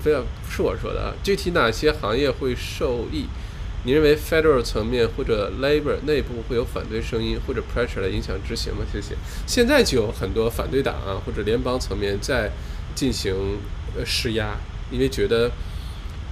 [0.03, 1.13] 不要，不是我说的啊。
[1.23, 3.25] 具体哪些行业会受益？
[3.85, 8.83] 你认为 Federal 层面或者 Labor 内部会有反对声音或者 pressure 来影响执行吗？
[8.91, 9.15] 谢谢。
[9.47, 12.51] 现在就有很多反对党啊，或者联邦层面在
[12.93, 13.33] 进行。
[13.95, 14.57] 呃，施压，
[14.91, 15.49] 因为觉得，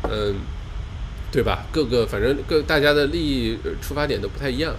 [0.03, 0.35] 嗯，
[1.31, 1.65] 对吧？
[1.71, 4.75] 各个反正各大家的利益出发点都不太一样，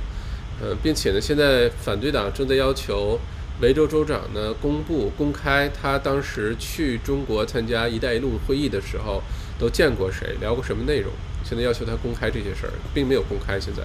[0.63, 3.19] 嗯，并且呢，现在反对党正在要求
[3.61, 9.23] 维州州长呢公布公开他当时去中国参加“一带一路”会议的时候
[9.59, 11.13] 都见过谁，聊过什么内容。
[11.45, 13.59] 现在要求他公开这些事儿，并没有公开。
[13.61, 13.83] 现在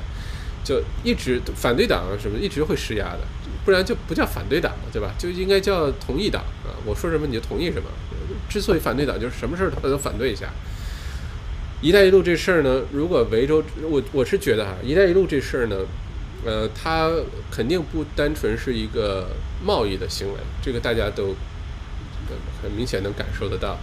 [0.64, 3.20] 就一直反对党什么一直会施压的，
[3.64, 5.14] 不然就不叫反对党了，对吧？
[5.18, 6.72] 就应该叫同意党啊！
[6.86, 7.90] 我说什么你就同意什么。
[8.50, 10.50] 之所以反对党，就是什么事儿他都反对一下。
[11.82, 15.76] 一带一路这事儿呢，如果维州，我我是觉得哈，一带一路这事儿呢，
[16.46, 17.12] 呃，它
[17.52, 19.28] 肯定不单纯是一个
[19.64, 21.36] 贸易的行为，这个大家都
[22.62, 23.78] 很明显能感受得到。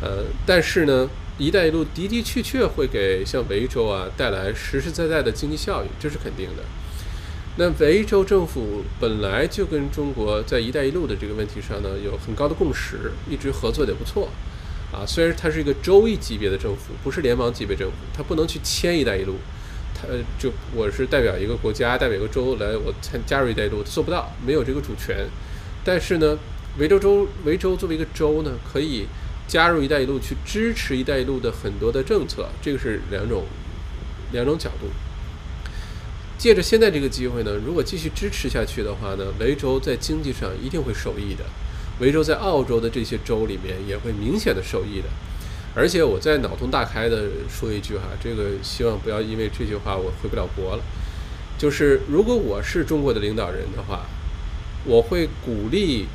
[0.00, 1.08] 呃，但是呢，
[1.38, 6.62] 一带一路的的确确会给像维州啊带来实实在在的经济效益，这是肯定的。
[7.56, 14.28] 那维州政府本来就跟中国在“一带一路”的这个问题上呢有很高的共识，一直合作的不错，
[14.92, 19.36] 啊，虽然它是一个州一级别的政府，不是联邦级别政府，它不能去签“一带一路”，
[20.08, 25.28] 呃，就我是代表一个国家，代表一个州来我参加入“一带一路”，做不到，没有这个主权。
[25.84, 26.38] 但是呢，
[26.78, 29.06] 维州州维州作为一个州呢，可以
[29.46, 33.44] 加入“一带一路”去支持“一带一路”的很多的政策，这个是两种
[34.32, 34.88] 两种角度。
[36.36, 41.44] 借着现在这个机会呢，如果继续支持下去的话呢，维州在经济上一定会受益的。
[42.00, 45.08] 维州在澳洲的这些州里面也会明显的受益的。
[45.74, 50.82] 而且我再脑洞大开的说一句哈，这个希望不要因为这句话我回不了国了。
[51.58, 54.06] 就是如果我是中国的领导人的话，
[54.84, 56.06] 我会鼓励，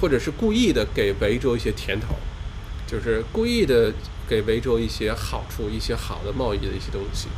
[0.00, 2.16] 或者是故意的给维州一些甜头，
[2.86, 3.92] 就是故意的
[4.28, 7.28] 给维州一些好处、一些好的贸易的一些东西。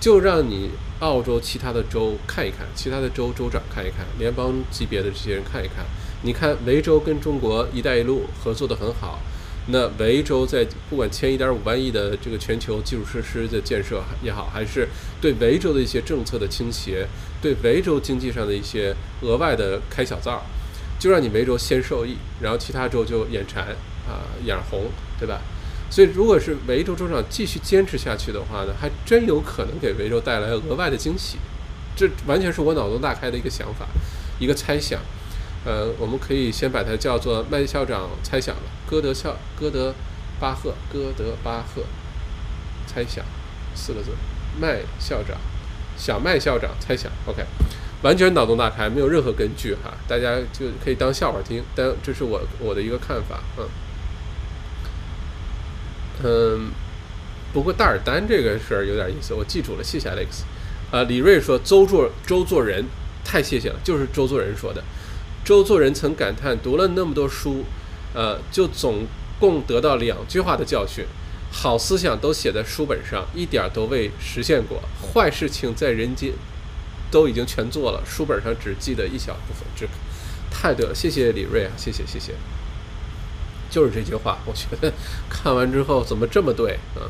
[0.00, 0.70] 就让你
[1.00, 5.84] 澳洲其他的州看一看，其他的州州长看一看，联邦级别的这些人看一看。
[6.22, 9.20] 你看维州跟中国“一带一路”合作的很好，
[9.68, 14.86] 那维州在不管签一点五万亿的这个全球基础设施的建设也好，还是
[15.20, 17.06] 对维州的一些政策的倾斜，
[17.40, 20.42] 对维州经济上的一些额外的开小灶，
[20.98, 23.68] 就让你维州先受益，然后其他州就眼馋
[24.06, 25.40] 啊眼红，对吧？
[25.90, 31.38] 所以，如果是维州州长继续坚持下去的话呢，还真有可能给维州带来额外的惊喜。
[31.96, 33.86] 这完全是我脑洞大开的一个想法，
[34.38, 35.00] 一个猜想。
[35.64, 38.62] 呃，我们可以先把它叫做麦校长猜想了。
[38.86, 39.94] 戈德校，歌德
[40.38, 41.82] 巴赫，歌德巴赫
[42.86, 43.24] 猜想
[43.74, 44.10] 四个字。
[44.60, 45.38] 麦校长，
[45.96, 47.10] 小麦校长猜想。
[47.26, 47.42] OK，
[48.02, 51.64] 完全脑洞大开，没有任何根据哈，大家就可以当笑话听。
[51.74, 53.66] 但这是我我的一个看法，嗯。
[56.22, 56.70] 嗯，
[57.52, 60.42] 不过大尔丹这个事儿有点意思，我记住了，谢谢 Alex。
[60.92, 62.84] 啊，李瑞说周作周作人
[63.24, 64.84] 太谢谢了，就是周作人说的。
[65.44, 67.64] 周作人曾感叹，读了那么多书，
[68.14, 69.06] 呃，就总
[69.38, 71.04] 共得到两句话的教训：
[71.52, 76.32] 好思想都写在书本上，一点都未实现过；坏事情在人间
[77.10, 79.64] 都已经全做了，书本上只记得一小部分。
[79.76, 79.86] 这
[80.50, 82.32] 太对了，谢谢李瑞啊，谢谢谢谢。
[83.68, 84.90] 就是这句话，我觉得
[85.28, 87.04] 看完之后怎么这么对啊？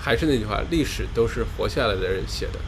[0.00, 2.58] 还是那句话，历史都是活下来的人写的。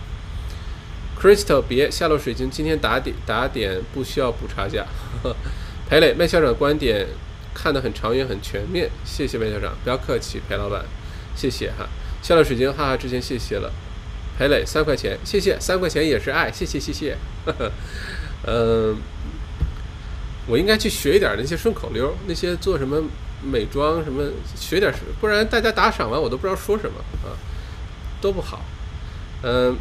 [1.21, 4.87] Crystal，别下落水晶，今天打点打点不需要补差价。
[5.89, 7.07] 裴磊，麦校长观点
[7.55, 10.85] 看得很长远很全面，谢谢麦校长，不要客气，裴老板，
[11.37, 11.87] 谢谢哈。
[12.23, 13.73] 下落水晶，哈哈，之前谢谢了。
[14.39, 17.17] 裴磊，三块钱，谢谢，三块钱也是爱，谢谢谢谢。
[18.47, 18.97] 嗯。
[20.49, 23.01] 我应该去学一点那些顺口溜，那些做什么
[23.45, 27.31] 美妆什么，学点什，不然大家打赏完我都不知道说什么啊，
[28.21, 28.61] 都不好。
[29.45, 29.77] 嗯，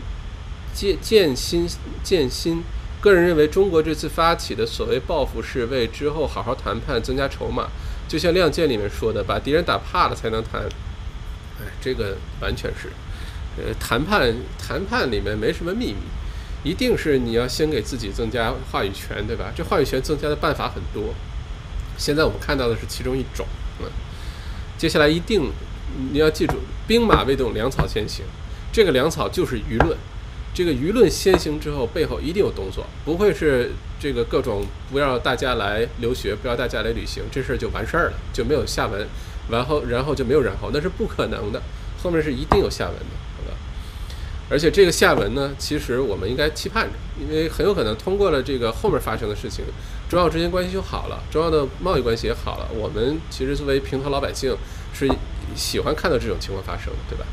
[0.73, 1.67] 建建新
[2.03, 2.63] 建新，
[2.99, 7.67] 个人认为中国这次发起的所谓报复是为之后好好谈判增加筹码，
[8.07, 10.61] 就像《亮剑》里面说的，把敌人打怕了才能谈。
[11.59, 12.89] 哎，这个完全是，
[13.57, 15.97] 呃，谈判谈判里面没什么秘密。
[16.63, 19.51] 一定是你要先给自己增加话语权，对吧？
[19.55, 21.15] 这话语权增加的办法很多，
[21.97, 23.47] 现在我们看到的是其中一种。
[23.79, 23.87] 嗯，
[24.77, 25.51] 接下来一定
[26.11, 28.23] 你要记住，兵马未动，粮草先行。
[28.71, 29.97] 这个粮草就是舆论，
[30.53, 39.07] 这个舆论先行之后，背后一定有动作，不会是这个各种不要大家来留学，不要大家来旅行，这事儿就完事儿了，就没有下文，
[39.49, 41.61] 然后然后就没有然后，那是不可能的，
[42.03, 43.05] 后面是一定有下文的。
[43.37, 43.57] 好吧
[44.49, 49.63] 而且这个下文呢，其实我们应该期盼着，因为很有可能通过了这个后面发生的事情，
[50.09, 52.67] 中澳之间关系就好了，中澳的贸易关系也好了。
[52.73, 54.53] 我们其实作为平头老百姓，
[54.93, 55.09] 是
[55.55, 57.25] 喜欢看到这种情况发生的，对吧？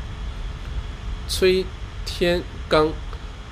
[1.27, 1.65] 崔
[2.05, 2.87] 天刚，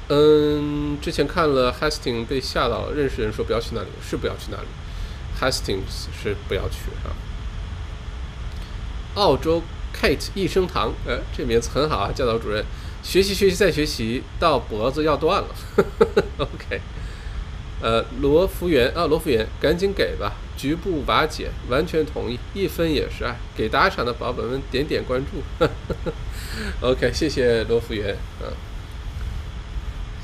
[0.09, 4.67] 嗯，之前看了 Hastings 被吓到了，认识人说不要去那里，是不要去那里
[5.39, 7.11] ，Hastings 是不要去啊。
[9.15, 9.61] 澳洲
[9.93, 12.63] Kate 益生堂，呃，这名字很好啊，教导主任。
[13.03, 15.47] 学习学习再学习，到脖子要断了。
[16.39, 16.81] OK，
[17.81, 23.37] 呃，罗福源啊，罗福源，赶紧给吧，局部瓦解，完全同意，一分也是爱。
[23.55, 25.65] 给打赏的宝宝们点点关注。
[26.81, 28.51] OK，谢谢罗福源，嗯，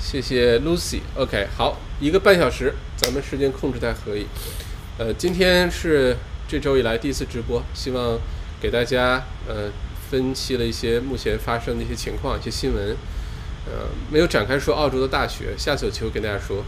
[0.03, 0.99] 谢谢 Lucy。
[1.15, 4.27] OK，好，一个半小时，咱们时间控制在可以。
[4.97, 8.19] 呃，今天是这周以来第一次直播，希望
[8.61, 9.71] 给大家呃。
[10.11, 12.95] 分析了一些目前发生的一些情况、一些新闻，
[13.65, 15.55] 呃，没有展开说澳洲的大学。
[15.57, 16.63] 下次有机会跟大家说，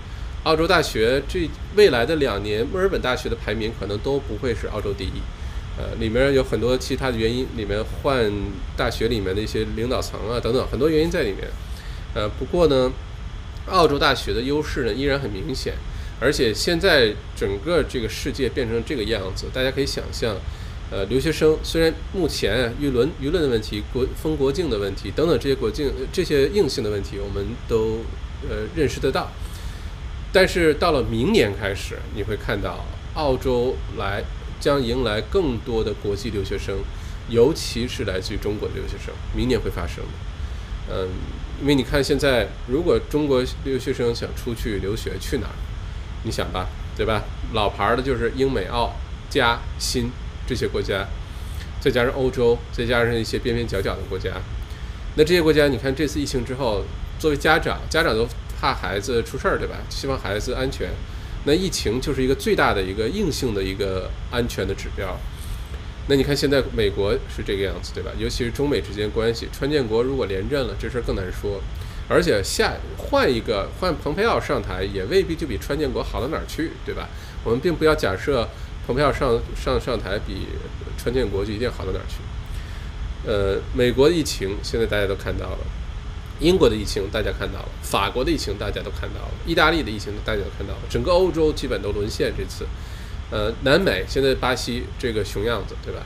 [0.46, 5.22] 澳洲大学这未来的两年，墨尔本大学的排名可能都不会是澳洲第一，
[5.78, 8.32] 呃，里面有很多其他的原因，里面换
[8.76, 11.48] 大学里面的一些领导层啊等等，很多原因在里面。
[12.16, 12.92] 呃，不过呢，
[13.70, 15.74] 澳洲大学的优势呢依然很明显，
[16.20, 20.36] 而且现在整个这个世界变成这个样子，大家可以想象。
[20.92, 28.02] 呃，留学生虽然目前舆论舆论的问题、国封国境的问题等等这些国境这些硬性的问题，我们都
[28.48, 29.32] 呃认识得到，
[30.32, 32.86] 但是到了明年开始，你会看到
[33.16, 34.24] 澳洲来
[34.60, 36.78] 将迎来更多的国际留学生，
[37.30, 40.94] 尤其是来自于中国的留学生，明年会发生的。
[40.94, 41.10] 嗯，
[41.62, 45.56] 因为你看现在，如果中国留学生想出去留学，去哪儿？
[46.24, 46.68] 你想吧，
[46.98, 47.24] 对吧？
[47.54, 48.94] 老牌的就是英美澳
[49.30, 50.12] 加新。
[50.48, 51.08] 这些国家，
[51.82, 54.30] 再加上欧洲，再加上一些边边角角的国家，
[55.16, 56.84] 那这些国家，你看这次疫情之后，
[57.18, 58.28] 作为家长，家长都
[58.62, 59.78] 怕孩子出事儿，对吧？
[59.90, 60.92] 希望孩子安全。
[61.46, 65.20] 那疫情就是一个最大的一个硬性的一个安全的指标。
[66.08, 68.12] 那你看现在美国是这个样子，对吧？
[68.18, 71.62] 尤其是中美之间关系，川建国如果连任了，这事儿更难说。
[72.08, 77.10] 而且下换一个换蓬佩奥上台，也未必就比川建国好到哪儿去，对吧？
[77.44, 78.48] 我们并不要假设。
[78.86, 80.46] 蓬佩奥上上上台比
[80.96, 82.18] 川建国就一定好到哪儿去？
[83.28, 85.58] 呃，美国的疫情现在大家都看到了，
[86.40, 92.32] 英国的疫情大家看到了，法国的疫情大家都看到了，意大利的疫情大家都看到了，整个欧洲基本都沦陷。
[92.38, 92.68] 这次，
[93.32, 96.02] 呃，南美现在巴西这个熊样子，对吧？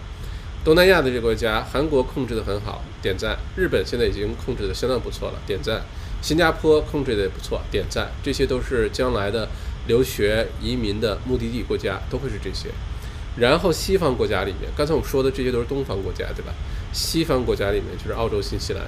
[0.63, 5.79] 东南亚的这个国家，韩国控制的很好，点赞；日本现在已经控制的相当不错了，点赞；
[6.21, 8.11] 新加坡控制的也不错，点赞。
[8.23, 9.47] 这些都是将来的。
[9.87, 12.69] 留学移民的目的地国家都会是这些，
[13.37, 16.53] 然后西方国家里面，刚才我们说的这些都是东方国家，对吧？
[16.93, 18.83] 西方国家里面就是澳洲、新西兰，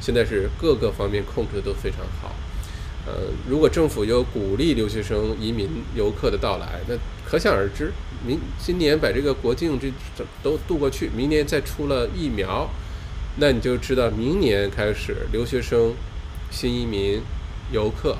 [0.00, 2.34] 现在是各个方面控制的都非常好。
[3.06, 3.12] 呃，
[3.48, 6.94] 如果政府有鼓励留学生、移民、游客的到来，那
[7.28, 7.92] 可想而知，
[8.26, 9.90] 明今年把这个国境这
[10.42, 12.68] 都渡过去，明年再出了疫苗，
[13.36, 15.94] 那你就知道明年开始留学生、
[16.50, 17.20] 新移民、
[17.72, 18.16] 游客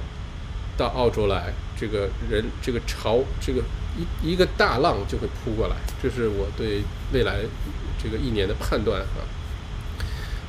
[0.77, 1.53] 到澳洲来。
[1.75, 3.61] 这个人，这个潮，这个
[3.99, 6.83] 一一个大浪就会扑过来，这是我对
[7.13, 7.41] 未来
[8.01, 9.27] 这个一年的判断啊。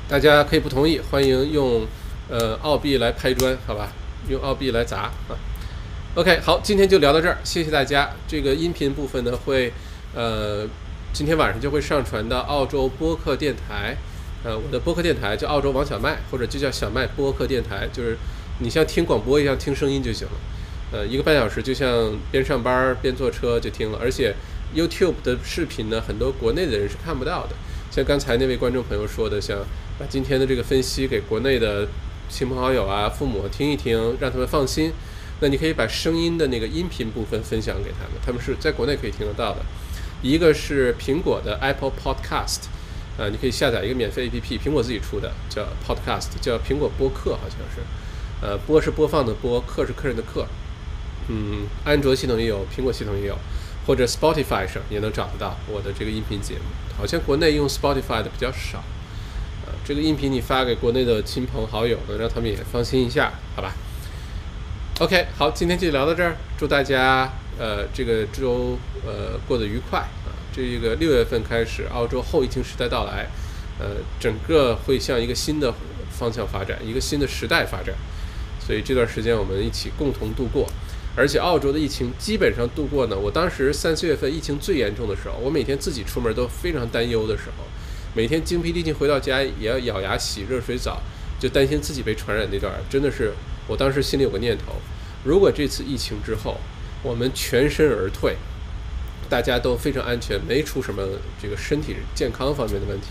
[0.07, 1.87] 大家可以不同意，欢迎用
[2.29, 3.91] 呃澳币来拍砖，好吧？
[4.29, 5.37] 用澳币来砸啊。
[6.15, 8.11] OK，好，今天就聊到这儿，谢谢大家。
[8.27, 9.73] 这个音频部分呢，会
[10.13, 10.67] 呃
[11.11, 13.97] 今天晚上就会上传到澳洲播客电台，
[14.43, 18.17] 呃，我的播客电台叫澳洲王小麦，或者就叫小麦播客电台，就是
[18.59, 20.33] 你像听广播一样听声音就行了。
[20.91, 24.35] 呃，一个半小时就像边上班边坐车就听了，而且
[24.75, 27.55] YouTube 的视频呢，很多国内的人是看不到的。
[27.89, 29.57] 像刚才那位观众朋友说的，像
[29.97, 31.87] 把今天的这个分析给国内的
[32.33, 34.91] 亲朋好友啊、父母听一听，让他们放心。
[35.39, 39.57] 那你可以把声音的那个音频部分分享给他们，他们是在国内可以听得到的。
[40.23, 42.61] 一个是苹果的 Apple Podcast，
[43.19, 47.83] 呃，你可以下载一个免费 APP，苹果自己出的，叫 Podcast，叫苹果播客，好像是。
[48.41, 50.47] 呃，播是播放的播，客是客人的客。
[51.27, 53.37] 嗯，安卓系统也有，苹果系统也有，
[53.85, 56.61] 或者 Spotify 上也能找得到我的这个音频节目。
[56.97, 58.83] 好像国内用 Spotify 的比较少，
[59.85, 63.73] 这个音频你发给国内的亲朋好友，能让他们也放心一下，好吧
[65.01, 67.29] ？OK，好，今天就聊到这儿，祝大家
[67.59, 70.31] 呃这个周呃过得愉快啊！
[70.55, 73.27] 这个六月份开始，澳洲后疫情时代到来，
[73.77, 75.73] 呃，整个会向一个新的
[76.09, 77.93] 方向发展，一个新的时代发展，
[78.65, 80.65] 所以这段时间我们一起共同度过。
[81.15, 83.15] 而且澳洲的疫情基本上度过呢。
[83.15, 87.65] 我当时三四月份疫情最严重的时候，我每天自己出门都非常担忧的时候，
[88.15, 91.01] 每天精疲力尽回到家也要咬牙洗热水澡，
[91.39, 93.33] 就担心自己被传染那段，真的是
[93.67, 94.75] 我当时心里有个念头：
[95.23, 96.57] 如果这次疫情之后
[97.01, 98.35] 我们全身而退，
[99.29, 101.03] 大家都非常安全，没出什么
[101.41, 103.07] 这个身体健康方面的问题，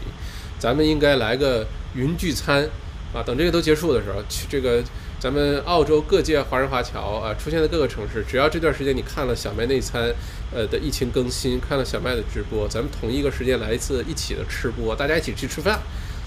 [0.59, 2.69] 咱们应该来个云聚餐
[3.13, 3.23] 啊！
[3.23, 4.83] 等这个都结束的时候，去这个。
[5.23, 8.25] 咱们澳洲各界华人华侨啊，出现在各个城市。
[8.29, 10.13] 只要这段时间你看了小麦内参，
[10.53, 15.79] 呃的疫情更新，看了小麦的直播，咱们同一个时间来一次一起的吃播，大家一起去吃饭，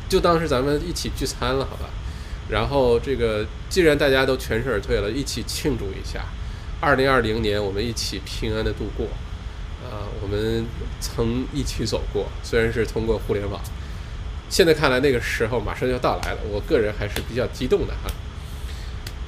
[0.08, 1.90] 就当是咱们一起聚餐了，好吧？
[2.48, 6.24] 然后这个既然大家都全身而退了，一起庆祝一下，
[6.80, 9.08] 二零二零年我们一起平安的度过。
[9.84, 10.66] 啊，我们
[11.02, 13.60] 曾一起走过，虽然是通过互联网，
[14.50, 16.40] 现在看来那个时候马上就要到来了。
[16.50, 18.10] 我个人还是比较激动的哈。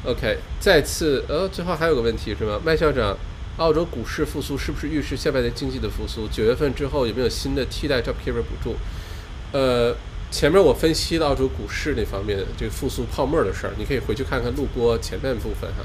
[0.06, 2.60] OK，再次，呃，最后还有个问题是吗？
[2.64, 3.18] 麦校长，
[3.58, 6.28] 澳洲股市复苏是不是预示下半年经济的复苏？
[6.28, 8.76] 九月份之后有没有新的替代 JobKeeper 补助？
[9.52, 9.96] 呃，
[10.32, 15.84] 前面我分析了澳洲股市那方面这个复苏泡沫的事儿，你可以回去看看录播前半部分哈。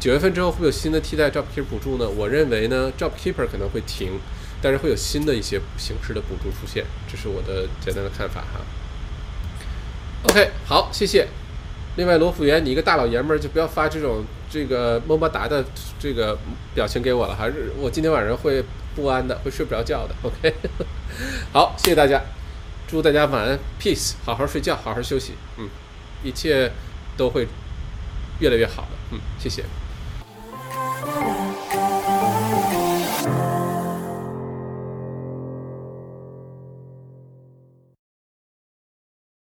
[0.00, 2.08] 九月份之后会有新的替代 JobKeeper 补助呢？
[2.08, 4.20] 我认为呢，JobKeeper 可能会停，
[4.62, 8.60] 但是会有新的一些形式的补助出现，这是我的简单的看法哈。
[10.22, 11.28] OK，好，谢谢。
[11.98, 15.64] 另外，罗福元，你一个大老爷们儿就不要发这种这个么么哒的
[15.98, 16.38] 这个
[16.72, 18.64] 表情给我了，还是我今天晚上会
[18.94, 20.14] 不安的，会睡不着觉的。
[20.22, 20.54] OK，
[21.52, 22.22] 好，谢谢大家，
[22.86, 25.68] 祝大家晚安，peace，好好睡觉，好好休息，嗯，
[26.22, 26.70] 一切
[27.16, 27.48] 都会
[28.38, 29.64] 越来越好的，嗯，谢谢。